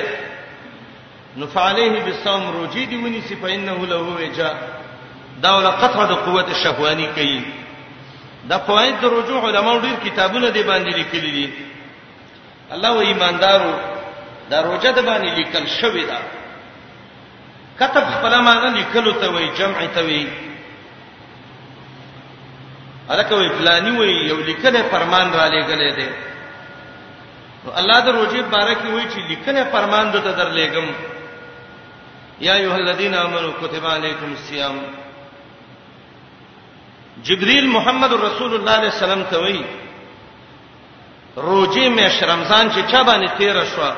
نفعليه 1.37 2.05
بالصوم 2.09 2.43
روجي 2.57 2.87
دی 2.91 2.97
ونی 2.97 3.21
سی 3.21 3.35
فإنه 3.37 3.79
له 3.87 4.01
وجا 4.21 4.51
دا 5.45 5.51
ول 5.57 5.67
قطع 5.83 6.01
د 6.13 6.15
قوت 6.25 6.49
شهوانی 6.63 7.09
کوي 7.17 7.41
دا 8.51 8.59
فواید 8.59 9.05
رجوع 9.05 9.41
علماء 9.49 9.79
ډیر 9.87 9.97
کتابونه 10.05 10.49
دی 10.51 10.63
باندې 10.63 10.97
لیکلي 10.99 11.31
دي 11.31 11.51
الله 12.75 12.91
و 12.93 13.01
ایماندارو 13.01 13.75
دا 14.51 14.63
روزه 14.63 14.91
د 14.91 14.99
باندې 15.09 15.37
لیکل 15.39 15.67
شوې 15.81 16.05
ده 16.11 16.19
کتب 17.81 18.05
خپل 18.15 18.41
معنی 18.41 18.69
لیکلو 18.79 19.13
ته 19.21 19.29
وی 19.33 19.49
جمع 19.59 19.81
ته 19.95 20.03
وی 20.05 20.27
الکه 23.11 23.35
وی 23.39 23.49
پلانی 23.59 23.91
وی 23.97 24.13
یو 24.29 24.37
لیکنه 24.41 24.83
فرمان 24.91 25.33
را 25.33 25.49
لګلې 25.49 25.97
ده 25.97 26.05
نو 27.65 27.73
الله 27.81 28.01
د 28.01 28.09
روزي 28.19 28.43
بارکی 28.43 28.89
وی 28.89 29.03
چې 29.03 29.19
لیکنه 29.31 29.65
فرمان 29.73 30.13
دته 30.13 30.33
درلېګم 30.39 30.87
یا 32.41 32.55
ایه 32.55 32.75
الذین 32.75 33.15
آمنو 33.15 33.51
کتب 33.61 33.87
علیکم 33.87 34.31
الصیام 34.33 34.79
جبريل 37.25 37.67
محمد 37.69 38.13
رسول 38.13 38.55
الله 38.55 38.73
عليه 38.79 38.91
السلام 38.97 39.23
ته 39.33 39.39
وایي 39.43 39.65
روزي 41.37 41.89
مې 41.97 42.09
شرمزان 42.21 42.71
چې 42.71 42.81
چا 42.93 43.03
باندې 43.03 43.29
تیر 43.39 43.65
شو 43.65 43.91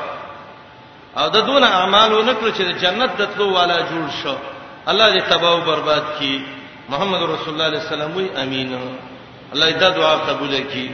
او 1.16 1.28
د 1.28 1.36
دون 1.46 1.64
اعمالو 1.64 2.22
نکړه 2.22 2.50
چې 2.50 2.80
جنت 2.82 3.10
دتلو 3.20 3.50
والا 3.52 3.78
جوړ 3.80 4.10
شو 4.22 4.34
الله 4.90 5.06
دې 5.18 5.22
تباہ 5.30 5.50
او 5.52 5.60
برباد 5.60 6.02
کړي 6.18 6.42
محمد 6.88 7.22
رسول 7.22 7.54
الله 7.54 7.64
عليه 7.64 7.78
السلام 7.82 8.16
وایي 8.16 8.36
امين 8.42 8.78
الله 9.54 9.70
دې 9.70 9.94
دعا 9.96 10.14
قبول 10.16 10.50
کړي 10.58 10.88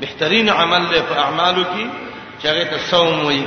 بهترین 0.00 0.48
عمل 0.48 0.82
له 0.92 1.00
په 1.10 1.18
اعمالو 1.18 1.62
کې 1.64 1.86
چې 2.42 2.46
هغه 2.46 2.64
ته 2.64 2.78
صوم 2.90 3.24
وایي 3.24 3.46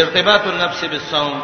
ارتباط 0.00 0.46
النفس 0.46 0.84
بالصوم 0.84 1.40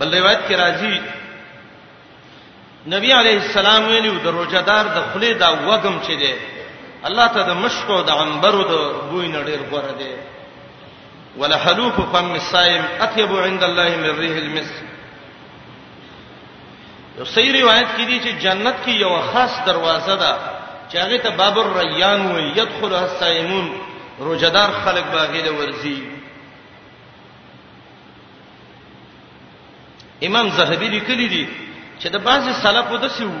بل 0.00 0.14
روایت 0.14 0.40
کې 0.48 0.54
راځي 0.56 1.00
نبی 2.90 3.10
علیہ 3.12 3.38
السلام 3.38 3.86
ویلو 3.92 4.12
د 4.24 4.26
روزادار 4.38 4.84
د 4.96 5.02
خلی 5.12 5.32
دا 5.40 5.48
وګم 5.68 5.94
چي 6.06 6.14
دي 6.20 6.34
الله 7.08 7.26
ته 7.34 7.42
د 7.48 7.52
مشکو 7.62 7.96
د 8.02 8.10
عنبرو 8.20 8.62
د 8.70 8.74
بوی 9.10 9.26
نډیر 9.32 9.60
غره 9.72 9.92
دي 9.98 10.12
ولا 11.40 11.56
حلوف 11.64 11.98
فم 12.12 12.32
الصائم 12.34 12.84
اطيب 13.06 13.36
عند 13.42 13.64
الله 13.64 13.90
من 14.04 14.12
ريح 14.22 14.36
المسك 14.44 14.84
یو 17.18 17.24
صحیح 17.34 17.52
روایت 17.62 17.88
کې 17.96 18.04
دي 18.08 18.18
چې 18.20 18.42
جنت 18.46 18.76
کې 18.84 18.90
یو 19.00 19.20
خاص 19.32 19.52
دروازه 19.68 20.14
ده 20.24 20.32
چې 20.92 20.96
هغه 20.96 21.16
ته 21.16 21.30
باب 21.30 21.58
الریان 21.58 22.26
وي 22.32 22.42
يدخل 22.62 22.94
الصائمون 23.04 23.72
روزادار 24.20 24.68
خلک 24.84 25.04
باغې 25.12 25.40
له 25.44 25.50
ورزي 25.54 25.96
امام 30.28 30.50
زاهبی 30.50 30.88
لیکلی 30.98 31.26
دي 31.34 31.46
چې 31.98 32.08
د 32.14 32.16
بعضی 32.26 32.52
سلفو 32.62 32.96
د 33.04 33.08
سیو 33.16 33.32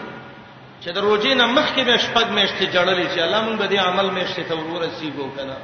چې 0.82 0.88
د 0.96 0.98
روزې 1.06 1.32
نه 1.40 1.46
مخکې 1.56 1.82
به 1.88 1.94
شپږ 2.06 2.26
میاشتې 2.38 2.66
جړلې 2.76 3.06
چې 3.14 3.18
الله 3.26 3.40
مونږ 3.46 3.56
به 3.62 3.66
دې 3.72 3.78
عمل 3.88 4.06
میاشتې 4.18 4.42
ته 4.48 4.54
ورور 4.54 4.80
رسیدو 4.86 5.28
کنه 5.36 5.56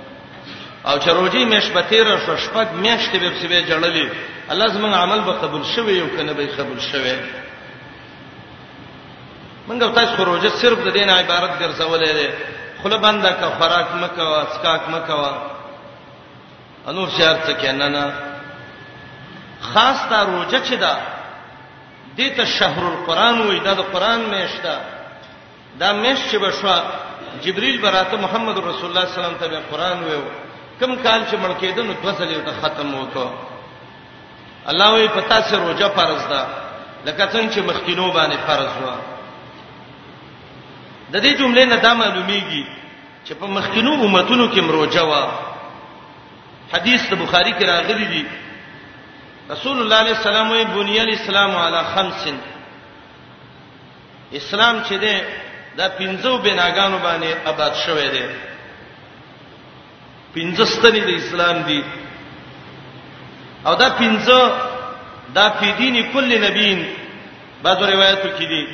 او 0.88 0.94
چې 1.02 1.08
روزې 1.18 1.42
میش 1.50 1.70
به 1.74 1.82
تیر 1.88 2.06
شو 2.24 2.36
شپږ 2.36 2.66
میاشتې 2.84 3.16
به 3.22 3.30
سیبه 3.40 3.60
جړلې 3.70 4.06
الله 4.50 4.66
زمونږ 4.74 4.94
عمل 5.02 5.20
به 5.28 5.32
قبول 5.32 5.62
شوي 5.64 6.00
او 6.00 6.08
کنه 6.16 6.32
به 6.32 6.46
قبول 6.58 6.78
شوي 6.80 7.16
مونږ 9.68 9.94
تاسو 9.94 10.16
خروجه 10.16 10.48
صرف 10.48 10.78
د 10.78 10.90
دین 10.98 11.10
عبارت 11.10 11.50
ګرځولې 11.60 12.08
ده 12.18 12.28
خله 12.82 12.96
بنده 12.98 13.32
کا 13.32 13.48
خوراک 13.58 13.86
مکه 14.02 14.22
وا 14.24 14.40
اسکاک 14.42 14.88
مکه 14.88 15.12
وا 15.14 15.32
انور 16.88 17.08
شهر 17.08 17.36
څه 17.46 17.50
کنه 17.62 17.88
نه 17.88 18.12
خاص 19.60 20.08
تا 20.08 20.22
روزه 20.24 20.58
چې 20.64 20.74
ده 20.78 20.96
دې 22.16 22.28
ته 22.36 22.44
شهر 22.44 22.82
القرآن 22.88 23.36
وې 23.48 23.58
دا 23.64 23.72
د 23.80 23.80
قرآن 23.92 24.20
میشته 24.34 24.72
دا 25.78 25.92
میش 25.92 26.18
چې 26.30 26.36
بشوا 26.44 26.76
جبريل 27.44 27.78
براته 27.84 28.16
محمد 28.24 28.58
رسول 28.58 28.86
الله 28.90 29.04
صلی 29.06 29.16
الله 29.20 29.34
علیه 29.34 29.46
وسلم 29.46 29.60
ته 29.60 29.70
قرآن 29.70 29.98
وې 30.04 30.20
کم 30.80 30.94
کال 31.06 31.20
چې 31.30 31.34
مړ 31.42 31.52
کېدل 31.60 31.82
نو 31.90 31.94
دوسلې 32.02 32.40
ته 32.48 32.52
ختم 32.62 32.94
وته 32.94 33.30
الله 34.70 34.90
وې 35.06 35.10
پتا 35.16 35.42
سره 35.42 35.64
روزه 35.64 35.88
فرض 35.96 36.22
ده 36.34 36.42
لکه 37.06 37.26
څنګه 37.32 37.48
چې 37.54 37.60
مخکینو 37.70 38.12
باندې 38.12 38.46
فرض 38.46 38.70
و 38.86 38.90
د 41.12 41.20
دې 41.22 41.38
جملې 41.40 41.64
نه 41.72 41.76
دا 41.76 41.94
معلومیږي 41.94 42.64
چې 43.26 43.32
په 43.40 43.46
مخکینو 43.46 43.92
امتونو 43.94 44.48
کې 44.52 44.60
مروجه 44.60 45.04
و 45.10 45.12
حدیث 46.72 47.02
د 47.10 47.14
بخاری 47.22 47.52
کې 47.58 47.62
راغلی 47.64 48.04
دی 48.12 48.24
رسول 49.50 49.78
الله 49.80 49.96
علیه 50.02 50.16
السلام 50.18 50.50
وی 50.50 50.64
بنی 50.64 50.98
الاسلام 51.00 51.56
علی 51.56 51.80
خمس 51.94 52.22
اسلام 54.32 54.82
چې 54.82 54.94
ده 55.00 55.20
دا 55.76 55.88
پنځو 55.98 56.32
بناګانو 56.44 56.98
باندې 57.02 57.34
آباد 57.46 57.72
شوی 57.86 58.08
دی 58.08 58.24
پنځستنی 60.34 61.00
د 61.00 61.08
اسلام 61.08 61.62
دی 61.62 61.82
او 63.66 63.74
دا 63.74 63.88
پنځه 64.00 64.40
دا 65.34 65.46
په 65.60 65.68
دین 65.78 66.12
کل 66.12 66.30
نبیین 66.46 66.80
بعضو 67.62 67.86
روایتو 67.86 68.28
کې 68.38 68.46
دي 68.52 68.64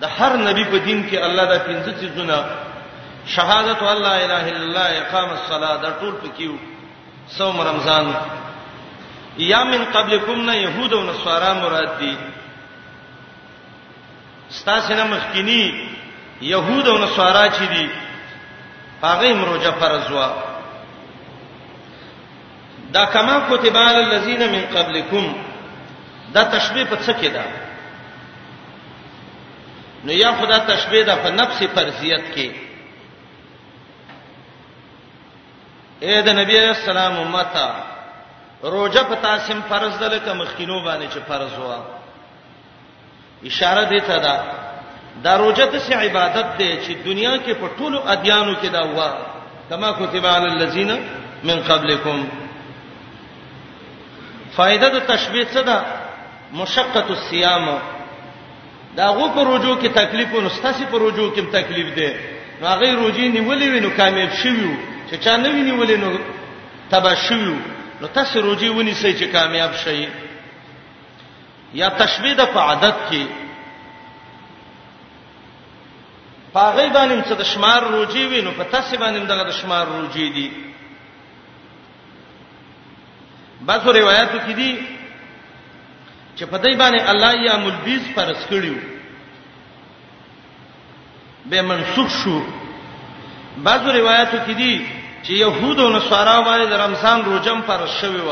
د 0.00 0.04
هر 0.18 0.36
نبی 0.36 0.64
په 0.64 0.78
دین 0.78 1.08
کې 1.10 1.16
الله 1.16 1.44
دا 1.44 1.58
پنځه 1.68 2.00
چیزونه 2.00 2.44
شهادت 3.26 3.82
الله 3.82 4.12
اله 4.24 4.44
الا 4.48 4.58
الله 4.64 4.88
اقام 5.02 5.28
الصلاه 5.30 5.76
دا 5.82 5.90
ټول 6.00 6.14
پکې 6.24 6.42
وو 6.48 6.58
صوم 7.28 7.60
رمضان 7.60 8.06
یا 9.38 9.64
من 9.64 9.84
قبلکم 9.84 10.40
نه 10.40 10.56
يهود 10.56 10.94
او 10.94 11.02
نصارا 11.02 11.54
مراد 11.54 11.98
دي 11.98 12.16
ستاسینه 14.48 15.04
مخکینی 15.04 15.88
يهود 16.42 16.88
او 16.88 16.98
نصارا 16.98 17.48
چې 17.48 17.68
دي 17.76 17.88
هغه 19.02 19.32
مروجه 19.34 19.70
فرض 19.70 20.10
وا 20.12 20.34
دا 22.92 23.04
کما 23.06 23.38
کتب 23.50 23.76
علی 23.76 24.00
الذین 24.00 24.50
من 24.52 24.64
قبلکم 24.82 25.34
دا 26.34 26.44
تشبیه 26.44 26.84
په 26.84 26.96
څه 26.96 27.12
کې 27.20 27.26
ده 27.32 27.44
نو 30.04 30.12
یا 30.12 30.32
خدا 30.32 30.58
تشبیه 30.58 31.02
ده 31.04 31.14
په 31.16 31.28
نفس 31.30 31.62
فرضیت 31.74 32.22
کې 32.36 32.50
اے 36.02 36.22
د 36.22 36.28
نبی 36.28 36.58
اسلام 36.58 37.12
امته 37.16 37.91
روزه 38.62 39.02
په 39.02 39.14
تاسو 39.22 39.54
فرض 39.68 39.98
ده 39.98 40.08
لکه 40.08 40.32
مخکینو 40.32 40.80
باندې 40.84 41.06
چې 41.14 41.18
فرض 41.28 41.52
وا 41.58 41.78
اشاره 43.44 43.84
دې 43.84 44.02
ته 44.06 44.18
ده 44.18 44.40
دا 45.24 45.36
روزه 45.36 45.66
ته 45.66 45.94
عبادت 45.96 46.58
ده 46.58 46.78
چې 46.86 47.04
دنیا 47.06 47.36
کې 47.38 47.52
په 47.54 47.68
ټولو 47.78 47.98
ادیانو 48.08 48.54
کې 48.62 48.66
دا 48.72 48.82
وا 48.82 49.12
کما 49.70 49.90
کتب 49.92 50.26
علی 50.26 50.46
الذین 50.50 50.90
من 51.44 51.62
قبلکم 51.68 52.24
فائدہ 54.56 54.86
د 54.92 54.98
تشبیه 55.06 55.44
څه 55.52 55.60
ده 55.66 55.84
مشقت 56.52 57.10
الصيام 57.10 57.78
دا 58.96 59.08
غو 59.10 59.28
په 59.28 59.42
رجوع 59.42 59.76
کې 59.82 59.88
تکلیف 59.94 60.34
ونستاسي 60.34 60.84
په 60.86 60.96
رجوع 60.98 61.30
کې 61.36 61.42
تکلیف 61.52 61.94
ده 61.96 62.10
نو 62.60 62.66
هغه 62.68 62.94
روجي 62.94 63.32
نیولې 63.32 63.68
وینو 63.74 63.90
کامیاب 63.96 64.30
شویو 64.42 64.76
چې 65.10 65.14
چا 65.24 65.36
نه 65.36 65.48
ویني 65.48 65.72
ولې 65.86 65.96
نو 66.02 66.10
تبا 66.90 67.14
شویو 67.14 67.56
نو 68.02 68.08
تاسو 68.14 68.36
روجي 68.42 68.68
ونیسئ 68.68 69.12
چې 69.18 69.26
کامیاب 69.32 69.74
شئ 69.82 70.00
یا 71.80 71.88
تشبيه 71.98 72.34
د 72.38 72.40
عادت 72.68 72.96
کې 73.10 73.24
پاغي 76.54 76.88
باندې 76.96 77.26
څه 77.28 77.34
د 77.40 77.42
شمار 77.50 77.80
روجي 77.92 78.22
وینو 78.32 78.50
په 78.56 78.64
تاسو 78.72 78.92
باندې 79.02 79.18
دغه 79.32 79.42
د 79.50 79.52
شمار 79.58 79.84
روجي 79.96 80.26
دي 80.38 80.48
بعضو 83.68 83.88
روایتو 83.98 84.38
کې 84.46 84.52
دي 84.60 84.72
چې 86.36 86.44
په 86.54 86.58
دای 86.64 86.74
باندې 86.76 87.02
الله 87.12 87.32
یا 87.44 87.54
ملبیز 87.66 88.02
فرض 88.16 88.40
کړیو 88.50 88.78
به 91.46 91.58
منسوخ 91.70 92.08
شو 92.16 92.38
بعضو 93.68 93.88
روایتو 93.98 94.36
کې 94.48 94.54
دي 94.62 94.74
چې 95.24 95.32
يهودو 95.32 95.88
نو 95.90 96.00
سوارا 96.08 96.40
باندې 96.46 96.66
د 96.72 96.74
رمضان 96.84 97.18
روزم 97.24 97.58
پر 97.66 97.86
شوي 98.00 98.20
و 98.28 98.30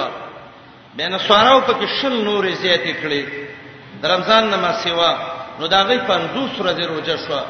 بین 0.99 1.13
سواراو 1.27 1.61
پکې 1.67 1.87
شل 2.03 2.15
نورې 2.25 2.53
زیاتې 2.63 2.93
کړې 3.03 3.25
د 4.03 4.05
رمضان 4.13 4.51
نما 4.55 4.73
سیوا 4.85 5.11
نو 5.61 5.67
دا 5.75 5.81
غي 5.89 5.99
50 6.09 6.59
ورځې 6.61 6.85
روزه 6.93 7.17
شو 7.27 7.41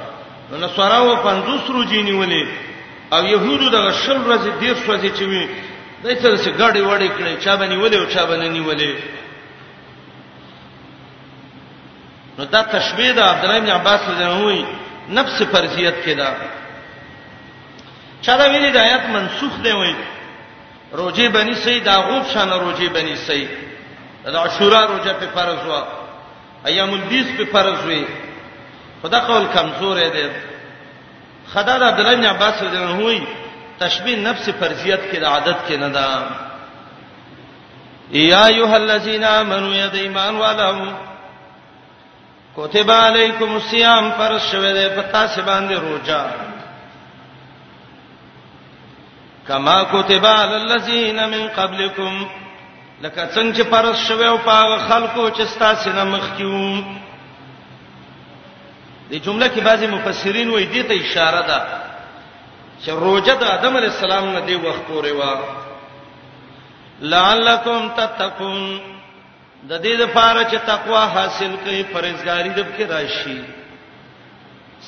نو 0.50 0.56
نو 0.62 0.68
سواراو 0.76 1.14
50 1.28 1.72
ورځې 1.76 2.00
نیولې 2.10 2.44
او 3.14 3.22
يهودو 3.32 3.68
د 3.76 3.90
شل 4.02 4.16
ورځې 4.16 4.60
ډیر 4.60 4.76
ورځې 4.88 5.18
چې 5.18 5.22
وي 5.30 5.44
دایته 6.04 6.36
چې 6.44 6.50
ګاډي 6.60 6.82
وړې 6.84 7.08
کړې 7.16 7.44
چا 7.44 7.56
باندې 7.56 7.76
ولې 7.82 7.96
او 7.98 8.06
چا 8.14 8.22
باندې 8.28 8.48
نیولې 8.56 8.92
نو 12.38 12.44
دا 12.44 12.62
تشبيه 12.76 13.12
د 13.12 13.18
عبد 13.30 13.44
الله 13.44 13.58
بن 13.60 13.70
عباس 13.78 14.00
رضی 14.08 14.24
الله 14.24 14.52
عنه 14.52 14.66
نفس 15.18 15.42
فرضیت 15.52 15.94
کې 16.04 16.14
ده 16.20 16.28
چا 18.24 18.34
دا 18.40 18.46
ویلي 18.52 18.70
د 18.76 18.78
آیات 18.86 19.04
منسوخ 19.16 19.52
دی 19.64 19.72
وای 19.80 19.94
روزي 21.00 21.28
بني 21.28 21.54
سي 21.54 21.80
دا 21.80 21.94
غوب 22.06 22.24
شانه 22.26 22.56
روزي 22.56 22.88
بني 22.88 23.16
سي 23.16 23.48
دا 24.24 24.38
عاشورا 24.40 24.80
روزه 24.86 25.12
په 25.20 25.26
فرض 25.34 25.66
وا 25.68 25.82
ایام 26.68 26.90
البیس 26.94 27.26
په 27.38 27.44
فرض 27.52 27.84
وي 27.86 28.04
خدا 29.02 29.18
قول 29.20 29.44
کمزور 29.54 29.96
دی 30.08 30.26
خدا 31.52 31.78
د 31.78 31.82
عبد 31.82 32.00
الله 32.00 32.14
بن 32.14 32.24
عباس 32.24 32.62
رضی 32.62 32.76
الله 32.76 32.94
عنه 32.94 33.22
تشبیه 33.80 34.16
نفس 34.28 34.50
فرضیت 34.58 35.00
کې 35.12 35.16
د 35.20 35.24
عادت 35.24 35.58
کې 35.68 35.72
نه 35.76 35.88
دا 35.88 36.26
یا 38.10 38.46
ایها 38.46 38.76
الذین 38.76 39.24
آمنوا 39.24 39.74
یا 39.76 39.86
د 39.86 39.94
ایمان 39.96 40.36
والو 40.36 40.90
کوتب 42.56 42.90
علیکم 42.90 43.54
الصیام 43.54 44.10
پر 44.18 44.38
شوه 44.38 44.72
ده 44.72 44.88
پتا 44.96 45.26
سی 45.26 45.40
باندې 45.40 45.72
روزه 45.80 46.49
کما 49.46 49.82
کتب 49.92 50.26
علی 50.26 50.54
الذین 50.54 51.18
من 51.30 51.46
قبلکم 51.56 52.24
لکه 53.02 53.24
څنګه 53.34 53.56
چې 53.56 53.62
فرض 53.62 53.96
شوی 54.06 54.24
او 54.24 54.36
پاغه 54.44 54.78
خلکو 54.88 55.28
چې 55.30 55.44
ستاسو 55.52 55.90
نه 55.92 56.04
مخکیو 56.04 56.82
دې 59.10 59.16
جمله 59.26 59.48
کې 59.48 59.60
بعضی 59.68 59.86
مفسرین 59.92 60.50
وایي 60.50 60.66
دې 60.72 60.88
ته 60.88 60.94
اشاره 61.04 61.40
ده 61.46 61.58
چې 62.82 62.88
روزه 63.04 63.34
د 63.42 63.48
آدم 63.52 63.76
علی 63.76 63.86
السلام 63.92 64.24
نه 64.32 64.40
دی 64.48 64.54
وخت 64.64 64.82
پورې 64.88 65.12
وا 65.12 65.40
لعلکم 67.14 67.88
تتقون 68.00 68.66
د 69.62 69.82
دې 69.82 69.94
لپاره 70.02 70.42
چې 70.44 70.58
تقوا 70.66 71.06
حاصل 71.14 71.50
کړئ 71.66 71.94
پرهیزګاری 71.94 72.48
دب 72.60 72.66
کې 72.78 72.90
راشي 72.90 73.38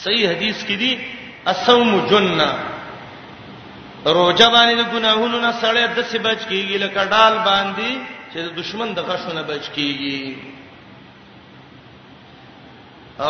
صحیح 0.03 0.30
حدیث 0.30 0.62
کې 0.62 0.76
دي 0.76 0.98
الصوم 1.46 2.07
جننه 2.11 2.55
روزه 4.07 4.48
باندې 4.50 4.74
د 4.76 4.82
ګناهونو 4.92 5.38
نه 5.40 5.53
سړی 5.62 5.86
د 5.96 6.03
څه 6.11 6.18
بچ 6.18 6.38
کیږي 6.50 6.76
لکه 6.84 7.05
ډال 7.12 7.34
باندې 7.50 7.90
چې 8.32 8.38
د 8.46 8.48
دشمن 8.61 8.94
د 8.94 8.98
غشونه 9.00 9.42
بچ 9.42 9.64
کیږي 9.76 10.36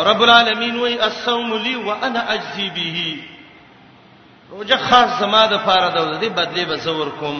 رب 0.09 0.21
العالمین 0.21 0.75
وای 0.79 0.99
الصوم 0.99 1.49
لی 1.65 1.75
وانا 1.75 2.19
اجزی 2.35 2.69
به 2.75 3.19
روزه 4.51 4.77
خاص 4.77 5.11
زما 5.19 5.45
د 5.45 5.57
فار 5.65 5.83
د 5.89 5.97
دې 6.21 6.29
بدلی 6.37 6.65
به 6.65 6.75
زور 6.77 7.09
کوم 7.19 7.39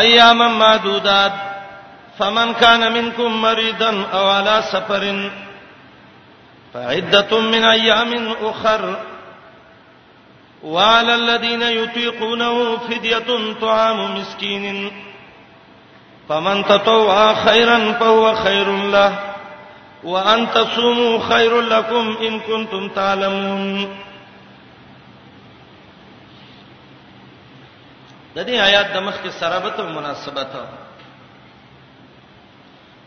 ایام 0.00 0.38
معدودات 0.58 1.32
فمن 2.18 2.52
کان 2.60 2.80
منکم 2.94 3.32
مریضا 3.46 3.88
او 4.12 4.30
علی 4.38 4.58
سفر 4.72 5.30
فعده 6.74 7.40
من 7.40 7.64
ایام 7.64 8.12
اخر 8.48 8.80
وعلى 10.64 11.14
الذين 11.14 11.62
يطيقونه 11.62 12.76
فدية 12.76 13.52
طعام 13.60 14.20
مسكين 14.20 14.92
فمن 16.28 16.64
تطوع 16.64 17.34
خيرا 17.34 17.92
فهو 17.92 18.34
خير 18.34 18.76
له 18.76 19.18
وأن 20.04 20.50
تصوموا 20.50 21.18
خير 21.28 21.60
لكم 21.60 22.16
إن 22.20 22.40
كنتم 22.40 22.88
تعلمون 22.88 23.96
د 28.36 28.46
دې 28.46 28.54
آیات 28.54 28.86
د 28.94 28.98
مخ 29.02 29.14
کې 29.24 29.30
سرابت 29.40 29.78
او 29.80 29.86
مناسبت 29.86 30.50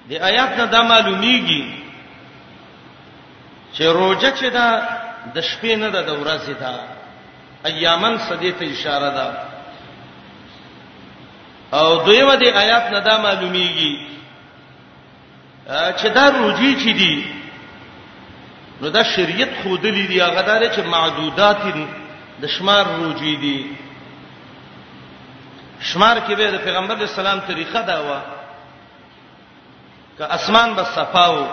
د 0.09 0.11
آیات 0.29 0.57
نه 0.57 0.65
دا 0.65 0.81
معلومیږي 0.81 1.63
چې 3.75 3.81
روزه 3.81 4.31
چې 4.35 4.45
دا 4.53 4.67
د 5.35 5.39
شپې 5.41 5.75
نه 5.77 5.89
د 5.89 6.09
ورځې 6.19 6.55
ده 6.59 6.71
ایامن 7.65 8.17
صدې 8.17 8.51
ته 8.59 8.65
اشاره 8.71 9.09
ده 9.17 9.37
او 11.77 11.97
دویمه 12.05 12.35
دی 12.35 12.49
آیات 12.49 12.83
نه 12.91 12.99
دا 12.99 13.17
معلومیږي 13.23 13.93
چې 15.97 16.07
دا 16.15 16.29
روجي 16.29 16.75
چي 16.83 16.93
دي 16.93 17.25
نو 18.81 18.89
دا 18.89 19.03
شریعت 19.03 19.49
خودلې 19.63 20.07
دی 20.07 20.19
هغه 20.21 20.41
دار 20.41 20.61
چې 20.73 20.79
معدودات 20.79 21.57
د 22.41 22.45
شمار 22.45 22.85
روجي 22.95 23.35
دي 23.35 23.75
شمار 25.79 26.17
کې 26.19 26.33
به 26.37 26.51
د 26.51 26.55
پیغمبر 26.63 26.95
د 26.95 27.05
سلام 27.05 27.39
طریقه 27.39 27.81
دا 27.81 28.01
و 28.03 28.19
ک 30.17 30.21
اسمان 30.31 30.73
بس 30.75 30.87
صفاو 30.95 31.45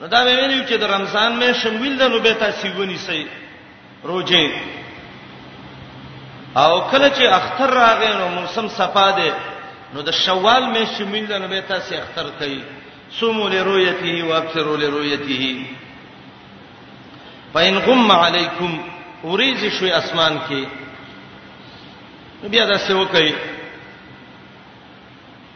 نو 0.00 0.06
دا 0.06 0.22
ویلو 0.24 0.66
چې 0.68 0.72
د 0.74 0.84
رمضان 0.84 1.40
مې 1.40 1.56
شمول 1.62 1.96
د 1.98 2.02
نو 2.02 2.18
به 2.20 2.34
تاسو 2.34 2.68
ونی 2.68 2.96
سي 2.98 3.26
روزه 4.04 4.50
او 6.56 6.80
کله 6.90 7.08
چې 7.10 7.22
اختر 7.26 7.66
راغی 7.70 8.12
نو 8.18 8.28
موسم 8.28 8.68
صفا 8.68 9.08
دی 9.16 9.30
نو 9.94 10.02
د 10.02 10.10
شوال 10.12 10.62
مې 10.74 10.84
شمول 10.98 11.26
د 11.28 11.32
نبی 11.42 11.60
تاسو 11.68 11.94
اختر 11.94 12.30
کوي 12.38 12.60
سومو 13.20 13.48
لرؤیته 13.48 14.24
و 14.28 14.32
ابصروا 14.34 14.76
لرؤیته 14.76 15.66
پاین 17.52 17.76
غم 17.86 18.10
علیکم 18.12 18.78
اوریز 19.22 19.64
شوی 19.78 19.90
اسمان 19.92 20.38
کې 20.50 20.64
بیا 22.50 22.64
دا 22.66 22.78
څه 22.78 22.90
وکړي 22.94 23.34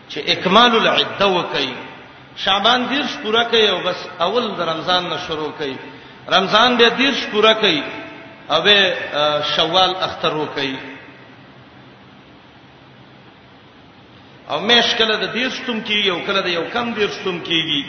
چې 0.08 0.18
اکمال 0.30 0.76
العده 0.76 1.26
وکړي 1.26 1.68
شعبان 2.36 2.86
دیرش 2.88 3.16
پورا 3.22 3.42
کوي 3.44 3.68
او 3.70 3.78
بس 3.84 3.96
اول 4.20 4.54
د 4.56 4.60
رمضان 4.60 5.08
نه 5.08 5.18
شروع 5.28 5.50
کوي 5.58 5.74
رمضان 6.36 6.76
به 6.76 6.88
دیرش 6.98 7.26
پورا 7.32 7.52
کوي 7.64 7.82
او 8.50 8.64
شوال 9.56 9.94
اختر 10.00 10.34
وکي 10.36 10.76
او 14.50 14.58
مېش 14.60 14.94
کله 14.98 15.16
د 15.16 15.32
دیشتم 15.34 15.80
کې 15.82 16.06
یو 16.06 16.18
کله 16.26 16.40
د 16.42 16.46
یو 16.48 16.64
کم 16.72 16.92
دیشتم 16.94 17.40
کېږي 17.40 17.82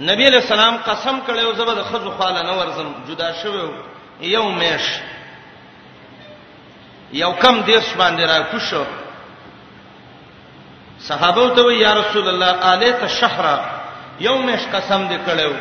نبی 0.00 0.24
علیہ 0.26 0.40
السلام 0.40 0.76
قسم 0.86 1.20
کړو 1.26 1.54
زبر 1.56 1.82
خزو 1.82 2.10
خاله 2.10 2.42
نه 2.42 2.52
ورزم 2.58 2.92
جدا 3.08 3.32
شوو 3.42 3.70
یو 4.20 4.42
مېش 4.52 4.84
یو 7.12 7.32
کم 7.32 7.60
دیش 7.60 7.94
باندې 7.98 8.22
را 8.26 8.38
کوشو 8.50 8.84
صحابه 11.10 11.54
ته 11.56 11.62
وی 11.66 11.76
یا 11.78 11.92
رسول 11.94 12.28
الله 12.28 12.52
الی 12.72 12.92
ته 13.00 13.08
شهر 13.20 13.46
یومش 14.26 14.62
قسم 14.74 15.02
دې 15.08 15.18
کړو 15.28 15.52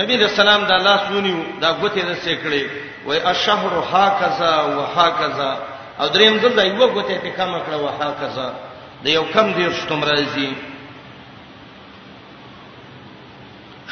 نبی 0.00 0.16
رسول 0.18 0.48
الله 0.48 0.66
دا 0.70 0.74
الله 0.74 0.98
سونیو 1.10 1.38
دا 1.64 1.70
غوته 1.72 2.02
دې 2.02 2.18
سې 2.24 2.34
کړې 2.44 2.62
وای 3.06 3.18
الشهر 3.18 3.72
هاکذا 3.92 4.54
وهاکذا 4.76 5.58
او 6.00 6.08
دریم 6.18 6.40
ځل 6.46 6.54
دا 6.58 6.64
یو 6.70 6.86
غوته 6.96 7.18
ته 7.18 7.30
کم 7.30 7.60
کړو 7.66 7.76
وهاکذا 7.84 8.48
دا 9.04 9.10
یو 9.16 9.24
کم 9.36 9.54
دې 9.54 9.72
شتم 9.82 10.04
راځي 10.10 10.50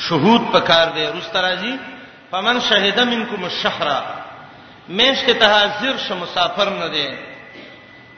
شهود 0.09 0.43
پکار 0.53 0.86
دې 0.95 1.16
رستراځي 1.16 1.78
فمن 2.30 2.61
شهد 2.66 3.01
منکم 3.14 3.45
الشهر 3.45 4.03
مېش 4.88 5.38
ته 5.38 5.47
حاضر 5.57 5.97
ش 6.09 6.12
مسافر 6.26 6.68
نه 6.82 6.88
دي 6.88 7.09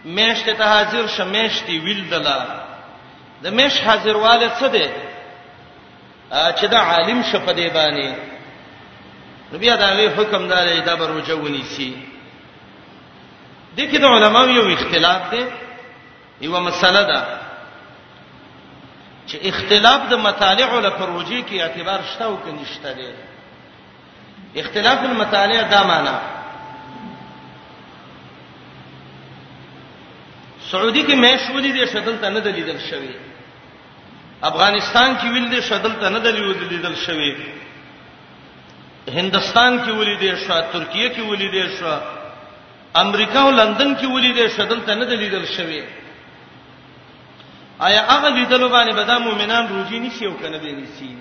مېش 0.05 0.43
ته 0.59 0.65
حاضر 0.65 1.07
ش 1.07 1.21
مېش 1.21 1.67
دی 1.67 1.79
ویل 1.79 2.09
دلا 2.11 2.62
د 3.43 3.47
مش 3.59 3.75
حاضرواله 3.87 4.49
څه 4.59 4.67
دی 4.75 4.87
چې 6.59 6.65
دا 6.73 6.81
عالم 6.91 7.19
شپه 7.31 7.53
دی 7.59 7.69
باندې 7.77 8.09
نبی 9.53 9.67
دا 9.83 9.89
وی 9.99 10.09
حکم 10.17 10.49
دار 10.49 10.67
دا 10.87 10.95
بروجه 11.03 11.35
ونی 11.35 11.63
سي 11.63 11.91
د 13.77 13.79
کې 13.91 13.97
د 14.01 14.05
علماو 14.15 14.49
یو 14.59 14.67
اختلاف 14.73 15.23
دی 15.33 15.45
یو 16.41 16.61
مسله 16.61 17.03
ده 17.11 17.27
چې 19.29 19.37
اختلاف 19.51 20.01
د 20.13 20.15
مطالع 20.27 20.69
له 20.85 20.91
پروجي 20.91 21.45
کې 21.49 21.61
اعتبار 21.61 22.01
شته 22.15 22.25
او 22.25 22.39
کې 22.45 22.51
نشته 22.61 22.93
دی 22.99 23.09
اختلاف 24.61 24.99
المطالع 25.11 25.63
دا 25.75 25.83
معنا 25.91 26.17
سعودي 30.71 31.03
کې 31.07 31.13
مې 31.23 31.39
شولې 31.47 31.71
دې 31.77 31.89
شتل 31.93 32.17
تنه 32.21 32.41
دلیدل 32.41 32.79
شوی 32.91 33.15
افغانستان 34.51 35.13
کې 35.23 35.27
ویل 35.33 35.51
دي 35.51 35.61
شدل 35.69 35.93
ته 36.03 36.09
نه 36.13 36.19
دلیو 36.23 36.53
دلیدل 36.61 36.95
شوی 37.03 37.31
هندستان 39.09 39.79
کې 39.83 39.93
ولې 39.99 40.17
دي 40.23 40.31
شو 40.45 40.57
ترکیه 40.73 41.09
کې 41.09 41.21
ولې 41.21 41.51
دي 41.51 41.77
شو 41.81 41.93
امریکا 43.03 43.41
او 43.43 43.51
لندن 43.51 43.95
کې 43.97 44.07
ولې 44.07 44.35
دي 44.39 44.49
شدل 44.57 44.81
ته 44.89 44.95
نه 45.03 45.09
دلیدل 45.13 45.45
شوی 45.57 45.81
آیا 47.91 48.03
هغه 48.11 48.29
لیدلو 48.39 48.69
باندې 48.69 48.95
به 48.99 49.03
د 49.13 49.23
مؤمنان 49.29 49.69
روزي 49.77 49.99
نشي 50.09 50.27
او 50.27 50.35
کنه 50.43 50.59
به 50.59 50.73
نشي 50.81 51.15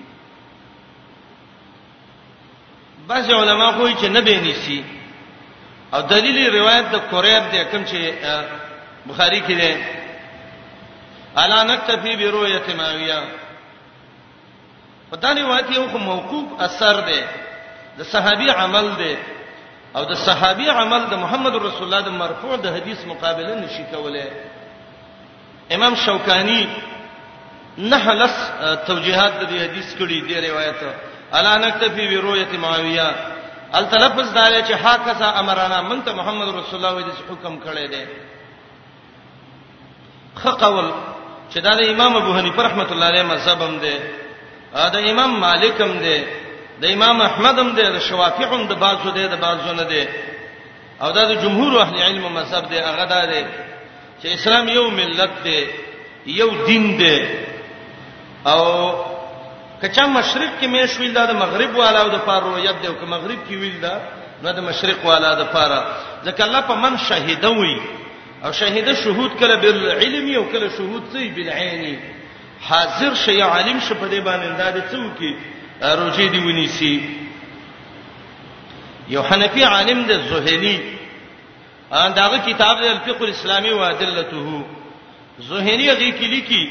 بعض 3.08 3.30
علما 3.38 3.72
خو 3.78 3.88
چې 3.90 4.04
نه 4.18 4.20
به 4.20 4.40
نشي 4.50 4.82
او 5.94 6.00
دلیل 6.14 6.44
روایت 6.60 6.90
د 6.92 6.96
قریب 7.16 7.50
دی 7.52 7.64
کوم 7.64 7.86
چې 7.90 9.10
بخاری 9.10 9.40
کې 9.48 9.54
دی 9.60 10.01
الا 11.40 11.62
نکتفی 11.72 12.16
برؤیت 12.16 12.68
ماویہ 12.78 13.20
پتہ 15.10 15.26
نه 15.36 15.44
واتی 15.48 15.74
یو 15.74 15.98
موقوف 15.98 16.60
اثر 16.66 17.00
دی 17.06 17.20
د 17.98 18.02
صحابي 18.12 18.50
عمل 18.50 18.86
دی 18.98 19.14
او 19.96 20.02
د 20.12 20.14
صحابي 20.26 20.68
عمل 20.70 21.02
د 21.10 21.14
محمد 21.24 21.54
رسول 21.54 21.82
الله 21.86 22.00
د 22.06 22.12
مرفوع 22.22 22.56
د 22.56 22.66
حدیث 22.76 23.04
مقابله 23.12 23.54
نشي 23.54 23.84
کولای 23.92 24.24
امام 25.74 25.94
شوکانی 26.04 26.66
نه 27.78 28.12
لس 28.12 28.36
توجيهات 28.86 29.32
د 29.44 29.52
حدیث 29.62 29.94
کړي 29.94 30.28
دی 30.28 30.40
روایت 30.50 30.82
الا 31.38 31.56
نکتفی 31.58 32.06
برؤیت 32.16 32.54
ماویہ 32.64 33.08
التلفظ 33.78 34.34
دایې 34.34 34.66
چې 34.68 34.72
حاکسا 34.82 35.28
امرانا 35.40 35.80
منته 35.82 36.12
محمد 36.14 36.48
رسول 36.48 36.84
الله 36.84 37.06
دې 37.06 37.30
حکم 37.30 37.58
کړی 37.66 37.86
دی 37.90 38.04
خقول 40.34 40.92
چې 41.52 41.58
دا 41.66 41.72
د 41.80 41.82
امام 41.92 42.12
ابو 42.16 42.32
حنیفه 42.38 42.60
رحمۃ 42.68 42.88
اللہ 42.94 43.08
علیہ 43.12 43.24
مذهب 43.32 43.60
هم 43.68 43.74
دی 43.84 43.94
دا 44.94 44.98
امام 45.12 45.32
مالک 45.46 45.80
هم 45.86 45.92
دی 46.04 46.18
د 46.82 46.84
امام 46.96 47.16
احمد 47.28 47.58
هم 47.62 47.68
دی 47.78 47.84
د 47.96 47.98
شوافیع 48.08 48.46
هم 48.52 48.62
د 48.70 48.74
بازو 48.84 49.10
دی 49.16 49.24
د 49.34 49.36
بازو 49.44 49.72
نه 49.80 49.86
دی 49.92 50.02
او 51.02 51.08
دا 51.18 51.22
د 51.30 51.32
جمهور 51.44 51.80
اهل 51.84 51.96
علم 52.06 52.24
مذهب 52.38 52.64
دی 52.72 52.78
هغه 52.88 53.04
دا 53.14 53.20
دی 53.32 53.40
چې 54.20 54.28
اسلام 54.38 54.68
یو 54.78 54.84
ملت 55.00 55.32
دی 55.46 55.58
یو 56.40 56.48
دین 56.66 56.84
دی 57.00 57.16
او 58.54 58.60
کچا 59.82 60.04
مشرق 60.16 60.52
کې 60.60 60.66
مېش 60.76 60.92
ویل 61.00 61.12
دا 61.20 61.24
د 61.30 61.34
مغرب 61.42 61.76
والا 61.82 62.00
او 62.04 62.08
د 62.16 62.22
فارویت 62.28 62.76
دی 62.82 62.86
او 62.88 62.94
که 63.00 63.06
مغرب 63.16 63.40
کې 63.46 63.54
ویل 63.62 63.78
دا 63.86 63.94
نو 64.42 64.52
د 64.58 64.60
مشرق 64.68 65.04
والا 65.10 65.30
د 65.40 65.42
فارا 65.54 65.80
ځکه 66.26 66.40
الله 66.46 66.60
په 66.70 66.74
من 66.84 66.94
شهیدوي 67.08 67.76
او 68.44 68.52
شهید 68.52 68.94
شهود 68.94 69.32
کله 69.40 69.56
بالعلم 69.64 70.26
یو 70.36 70.44
کله 70.52 70.68
شهود 70.78 71.02
سی 71.12 71.28
بالعین 71.36 71.82
حاضر 72.68 73.14
شي 73.24 73.40
عالم 73.52 73.78
شه 73.86 73.94
په 73.94 74.06
دې 74.12 74.24
باندې 74.26 74.46
انداده 74.52 74.82
څوکي 74.92 75.30
روجي 75.82 76.26
دی 76.32 76.38
ونیسی 76.46 76.94
یو 79.14 79.22
حنفی 79.28 79.62
عالم 79.74 79.98
د 80.10 80.12
زهلی 80.30 80.78
داغه 82.20 82.38
کتاب 82.48 82.74
د 82.82 82.84
الفقه 82.94 83.24
الاسلامي 83.24 83.72
وادلته 83.72 84.48
زهلی 85.48 85.86
هغه 85.92 86.10
کې 86.18 86.24
لیکي 86.34 86.62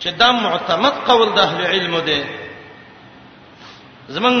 چې 0.00 0.06
دا 0.20 0.32
معتمد 0.32 0.92
قول 1.08 1.28
د 1.36 1.38
اهل 1.38 1.60
علم 1.72 1.98
دی 2.08 2.22
زمون 4.08 4.36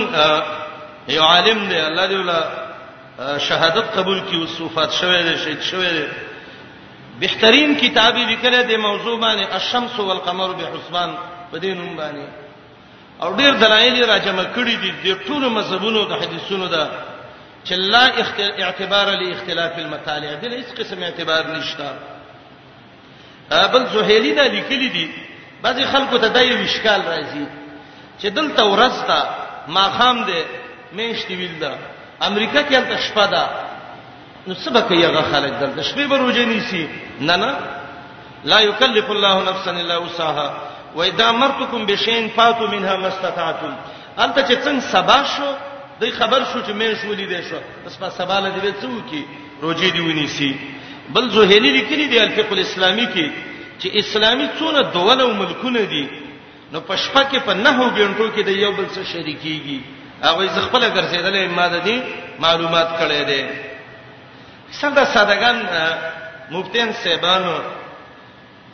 یو 1.08 1.22
عالم 1.22 1.58
دی 1.68 1.76
الله 1.88 2.06
دې 2.10 2.16
ولا 2.22 2.40
شهادت 3.38 3.86
قبول 3.98 4.20
کړي 4.30 4.34
او 4.34 4.46
صفات 4.46 4.90
شوه 5.00 5.22
دي 5.22 5.36
شهید 5.44 5.60
شوه 5.70 5.90
دي 5.92 6.25
بهترین 7.20 7.70
کتابي 7.82 8.22
لیکل 8.32 8.62
دي 8.68 8.76
موضوع 8.76 9.16
باندې 9.20 9.54
الشمس 9.58 9.98
والقمر 10.00 10.50
بحسبان 10.52 11.10
په 11.52 11.58
دې 11.60 11.72
نوم 11.80 11.96
باندې 11.96 12.26
او 13.22 13.36
ډېر 13.36 13.54
دلایل 13.60 14.04
راجمع 14.08 14.44
کړي 14.56 14.76
دي 14.84 14.90
د 15.14 15.18
ټولو 15.28 15.48
مذهبونو 15.50 16.04
د 16.04 16.12
حدیثونو 16.22 16.66
دا 16.66 16.88
چې 17.66 17.72
لا 17.74 18.04
اعتبار 18.64 19.06
له 19.10 19.30
اختلاف 19.34 19.78
المطالع 19.78 20.34
دې 20.40 20.44
هیڅ 20.44 20.78
قسم 20.78 21.02
اعتبار 21.02 21.46
نشته 21.46 21.94
ابل 23.52 23.86
زهيلي 23.94 24.34
دا 24.34 24.46
لیکلي 24.48 24.88
دي 24.88 25.08
بعضي 25.62 25.84
خلکو 25.92 26.16
ته 26.18 26.26
دایو 26.28 26.58
مشکال 26.58 27.00
راځي 27.02 27.46
چې 28.22 28.26
دلته 28.28 28.64
ورستا 28.64 29.20
ما 29.68 29.88
خام 29.98 30.26
دې 30.26 30.44
مېشتي 30.96 31.30
ویل 31.38 31.58
دا 31.60 31.74
امریکا 32.22 32.60
کې 32.62 32.74
انت 32.74 32.98
شپه 33.06 33.26
ده 33.26 33.65
نو 34.46 34.54
سبا 34.64 34.80
کوي 34.88 35.06
هغه 35.06 35.22
خلک 35.32 35.52
دلته 35.60 35.82
شپې 35.82 36.06
به 36.10 36.16
روزه 36.16 36.44
نیسی 36.46 36.88
نه 37.20 37.36
نه 37.36 37.56
لا 38.44 38.60
یکلف 38.62 39.10
الله 39.10 39.42
نفسا 39.50 39.70
الا 39.70 39.96
وسعها 40.02 40.52
و 40.96 41.00
اذا 41.02 41.28
امرتكم 41.30 41.86
بشيء 41.86 42.28
فاتوا 42.36 42.66
منها 42.68 42.96
ما 42.96 43.08
استطعتم 43.08 43.74
انت 44.18 44.36
چې 44.48 44.54
څنګه 44.64 44.78
سبا 44.92 45.22
شو 45.36 45.50
دې 46.00 46.06
خبر 46.18 46.40
شو 46.52 46.58
چې 46.66 46.72
مې 46.80 47.02
شو 47.02 47.12
لیدې 47.16 47.40
شو 47.50 47.60
بس 47.86 47.96
په 48.00 48.08
سبا 48.18 48.38
له 48.40 48.52
دې 48.62 48.72
څو 48.82 49.10
کې 49.10 49.20
روزه 49.62 49.90
دی 49.90 50.00
ونیسی 50.00 50.52
بل 51.14 51.28
زهلی 51.30 51.70
لیکلی 51.78 52.06
دی 52.08 52.18
الفقه 52.20 52.52
الاسلامی 52.54 53.06
کې 53.14 53.26
چې 53.80 53.86
اسلامي 54.00 54.48
څونه 54.58 54.80
دول 54.94 55.20
او 55.20 55.32
ملکونه 55.34 55.82
دي 55.92 56.06
نو 56.72 56.78
پښپا 56.88 57.22
کې 57.32 57.38
په 57.46 57.52
نهو 57.64 57.84
غنټو 57.96 58.26
کې 58.36 58.40
د 58.48 58.48
یو 58.48 58.72
بل 58.72 58.86
سره 58.94 59.04
شریکيږي 59.12 59.78
هغه 60.24 60.42
ځخپل 60.56 60.80
ګرځیدلې 60.80 61.56
ماده 61.60 61.78
دي 61.78 61.96
معلومات 62.44 62.88
کړي 63.00 63.24
دي 63.30 63.42
ساده 64.70 65.04
سادهګان 65.04 65.56
مفتین 66.50 66.92
سیبانو 66.92 67.58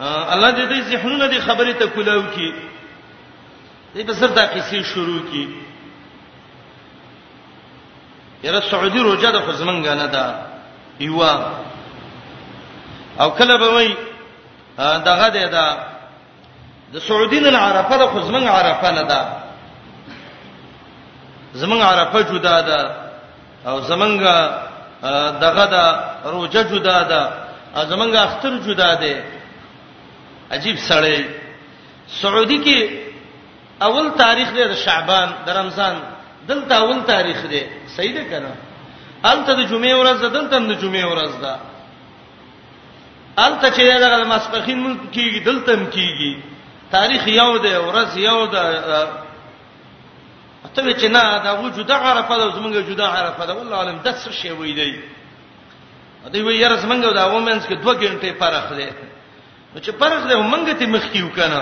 الله 0.01 0.51
دې 0.51 0.67
دې 0.67 0.79
ذهنونه 0.91 1.27
دې 1.29 1.41
خبرې 1.41 1.75
ته 1.79 1.87
کولاو 1.87 2.23
کی 2.23 2.55
دې 3.95 4.03
په 4.07 4.13
سر 4.15 4.27
دا 4.27 4.47
کیسې 4.47 4.83
شروع 4.85 5.23
کی 5.31 5.49
یره 8.43 8.61
سعودي 8.61 8.99
روزه 8.99 9.31
د 9.33 9.39
خزمنګ 9.47 9.87
نه 9.89 10.07
ده 10.07 10.35
یوا 11.01 11.45
او 13.21 13.31
کله 13.31 13.57
به 13.59 13.71
وای 13.73 13.97
دغه 14.79 15.29
دې 15.29 15.49
ده 15.51 15.79
د 16.93 16.99
سعودي 16.99 17.41
نه 17.41 17.59
عرفه 17.59 17.97
د 17.97 18.05
خزمنګ 18.15 18.49
عرفه 18.49 18.91
نه 18.91 19.03
ده 19.03 19.25
زمنګ 21.55 21.83
عرفه 21.83 22.23
جدا 22.23 22.61
ده 22.61 22.91
او 23.67 23.81
زمنګ 23.81 24.23
دغه 25.45 25.67
دا 25.75 25.85
روزه 26.35 26.63
جدا 26.73 26.99
ده 27.11 27.23
زمونږ 27.91 28.13
اختر 28.27 28.53
جدا 28.67 28.91
ده 29.03 29.13
عجیب 30.57 30.77
سړی 30.91 31.19
سعودي 32.21 32.59
کې 32.67 32.79
اول 33.87 34.07
تاریخ 34.25 34.49
دی 34.57 34.65
د 34.73 34.75
شعبان 34.85 35.29
د 35.47 35.49
رمضان 35.61 35.95
دلته 36.51 36.73
اول 36.83 36.99
تاریخ 37.13 37.39
دی 37.53 37.63
صحیح 37.97 38.13
ده 38.17 38.25
کنه 38.31 38.53
الته 39.31 39.53
د 39.61 39.63
جمعې 39.71 39.93
ورځ 40.01 40.19
ده 40.23 40.29
دلته 40.39 40.55
د 40.73 40.75
جمعې 40.83 41.05
ورځ 41.13 41.33
ده 41.45 41.53
الته 43.47 43.69
چې 43.77 43.83
دغه 44.05 44.19
مسخین 44.35 44.79
ملک 44.87 45.01
کیږي 45.17 45.41
دلته 45.49 45.71
هم 45.77 45.85
کیږي 45.97 46.33
تاریخ 46.97 47.23
یو 47.41 47.53
دی 47.65 47.75
ورځ 47.87 48.11
یو 48.17 48.47
ده 48.55 48.63
ته 50.71 50.93
چې 50.95 51.07
نه 51.09 51.39
دا 51.45 51.53
و 51.63 51.69
جدا 51.71 51.97
عرفه 51.97 52.37
ده 52.37 52.53
زمونږ 52.55 52.75
جدا 52.89 53.07
عرفه 53.07 53.47
ده 53.47 53.53
والله 53.55 53.77
علم 53.77 53.99
د 54.05 54.09
څه 54.15 54.31
شی 54.33 54.51
وې 54.51 54.73
دی 54.79 55.01
دوی 56.33 56.43
وی 56.43 56.57
یاره 56.57 56.77
زمونږ 56.77 57.03
دا 57.19 57.25
وومنس 57.27 57.67
کې 57.67 57.75
2 57.83 57.85
غنټې 58.03 58.31
فرق 58.39 58.69
ده 58.73 58.91
نو 59.75 59.81
چې 59.81 59.91
فرق 60.01 60.23
ده 60.29 60.43
مونږ 60.51 60.79
ته 60.79 60.87
مخ 60.87 61.05
کیو 61.13 61.29
کنه 61.37 61.61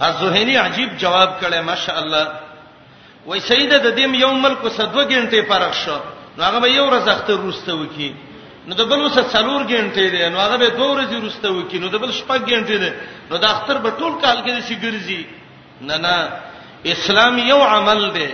ازوهنی 0.00 0.56
عجیب 0.56 0.96
جواب 0.96 1.30
کړي 1.42 1.56
ماشاء 1.60 1.98
الله 1.98 2.26
وای 3.26 3.40
سیده 3.40 3.78
د 3.78 3.96
دې 3.96 4.14
یو 4.20 4.32
ملک 4.44 4.58
سره 4.76 4.86
2 4.86 5.06
غنټې 5.10 5.48
فرق 5.48 5.72
شو 5.74 5.98
نو 6.36 6.44
هغه 6.44 6.58
به 6.60 6.68
یو 6.70 6.84
ورځ 6.90 7.08
اخته 7.08 7.32
روسته 7.36 7.74
وکي 7.74 8.14
نو 8.66 8.74
د 8.74 8.82
بل 8.90 9.00
وسه 9.00 9.22
څلور 9.34 9.60
غنټې 9.70 10.04
دي 10.12 10.28
نو 10.28 10.38
هغه 10.38 10.56
به 10.56 10.68
دوه 10.78 10.88
ورځې 10.96 11.14
روسته 11.24 11.48
وکي 11.52 11.78
نو 11.78 11.88
د 11.88 11.96
بل 11.98 12.10
شپږ 12.12 12.40
غنټې 12.50 12.76
دي 12.84 12.92
نو 13.30 13.36
د 13.38 13.44
اختر 13.44 13.78
به 13.78 13.90
ټول 13.98 14.12
کال 14.22 14.38
کې 14.44 14.62
شي 14.68 14.76
ګرځي 14.84 15.22
نه 15.80 15.96
نه 15.96 16.14
اسلام 16.92 17.38
یو 17.38 17.56
عمل 17.66 18.02
دی 18.14 18.26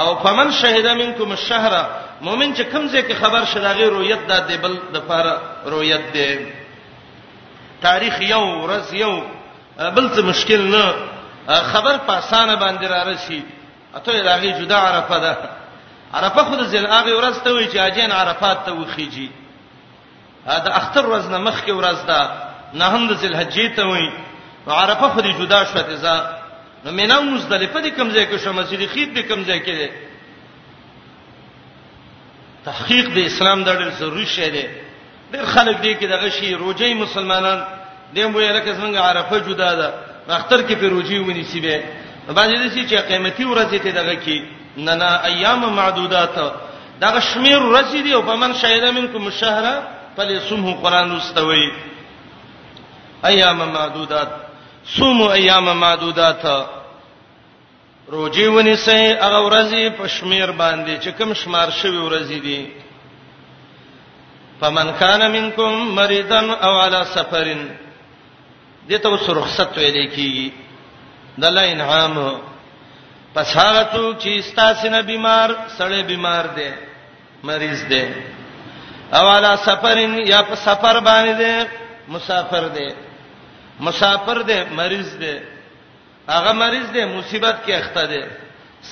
او 0.00 0.08
فمن 0.24 0.50
شهد 0.58 0.86
منکم 0.98 1.30
الشهر 1.36 1.72
مؤمن 2.26 2.52
چې 2.54 2.60
کمزه 2.72 3.00
کې 3.08 3.12
خبر 3.22 3.44
شداغه 3.52 3.86
رؤیت 3.94 4.26
د 4.28 4.44
دی 4.48 4.56
بل 4.64 4.76
د 4.94 5.06
پاره 5.08 5.34
رؤیت 5.74 6.12
دی 6.16 6.28
تاریخ 7.86 8.20
یو 8.26 8.42
ورځ 8.66 8.94
یو 9.02 9.12
بل 9.96 10.06
څه 10.16 10.20
مشکل 10.30 10.60
نه 10.74 10.94
خبر 11.72 11.96
په 12.06 12.12
اسانه 12.12 12.56
باندې 12.56 12.84
را 12.94 13.02
رسی 13.10 13.42
اته 13.98 14.22
راغي 14.30 14.52
جدا 14.60 14.78
عرفه 14.86 15.18
ده 15.20 15.36
عرفه 16.14 16.44
خود 16.50 16.62
زل 16.74 16.86
هغه 16.86 17.20
ورځ 17.20 17.44
ته 17.44 17.50
وی 17.52 17.68
چې 17.68 17.76
اجین 17.88 18.12
عرفات 18.20 18.64
ته 18.68 18.72
وخیږي 18.72 19.30
دا 20.46 20.72
اختر 20.80 21.04
ورځ 21.06 21.24
نه 21.34 21.38
مخکې 21.38 21.82
ورځ 21.82 22.06
ده 22.06 22.30
نه 22.74 22.84
هم 22.94 23.08
د 23.10 23.12
ذل 23.14 23.36
حجې 23.36 23.76
ته 23.76 23.82
وی 23.92 24.08
عرفه 24.68 25.08
خو 25.08 25.20
دې 25.20 25.40
جدا 25.40 25.64
شوه 25.64 25.82
ته 25.82 26.18
نو 26.84 26.90
مینا 27.00 27.20
مزدلفه 27.20 27.80
دي 27.84 27.90
کمزې 27.90 28.24
کې 28.30 28.36
شو 28.44 28.52
مسجد 28.52 28.82
خید 28.92 29.14
دي 29.14 29.22
کمزې 29.30 29.58
کې 29.64 29.74
دي 29.80 29.88
تحقیق 32.64 33.06
د 33.16 33.18
اسلام 33.28 33.64
د 33.64 33.68
ډېر 33.80 33.90
ضروري 34.00 34.26
شی 34.36 34.50
دی 34.56 34.64
ډېر 35.32 35.44
خلک 35.54 35.76
دي 35.84 35.92
کې 35.94 36.04
دغه 36.14 36.28
شی 36.38 36.54
روجي 36.54 36.92
مسلمانان 36.94 37.58
دیم 38.14 38.32
وې 38.34 38.50
لکه 38.56 38.70
څنګه 38.80 38.98
عرفه 39.08 39.36
جدا 39.48 39.70
ده 39.80 39.88
اختر 40.38 40.60
کې 40.66 40.74
په 40.80 40.86
روجي 40.94 41.18
ونی 41.18 41.44
سی 41.50 41.60
به 41.60 41.82
باندې 42.28 42.56
دې 42.60 42.82
چې 42.90 43.00
قیمتي 43.10 43.44
ورځې 43.44 43.78
ته 43.84 43.90
دغه 43.90 44.14
کې 44.24 44.38
نه 44.76 44.94
نه 44.94 45.10
ایام 45.30 45.60
معدودات 45.78 46.32
دغه 47.00 47.20
شمیر 47.20 47.58
ورځې 47.58 47.96
دی 48.04 48.12
او 48.12 48.22
فمن 48.22 48.54
شهد 48.54 48.84
منکم 48.96 49.26
الشهر 49.26 49.64
فليصمه 50.16 50.74
قران 50.82 51.10
واستوي 51.12 51.70
ایام 53.24 53.58
معدودات 53.72 54.45
صوم 54.94 55.22
ایام 55.22 55.72
معدودات 55.78 56.44
روزي 58.14 58.46
ونیسي 58.46 59.12
هغه 59.26 59.38
ورځې 59.46 59.82
پښمیر 59.98 60.50
باندې 60.60 60.94
چې 61.04 61.08
کوم 61.18 61.30
شمار 61.40 61.68
شوی 61.78 61.98
ورځې 62.02 62.38
دي 62.46 62.62
فمن 64.60 64.90
کان 64.98 65.20
منکم 65.32 65.72
مریضن 65.98 66.46
او 66.66 66.72
علی 66.84 67.00
سفرن 67.16 67.62
دته 68.88 69.08
وس 69.10 69.28
رخصت 69.38 69.76
ویلې 69.76 70.06
کیږي 70.16 70.50
د 71.40 71.42
الله 71.48 71.62
انعام 71.72 72.14
پس 73.34 73.48
هغه 73.56 73.82
څوک 73.92 74.12
چې 74.22 74.30
ستاسو 74.50 75.02
بیمار 75.06 75.48
سړی 75.78 76.02
بیمار 76.10 76.44
دی 76.56 76.70
مریض 77.48 77.78
دی 77.90 78.04
او 79.16 79.24
علی 79.36 79.52
سفرن 79.68 80.12
یا 80.32 80.40
په 80.48 80.54
سفر 80.66 80.94
باندې 81.08 81.32
دی 81.40 81.54
مسافر 82.14 82.64
دی 82.76 82.90
مسافر 83.80 84.38
دی 84.48 84.58
مریض 84.80 85.08
دی 85.22 85.34
هغه 86.28 86.52
مریض 86.52 86.86
دی 86.94 87.04
مصیبت 87.04 87.56
کې 87.66 87.70
اخته 87.72 88.06
دی 88.06 88.22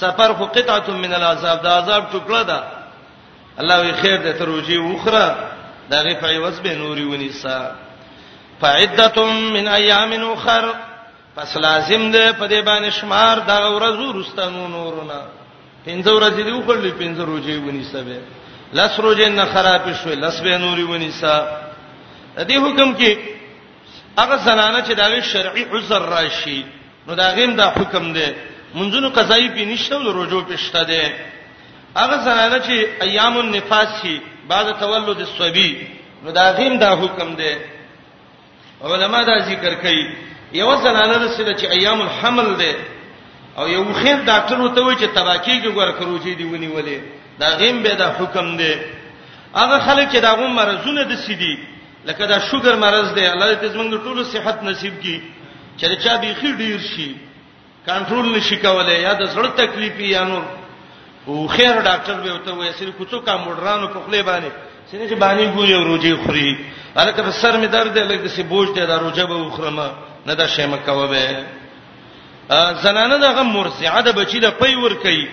سفر 0.00 0.32
خو 0.34 0.44
قطعه 0.46 0.90
من 0.94 1.14
العذاب 1.14 1.62
دا 1.62 1.70
عذاب 1.78 2.02
ټوکړه 2.12 2.42
ده 2.46 2.62
الله 3.60 3.80
وی 3.80 3.92
خیر 3.92 4.18
دې 4.20 4.38
ته 4.38 4.44
روجي 4.44 4.78
وخره 4.78 5.36
دا 5.90 6.00
غي 6.02 6.14
فایوس 6.20 6.58
به 6.58 6.74
نوري 6.74 7.04
ونیسا 7.04 7.70
فعدتم 8.60 9.52
من 9.52 9.68
ایام 9.68 10.12
اخر 10.32 10.64
پس 11.36 11.56
لازم 11.56 12.12
دې 12.12 12.32
په 12.38 12.46
دې 12.48 12.64
باندې 12.64 12.88
شمار 12.90 13.36
دا 13.38 13.58
ورځو 13.78 14.16
رستنو 14.16 14.68
نورنا 14.68 15.20
پنځه 15.86 16.10
ورځې 16.10 16.42
دې 16.46 16.52
وخړلې 16.52 16.92
پنځه 17.00 17.20
روجي 17.24 17.56
ونیسا 17.56 18.00
به 18.02 18.18
لس 18.72 19.00
روجې 19.00 19.28
نه 19.28 19.44
خراب 19.44 19.82
شوې 19.94 20.14
لس 20.24 20.40
به 20.40 20.56
نوري 20.58 20.82
ونیسا 20.84 21.36
دې 22.38 22.52
حکم 22.64 22.94
کې 22.98 23.16
هغه 24.18 24.36
زنانه 24.36 24.80
چې 24.88 24.92
داوی 24.98 25.22
شرعي 25.22 25.64
عذر 25.72 26.02
راشي 26.02 26.64
نو 27.06 27.14
دا 27.14 27.28
غیم 27.36 27.56
دا 27.56 27.66
حکم 27.76 28.12
دی 28.12 28.26
منځونو 28.74 29.08
قضایي 29.18 29.48
پې 29.48 29.68
نشته 29.72 29.96
او 29.96 30.22
رجوع 30.22 30.42
پېشته 30.50 30.76
دی 30.76 31.12
هغه 31.96 32.16
زنانه 32.26 32.58
چې 32.66 33.02
ایام 33.02 33.36
النفاس 33.38 33.88
شي 34.02 34.20
بعد 34.48 34.78
تولد 34.80 35.20
الصبي 35.20 35.88
نو 36.24 36.30
دا 36.30 36.52
غیم 36.58 36.78
دا 36.78 36.90
حکم 37.00 37.34
دی 37.34 37.54
علما 38.84 39.22
دا 39.22 39.38
ذکر 39.48 39.74
کوي 39.74 40.06
یو 40.52 40.76
زنانه 40.76 41.16
رسله 41.24 41.52
چې 41.58 41.64
ایام 41.64 42.00
الحمل 42.02 42.48
دی 42.58 42.72
او 43.58 43.68
یو 43.68 43.92
خیر 43.92 44.16
ډاکټر 44.26 44.52
وته 44.60 44.80
وای 44.84 44.96
چې 44.96 45.08
تباکیږي 45.16 45.70
ګور 45.76 45.90
کروچی 45.98 46.34
دی 46.34 46.44
ونی 46.44 46.68
ولې 46.68 46.98
دا 47.38 47.48
غیم 47.56 47.82
به 47.82 47.88
دا 47.94 48.08
حکم 48.18 48.56
دی 48.56 48.74
هغه 49.54 49.78
خلک 49.78 50.08
چې 50.12 50.16
دا 50.26 50.34
غو 50.34 50.46
مرزونه 50.48 51.02
د 51.02 51.14
سیدی 51.26 51.54
لکه 52.06 52.24
دا 52.26 52.38
شوګر 52.48 52.74
مرز 52.82 53.08
دی 53.16 53.24
الله 53.34 53.48
دې 53.62 53.66
زموږ 53.74 53.88
ټولو 54.06 54.20
صحت 54.34 54.56
نصیب 54.68 54.94
کړي 55.02 55.16
چې 55.78 55.96
چا 56.04 56.12
بيخي 56.22 56.50
ډیر 56.62 56.78
شي 56.90 57.10
کنټرول 57.86 58.26
نشي 58.36 58.56
کولای 58.64 58.98
یا 59.02 59.12
د 59.20 59.24
سړ 59.34 59.44
تکلیف 59.60 59.94
یا 60.00 60.24
نور 60.30 60.44
او 61.28 61.46
خیر 61.56 61.74
ډاکټر 61.88 62.14
به 62.24 62.30
وته 62.34 62.52
وایي 62.54 62.72
سر 62.78 62.88
کوڅو 62.98 63.18
کا 63.26 63.36
مډرانو 63.44 63.86
په 63.94 64.00
خله 64.06 64.22
باندې 64.28 64.50
سینې 64.90 65.04
چې 65.10 65.14
باندې 65.24 65.52
ګوري 65.56 65.74
او 65.74 65.84
روجي 65.90 66.14
خوري 66.24 66.50
الکه 67.02 67.22
په 67.26 67.30
سر 67.40 67.54
می 67.62 67.66
درد 67.74 67.98
لګ 67.98 68.18
د 68.24 68.28
سی 68.36 68.42
بوج 68.52 68.68
دی 68.76 68.86
دا 68.86 68.96
روجه 69.04 69.24
به 69.30 69.34
وخرمه 69.36 69.88
نه 70.26 70.34
دا 70.34 70.46
شی 70.56 70.66
مکوه 70.72 71.06
به 71.06 71.44
زنانه 72.84 73.18
دغه 73.18 73.42
مرزعه 73.54 74.00
د 74.08 74.10
بچی 74.18 74.38
د 74.40 74.48
پي 74.60 74.74
ور 74.76 74.94
کوي 75.04 75.24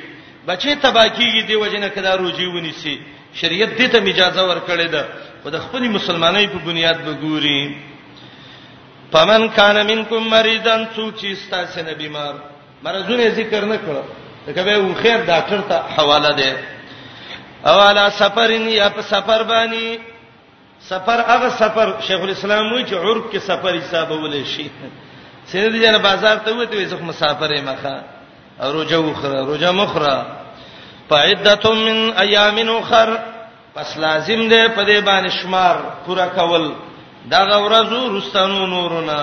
بچی 0.47 0.75
تباکیږي 0.75 1.41
دی 1.47 1.55
وجنه 1.55 1.89
کدا 1.95 2.15
روجي 2.17 2.45
ونی 2.47 2.71
سي 2.81 2.93
شریعت 3.39 3.69
دې 3.77 3.87
ته 3.91 3.97
اجازه 4.11 4.41
ورکړې 4.49 4.87
ده 4.95 5.03
و 5.45 5.49
د 5.55 5.57
خپل 5.63 5.83
مسلمانۍ 5.97 6.45
په 6.53 6.59
بنیاد 6.69 6.97
به 7.05 7.13
ګوري 7.23 7.61
پمن 9.13 9.41
کان 9.57 9.77
منکم 9.91 10.23
مریضن 10.35 10.83
څوک 10.95 11.15
چې 11.19 11.35
ستاسو 11.45 11.81
نه 11.87 11.93
بیمار 12.01 12.33
مرزونه 12.85 13.29
ذکر 13.39 13.65
نه 13.71 13.77
کړو 13.85 14.01
دا 14.57 14.63
به 14.67 14.75
و 14.81 14.93
خیر 15.01 15.17
ډاکټر 15.31 15.61
ته 15.69 15.77
حواله 15.97 16.31
ده 16.33 16.57
اوالا 17.71 18.05
سفرین 18.21 18.69
یا 18.69 18.87
په 18.95 19.01
سفر 19.13 19.43
باندې 19.43 19.99
سفر 20.91 21.19
هغه 21.31 21.49
سفر 21.63 21.93
شیخ 22.07 22.21
الاسلام 22.27 22.71
وی 22.73 22.83
چې 22.85 22.93
عرب 23.05 23.25
کې 23.33 23.37
سفر 23.37 23.75
حسابول 23.81 24.43
شي 24.55 24.67
سید 25.51 25.75
جان 25.83 25.97
بازار 26.07 26.37
ته 26.45 26.51
وته 26.59 26.85
زه 26.93 27.03
مسافر 27.09 27.51
یم 27.57 27.73
ښا 27.81 27.97
او 28.63 28.71
روزه 28.77 28.97
وخره 29.09 29.45
روزه 29.49 29.71
مخره 29.81 30.15
فعدتم 31.09 31.77
من 31.87 31.97
ایام 32.25 32.57
اخر 32.77 33.09
پس 33.75 33.89
لازم 34.05 34.41
ده 34.51 34.61
په 34.75 34.83
دې 34.87 34.97
باندې 35.07 35.29
شمار 35.43 35.75
پورا 36.05 36.25
کول 36.37 36.63
دا 37.33 37.43
غورزو 37.45 38.17
رستنو 38.17 38.65
نورنا 38.67 39.19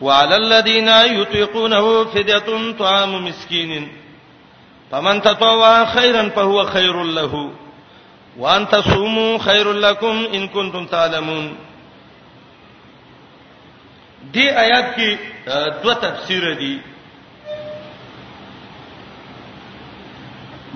وعلى 0.00 0.36
الذين 0.36 0.88
يطيقونه 0.88 2.04
فدية 2.04 2.72
طعام 2.78 3.24
مسكين 3.24 3.88
فمن 4.90 5.22
تطوع 5.22 5.84
خيرا 5.84 6.28
فهو 6.28 6.64
خير 6.64 7.02
له 7.04 7.50
وان 8.38 8.68
تصوموا 8.68 9.38
خير 9.38 9.72
لكم 9.72 10.24
ان 10.34 10.46
كنتم 10.48 10.86
تعلمون 10.86 11.50
دې 14.34 14.38
آیات 14.66 14.94
کې 14.94 15.18
دوه 15.82 15.94
تفسیر 15.94 16.52
دي 16.54 16.78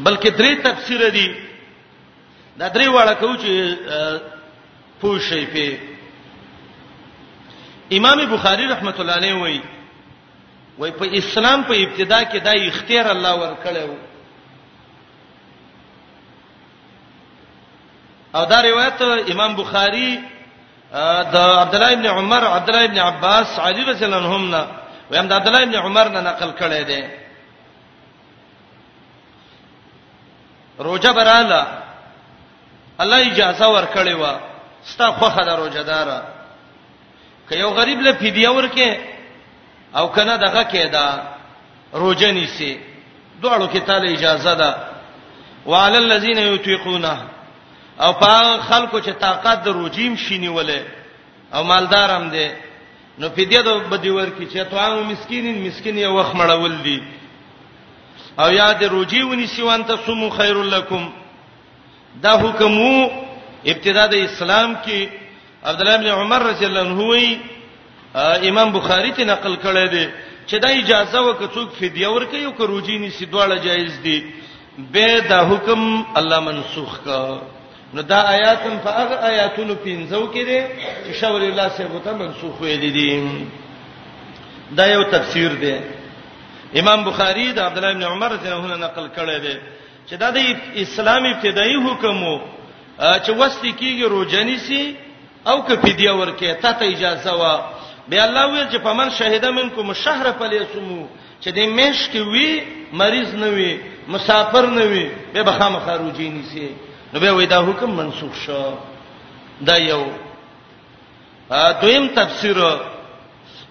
بلکې 0.04 0.28
درې 0.30 0.52
تفسیر 0.64 1.08
دي 1.08 1.28
دا 2.58 2.68
درې 2.68 2.86
واړه 2.88 3.14
کو 3.20 3.36
چې 3.36 3.52
پوښي 5.00 5.46
په 5.46 5.78
امام 7.96 8.18
بخاری 8.34 8.66
رحمت 8.66 9.00
الله 9.00 9.12
علیه 9.14 9.34
وای 9.34 9.60
وای 10.78 10.90
په 10.90 11.06
اسلام 11.18 11.62
په 11.62 11.74
ابتدا 11.74 12.20
کې 12.24 12.36
دا 12.40 12.50
اختیار 12.50 13.06
الله 13.10 13.34
ورکړیو 13.40 13.94
او 18.34 18.44
دا 18.44 18.60
روایت 18.62 19.02
امام 19.32 19.54
بخاری 19.56 20.20
د 21.32 21.36
عبد 21.62 21.74
الله 21.74 21.92
ابن 21.92 22.06
عمر 22.06 22.44
عبد 22.44 22.68
الله 22.70 22.84
ابن 22.84 22.98
عباس 22.98 23.58
علي 23.58 23.82
رضی 23.84 24.04
الله 24.04 24.16
عنهم 24.26 24.50
نه 24.50 24.66
ویم 25.10 25.28
د 25.28 25.32
عبد 25.32 25.46
الله 25.48 25.60
ابن 25.62 25.74
عمر 25.76 26.08
نه 26.08 26.20
نقل 26.20 26.50
کړی 26.58 26.84
دی 26.84 27.02
روجه 30.78 31.12
براله 31.12 31.81
الله 33.00 33.18
اجازه 33.32 33.66
ورکړې 33.68 34.14
و 34.20 34.24
ستا 34.84 35.12
خوخه 35.12 35.42
درو 35.44 35.68
جدار 35.68 36.22
که 37.48 37.56
یو 37.56 37.70
غریب 37.70 38.00
له 38.00 38.12
فدیه 38.12 38.48
ورکې 38.50 38.98
او 39.98 40.06
کنه 40.08 40.36
دغه 40.36 40.62
کېدا 40.64 41.18
روزه 41.94 42.30
نیسی 42.32 42.78
دوړو 43.42 43.68
کې 43.72 43.78
تعالی 43.86 44.12
اجازه 44.12 44.54
ده 44.54 44.74
وعلى 45.66 45.96
الذين 45.98 46.38
يطيقونه 46.38 47.22
او 48.00 48.12
په 48.12 48.60
خلکو 48.62 49.00
چې 49.00 49.10
طاقت 49.20 49.62
دروجیم 49.64 50.16
شینی 50.16 50.48
ولې 50.62 50.80
او 51.54 51.62
مالدارم 51.64 52.30
دي 52.30 52.50
نو 53.18 53.28
فدیه 53.30 53.62
د 53.62 53.68
بدیور 53.88 54.26
کې 54.28 54.48
چې 54.52 54.58
توام 54.70 55.06
مسکینین 55.08 55.66
مسکین 55.68 55.98
یو 55.98 56.16
وخت 56.18 56.32
مړول 56.34 56.82
دي 56.82 57.02
او 58.38 58.50
یاد 58.52 58.82
روجی 58.84 59.22
ونی 59.22 59.46
سیوان 59.46 59.84
ته 59.84 59.96
سمو 60.06 60.28
خیرلکم 60.30 61.12
دا 62.20 62.34
حکمو 62.42 63.06
ابتدا 63.72 64.06
د 64.06 64.14
اسلام 64.24 64.74
کې 64.84 65.00
عبد 65.70 65.80
الله 65.80 65.96
بن 65.96 66.06
عمر 66.06 66.40
رضی 66.42 66.64
الله 66.66 66.80
عنه 66.80 67.04
وی 67.08 67.38
امام 68.48 68.72
بخاری 68.72 69.12
ته 69.16 69.24
نقل 69.24 69.54
کړی 69.56 69.86
دی 69.90 70.06
چې 70.46 70.54
دا 70.60 70.68
اجازه 70.68 71.20
وکڅوک 71.22 71.68
فدیه 71.78 72.08
ورکړي 72.08 72.44
او 72.44 72.52
کروجی 72.52 72.98
نسی 72.98 73.26
دواړه 73.26 73.56
جایز 73.64 74.00
دي 74.02 74.24
به 74.92 75.20
دا 75.28 75.40
حکم 75.48 76.02
الله 76.16 76.40
منسوخ 76.40 77.00
کا 77.04 77.38
نو 77.94 78.02
دا 78.02 78.20
آیاتم 78.28 78.78
فاغ 78.82 79.12
آیاتونو 79.30 79.74
پینځو 79.74 80.28
کې 80.34 80.38
دي 80.44 80.60
چې 81.08 81.20
شاول 81.20 81.42
الله 81.42 81.68
سبحانه 81.68 82.00
ته 82.04 82.12
منسوخ 82.16 82.60
ویل 82.60 82.80
دي 82.80 83.22
دا 84.76 84.86
یو 84.86 85.02
تفسیر 85.02 85.54
دی 85.62 85.74
امام 86.80 87.04
بخاری 87.04 87.52
د 87.52 87.58
عبد 87.58 87.78
الله 87.78 87.92
بن 87.94 88.02
عمر 88.02 88.28
رضی 88.32 88.48
الله 88.48 88.64
عنه 88.64 88.76
نقل 88.84 89.08
کړی 89.16 89.40
دی 89.40 89.56
چې 90.06 90.14
دا 90.16 90.30
د 90.36 90.38
اسلامي 90.84 91.28
ابتدایي 91.34 91.76
حکم 91.86 92.16
وو 92.22 92.38
چې 93.24 93.30
وستي 93.40 93.72
کیږي 93.80 94.04
روزنی 94.08 94.58
سي 94.66 94.94
او 95.46 95.62
که 95.66 95.74
فدیه 95.76 96.12
ورکې 96.20 96.62
ته 96.62 96.72
ته 96.72 96.84
اجازه 96.94 97.32
وا 97.40 97.54
به 98.08 98.24
الله 98.24 98.44
ویل 98.46 98.68
چې 98.72 98.76
پمن 98.86 99.10
شهیدا 99.18 99.50
منکم 99.50 99.92
شهر 100.04 100.32
فلیسمو 100.38 101.02
چې 101.42 101.48
د 101.56 101.60
میش 101.76 101.98
کې 102.12 102.20
وی 102.32 102.50
مریض 103.00 103.34
نه 103.34 103.48
وی 103.56 103.72
مسافر 104.14 104.66
نه 104.66 104.84
وی 104.92 105.06
به 105.32 105.42
بخام 105.42 105.78
خروجی 105.86 106.28
نسی 106.30 106.68
نو 107.12 107.20
به 107.20 107.32
وی 107.36 107.46
دا 107.46 107.60
حکم 107.68 107.90
منسوخ 107.94 108.34
شو 108.46 108.62
دا 109.66 109.76
یو 109.78 110.04
دویم 111.82 112.06
تفسیر 112.16 112.56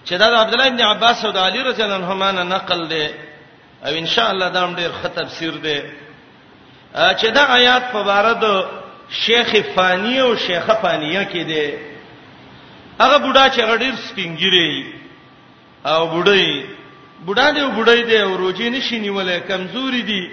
چې 0.06 0.12
دا 0.22 0.26
عبد 0.40 0.52
الله 0.54 0.66
ابن 0.66 0.80
عباس 0.82 1.24
او 1.24 1.32
د 1.32 1.36
علی 1.38 1.62
رضی 1.62 1.82
الله 1.82 1.94
عنهما 1.96 2.30
نقل 2.32 2.88
دی 2.88 3.06
او 3.84 3.94
ان 3.98 4.06
شاء 4.06 4.28
الله 4.30 4.48
دا 4.48 4.64
هم 4.64 4.74
ډیر 4.76 4.90
ښه 5.02 5.08
تفسیر 5.14 5.50
دی 5.50 5.80
چې 6.92 7.30
دا 7.34 7.42
آیات 7.58 7.82
په 7.92 8.04
اړه 8.06 8.34
د 8.44 8.46
شیخ 9.10 9.64
فانی 9.74 10.18
او 10.20 10.36
شیخه 10.36 10.74
فانیه 10.82 11.24
کې 11.32 11.42
دی 11.48 11.68
هغه 13.00 13.18
بوډا 13.24 13.48
چې 13.54 13.60
غډیر 13.70 13.94
سپینګری 14.08 14.86
او 15.84 16.06
بوډۍ 16.06 16.64
بوډا 17.26 17.50
دی 17.56 17.60
بوډۍ 17.66 18.00
دی 18.08 18.16
او 18.22 18.36
روزي 18.36 18.70
نشي 18.70 18.98
نیولې 19.00 19.38
کمزوري 19.48 20.02
دی 20.02 20.24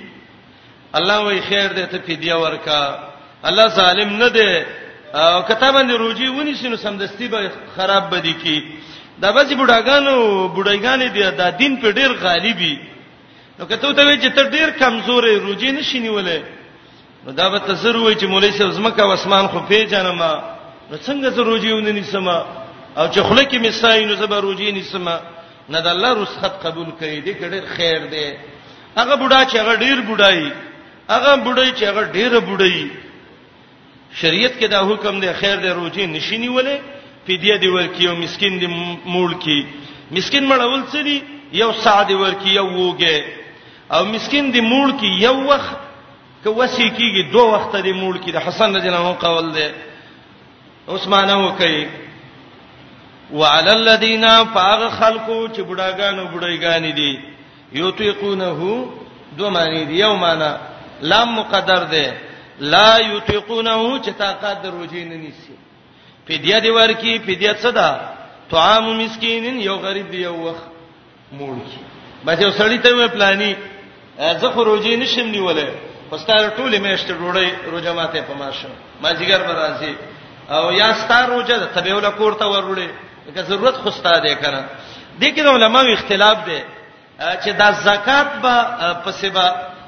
الله 0.94 1.22
وی 1.26 1.40
خیر 1.50 1.70
دې 1.74 1.86
ته 1.92 1.98
فدیه 2.08 2.36
ورکا 2.36 2.84
الله 3.44 3.68
ظالم 3.68 4.10
نه 4.18 4.30
دی 4.30 4.52
او 5.14 5.42
کته 5.44 5.72
باندې 5.72 5.92
روزي 5.92 6.28
ونی 6.28 6.54
شنو 6.56 6.76
سمدستي 6.78 7.28
به 7.28 7.52
خراب 7.78 8.16
بدی 8.16 8.34
کی 8.34 8.64
دا 9.22 9.32
بځي 9.32 9.56
بوډاګانو 9.56 10.48
بوډایګانې 10.56 11.08
دی 11.14 11.32
دا 11.32 11.50
دین 11.50 11.78
په 11.82 11.92
ډیر 11.92 12.12
غالیبي 12.14 12.76
نو 13.60 13.66
کته 13.72 13.94
ته 13.94 14.04
وی 14.08 14.18
چې 14.24 14.30
ته 14.36 14.44
ډیر 14.56 14.70
کمزورې 14.80 15.34
روجي 15.46 15.72
نشې 15.78 15.98
نیولې 15.98 16.40
نو 17.26 17.32
دا 17.40 17.46
به 17.54 17.60
تاسو 17.70 17.88
وروي 17.90 18.14
چې 18.20 18.26
مولوی 18.34 18.52
صاحب 18.58 18.70
زمکه 18.76 19.02
او 19.04 19.12
اسمان 19.16 19.46
خو 19.52 19.60
پیژنم 19.72 20.22
نو 20.90 20.96
څنګه 21.08 21.28
زه 21.36 21.42
روجي 21.50 21.72
ونه 21.74 21.92
نیسم 21.98 22.28
او 22.30 23.06
چې 23.12 23.20
خله 23.28 23.44
کې 23.50 23.58
مسای 23.66 24.06
نو 24.10 24.14
زبر 24.22 24.40
روجي 24.46 24.72
نیسم 24.78 25.08
نه 25.74 25.80
د 25.86 25.88
الله 25.96 26.12
رسخت 26.24 26.56
قبول 26.66 26.88
کړي 27.02 27.18
دې 27.26 27.34
ډېر 27.54 27.64
خیر 27.78 28.02
دی 28.14 28.28
هغه 29.00 29.14
بوډا 29.22 29.42
چې 29.50 29.56
هغه 29.62 29.74
ډېر 29.84 29.98
بوډای 30.08 30.52
هغه 31.14 31.32
بوډای 31.46 31.72
چې 31.78 31.84
هغه 31.92 32.04
ډېر 32.16 32.32
بوډای 32.48 32.86
شریعت 34.22 34.54
کې 34.60 34.66
دا 34.76 34.80
حکم 34.90 35.14
دی 35.24 35.34
خیر 35.42 35.56
دی 35.64 35.68
روجي 35.80 36.04
نشینی 36.16 36.50
ولې 36.54 36.78
فدیه 37.28 37.56
دی 37.64 37.68
ورکی 37.76 38.04
یو 38.08 38.16
مسكين 38.24 38.54
دی 38.62 38.68
مول 39.14 39.34
کی 39.44 39.60
مسكين 40.16 40.44
مړول 40.52 40.82
څه 40.94 41.00
دی 41.08 41.18
یو 41.62 41.72
ساده 41.84 42.16
ورکی 42.24 42.50
یو 42.60 42.68
وګه 42.96 43.39
او 43.96 44.06
مسكين 44.06 44.46
دی 44.54 44.62
موړ 44.72 44.88
کې 45.00 45.10
یو 45.26 45.38
وخت 45.50 45.78
که 46.44 46.50
وسی 46.60 46.88
کیږي 46.98 47.22
دوه 47.34 47.46
وخت 47.54 47.76
دی 47.86 47.94
موړ 48.02 48.16
کې 48.24 48.30
د 48.34 48.38
حسن 48.46 48.76
رضی 48.78 48.88
الله 48.90 49.06
عنه 49.08 49.18
قول 49.26 49.46
دی 49.56 49.68
عثمان 50.94 51.30
هو 51.30 51.52
کوي 51.58 51.88
وعلى 53.34 53.72
الذين 53.72 54.26
فاغ 54.54 54.90
خلقو 54.90 55.40
چې 55.48 55.62
بډاګانو 55.70 56.30
بډایګان 56.34 56.96
دي 57.00 57.20
یوتیقونه 57.72 58.88
دو 59.40 59.50
معنی 59.50 59.84
دی 59.86 59.94
یو 60.00 60.16
معنی 60.16 60.52
لام 61.02 61.34
مقدر 61.40 61.84
ده 61.96 62.14
لا 62.60 62.98
یوتیقونه 62.98 64.00
چې 64.04 64.10
طاقت 64.18 64.62
دروځي 64.66 65.04
نه 65.10 65.16
نیسی 65.16 65.56
فدیه 66.28 66.60
دی 66.60 66.70
ورکی 66.70 67.18
فدیه 67.20 67.54
څه 67.54 67.70
ده 67.70 68.00
طعام 68.52 68.86
مسکینن 69.04 69.60
یو 69.62 69.76
غریب 69.76 70.12
دی 70.12 70.22
یو 70.22 70.36
وخت 70.36 70.68
مړ 71.40 71.60
کی 71.72 71.82
بچو 72.26 72.50
سړی 72.52 72.84
ته 72.86 72.90
وې 72.96 73.12
پلاني 73.18 73.54
زه 74.20 74.50
خروجی 74.52 74.96
نشم 74.98 75.28
نیولې 75.32 75.68
پستار 76.12 76.50
ټوله 76.58 76.80
میشته 76.86 77.12
ډوړې 77.20 77.48
روزه 77.72 77.94
ماته 77.94 78.22
په 78.22 78.34
ماشه 78.34 78.68
ما 79.02 79.14
جګر 79.14 79.40
برازي 79.48 79.96
او 80.50 80.72
یا 80.74 80.94
ستار 80.94 81.30
روزه 81.30 81.58
د 81.60 81.66
تبهول 81.76 82.06
کوړه 82.20 82.46
ورولې 82.52 82.90
که 83.36 83.42
ضرورت 83.44 83.74
خو 83.84 83.92
ستاده 83.92 84.36
کړه 84.36 84.62
دې 85.20 85.28
کې 85.34 85.42
د 85.44 85.48
علماو 85.56 85.88
اختلاف 85.94 86.38
دی 86.46 86.60
چې 87.44 87.50
دا 87.60 87.72
زکات 87.72 88.28
به 88.44 88.54
پسې 89.06 89.26
به 89.36 89.46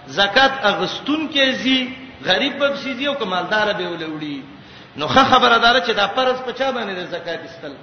زکات 0.07 0.51
اغستون 0.63 1.29
کې 1.33 1.49
زی 1.63 1.95
غریب 2.25 2.59
به 2.59 2.75
سي 2.83 2.93
دی 2.93 3.07
او 3.07 3.15
کمالدار 3.15 3.73
به 3.73 3.83
ولوړي 3.87 4.37
نو 4.97 5.07
ښه 5.07 5.23
خبره 5.33 5.57
ده 5.57 5.81
چې 5.87 5.91
دا 5.95 6.07
فرض 6.15 6.37
پچا 6.47 6.71
باندې 6.71 6.93
د 6.95 7.03
زکات 7.15 7.39
استل 7.49 7.73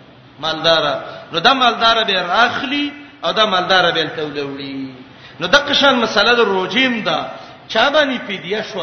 مالدار 0.40 0.84
نو 1.32 1.38
دا 1.40 1.52
مالدار 1.52 2.04
به 2.04 2.22
راخلی 2.32 2.92
او 3.24 3.32
دا 3.32 3.46
مالدار 3.46 3.90
به 3.92 4.10
تولوړي 4.16 4.97
نو 5.40 5.46
د 5.54 5.56
قشان 5.68 5.94
مسله 6.04 6.32
د 6.38 6.42
روجیم 6.54 6.94
دا 7.08 7.18
چا 7.72 7.84
باندې 7.94 8.18
پیډیا 8.26 8.60
شو 8.70 8.80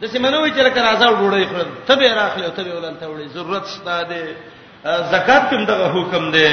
د 0.00 0.04
سیمنوي 0.12 0.50
چې 0.56 0.62
لکه 0.66 0.78
راځو 0.88 1.10
ډوړې 1.20 1.44
خړل 1.50 1.70
ته 1.86 1.94
به 2.00 2.08
راخلې 2.20 2.50
ته 2.56 2.62
به 2.64 2.72
ولنته 2.76 3.04
وړې 3.10 3.26
ضرورت 3.36 3.64
ستاده 3.76 4.22
زکات 5.12 5.42
کوم 5.50 5.62
دغه 5.70 5.86
حکم 5.96 6.24
دی 6.34 6.50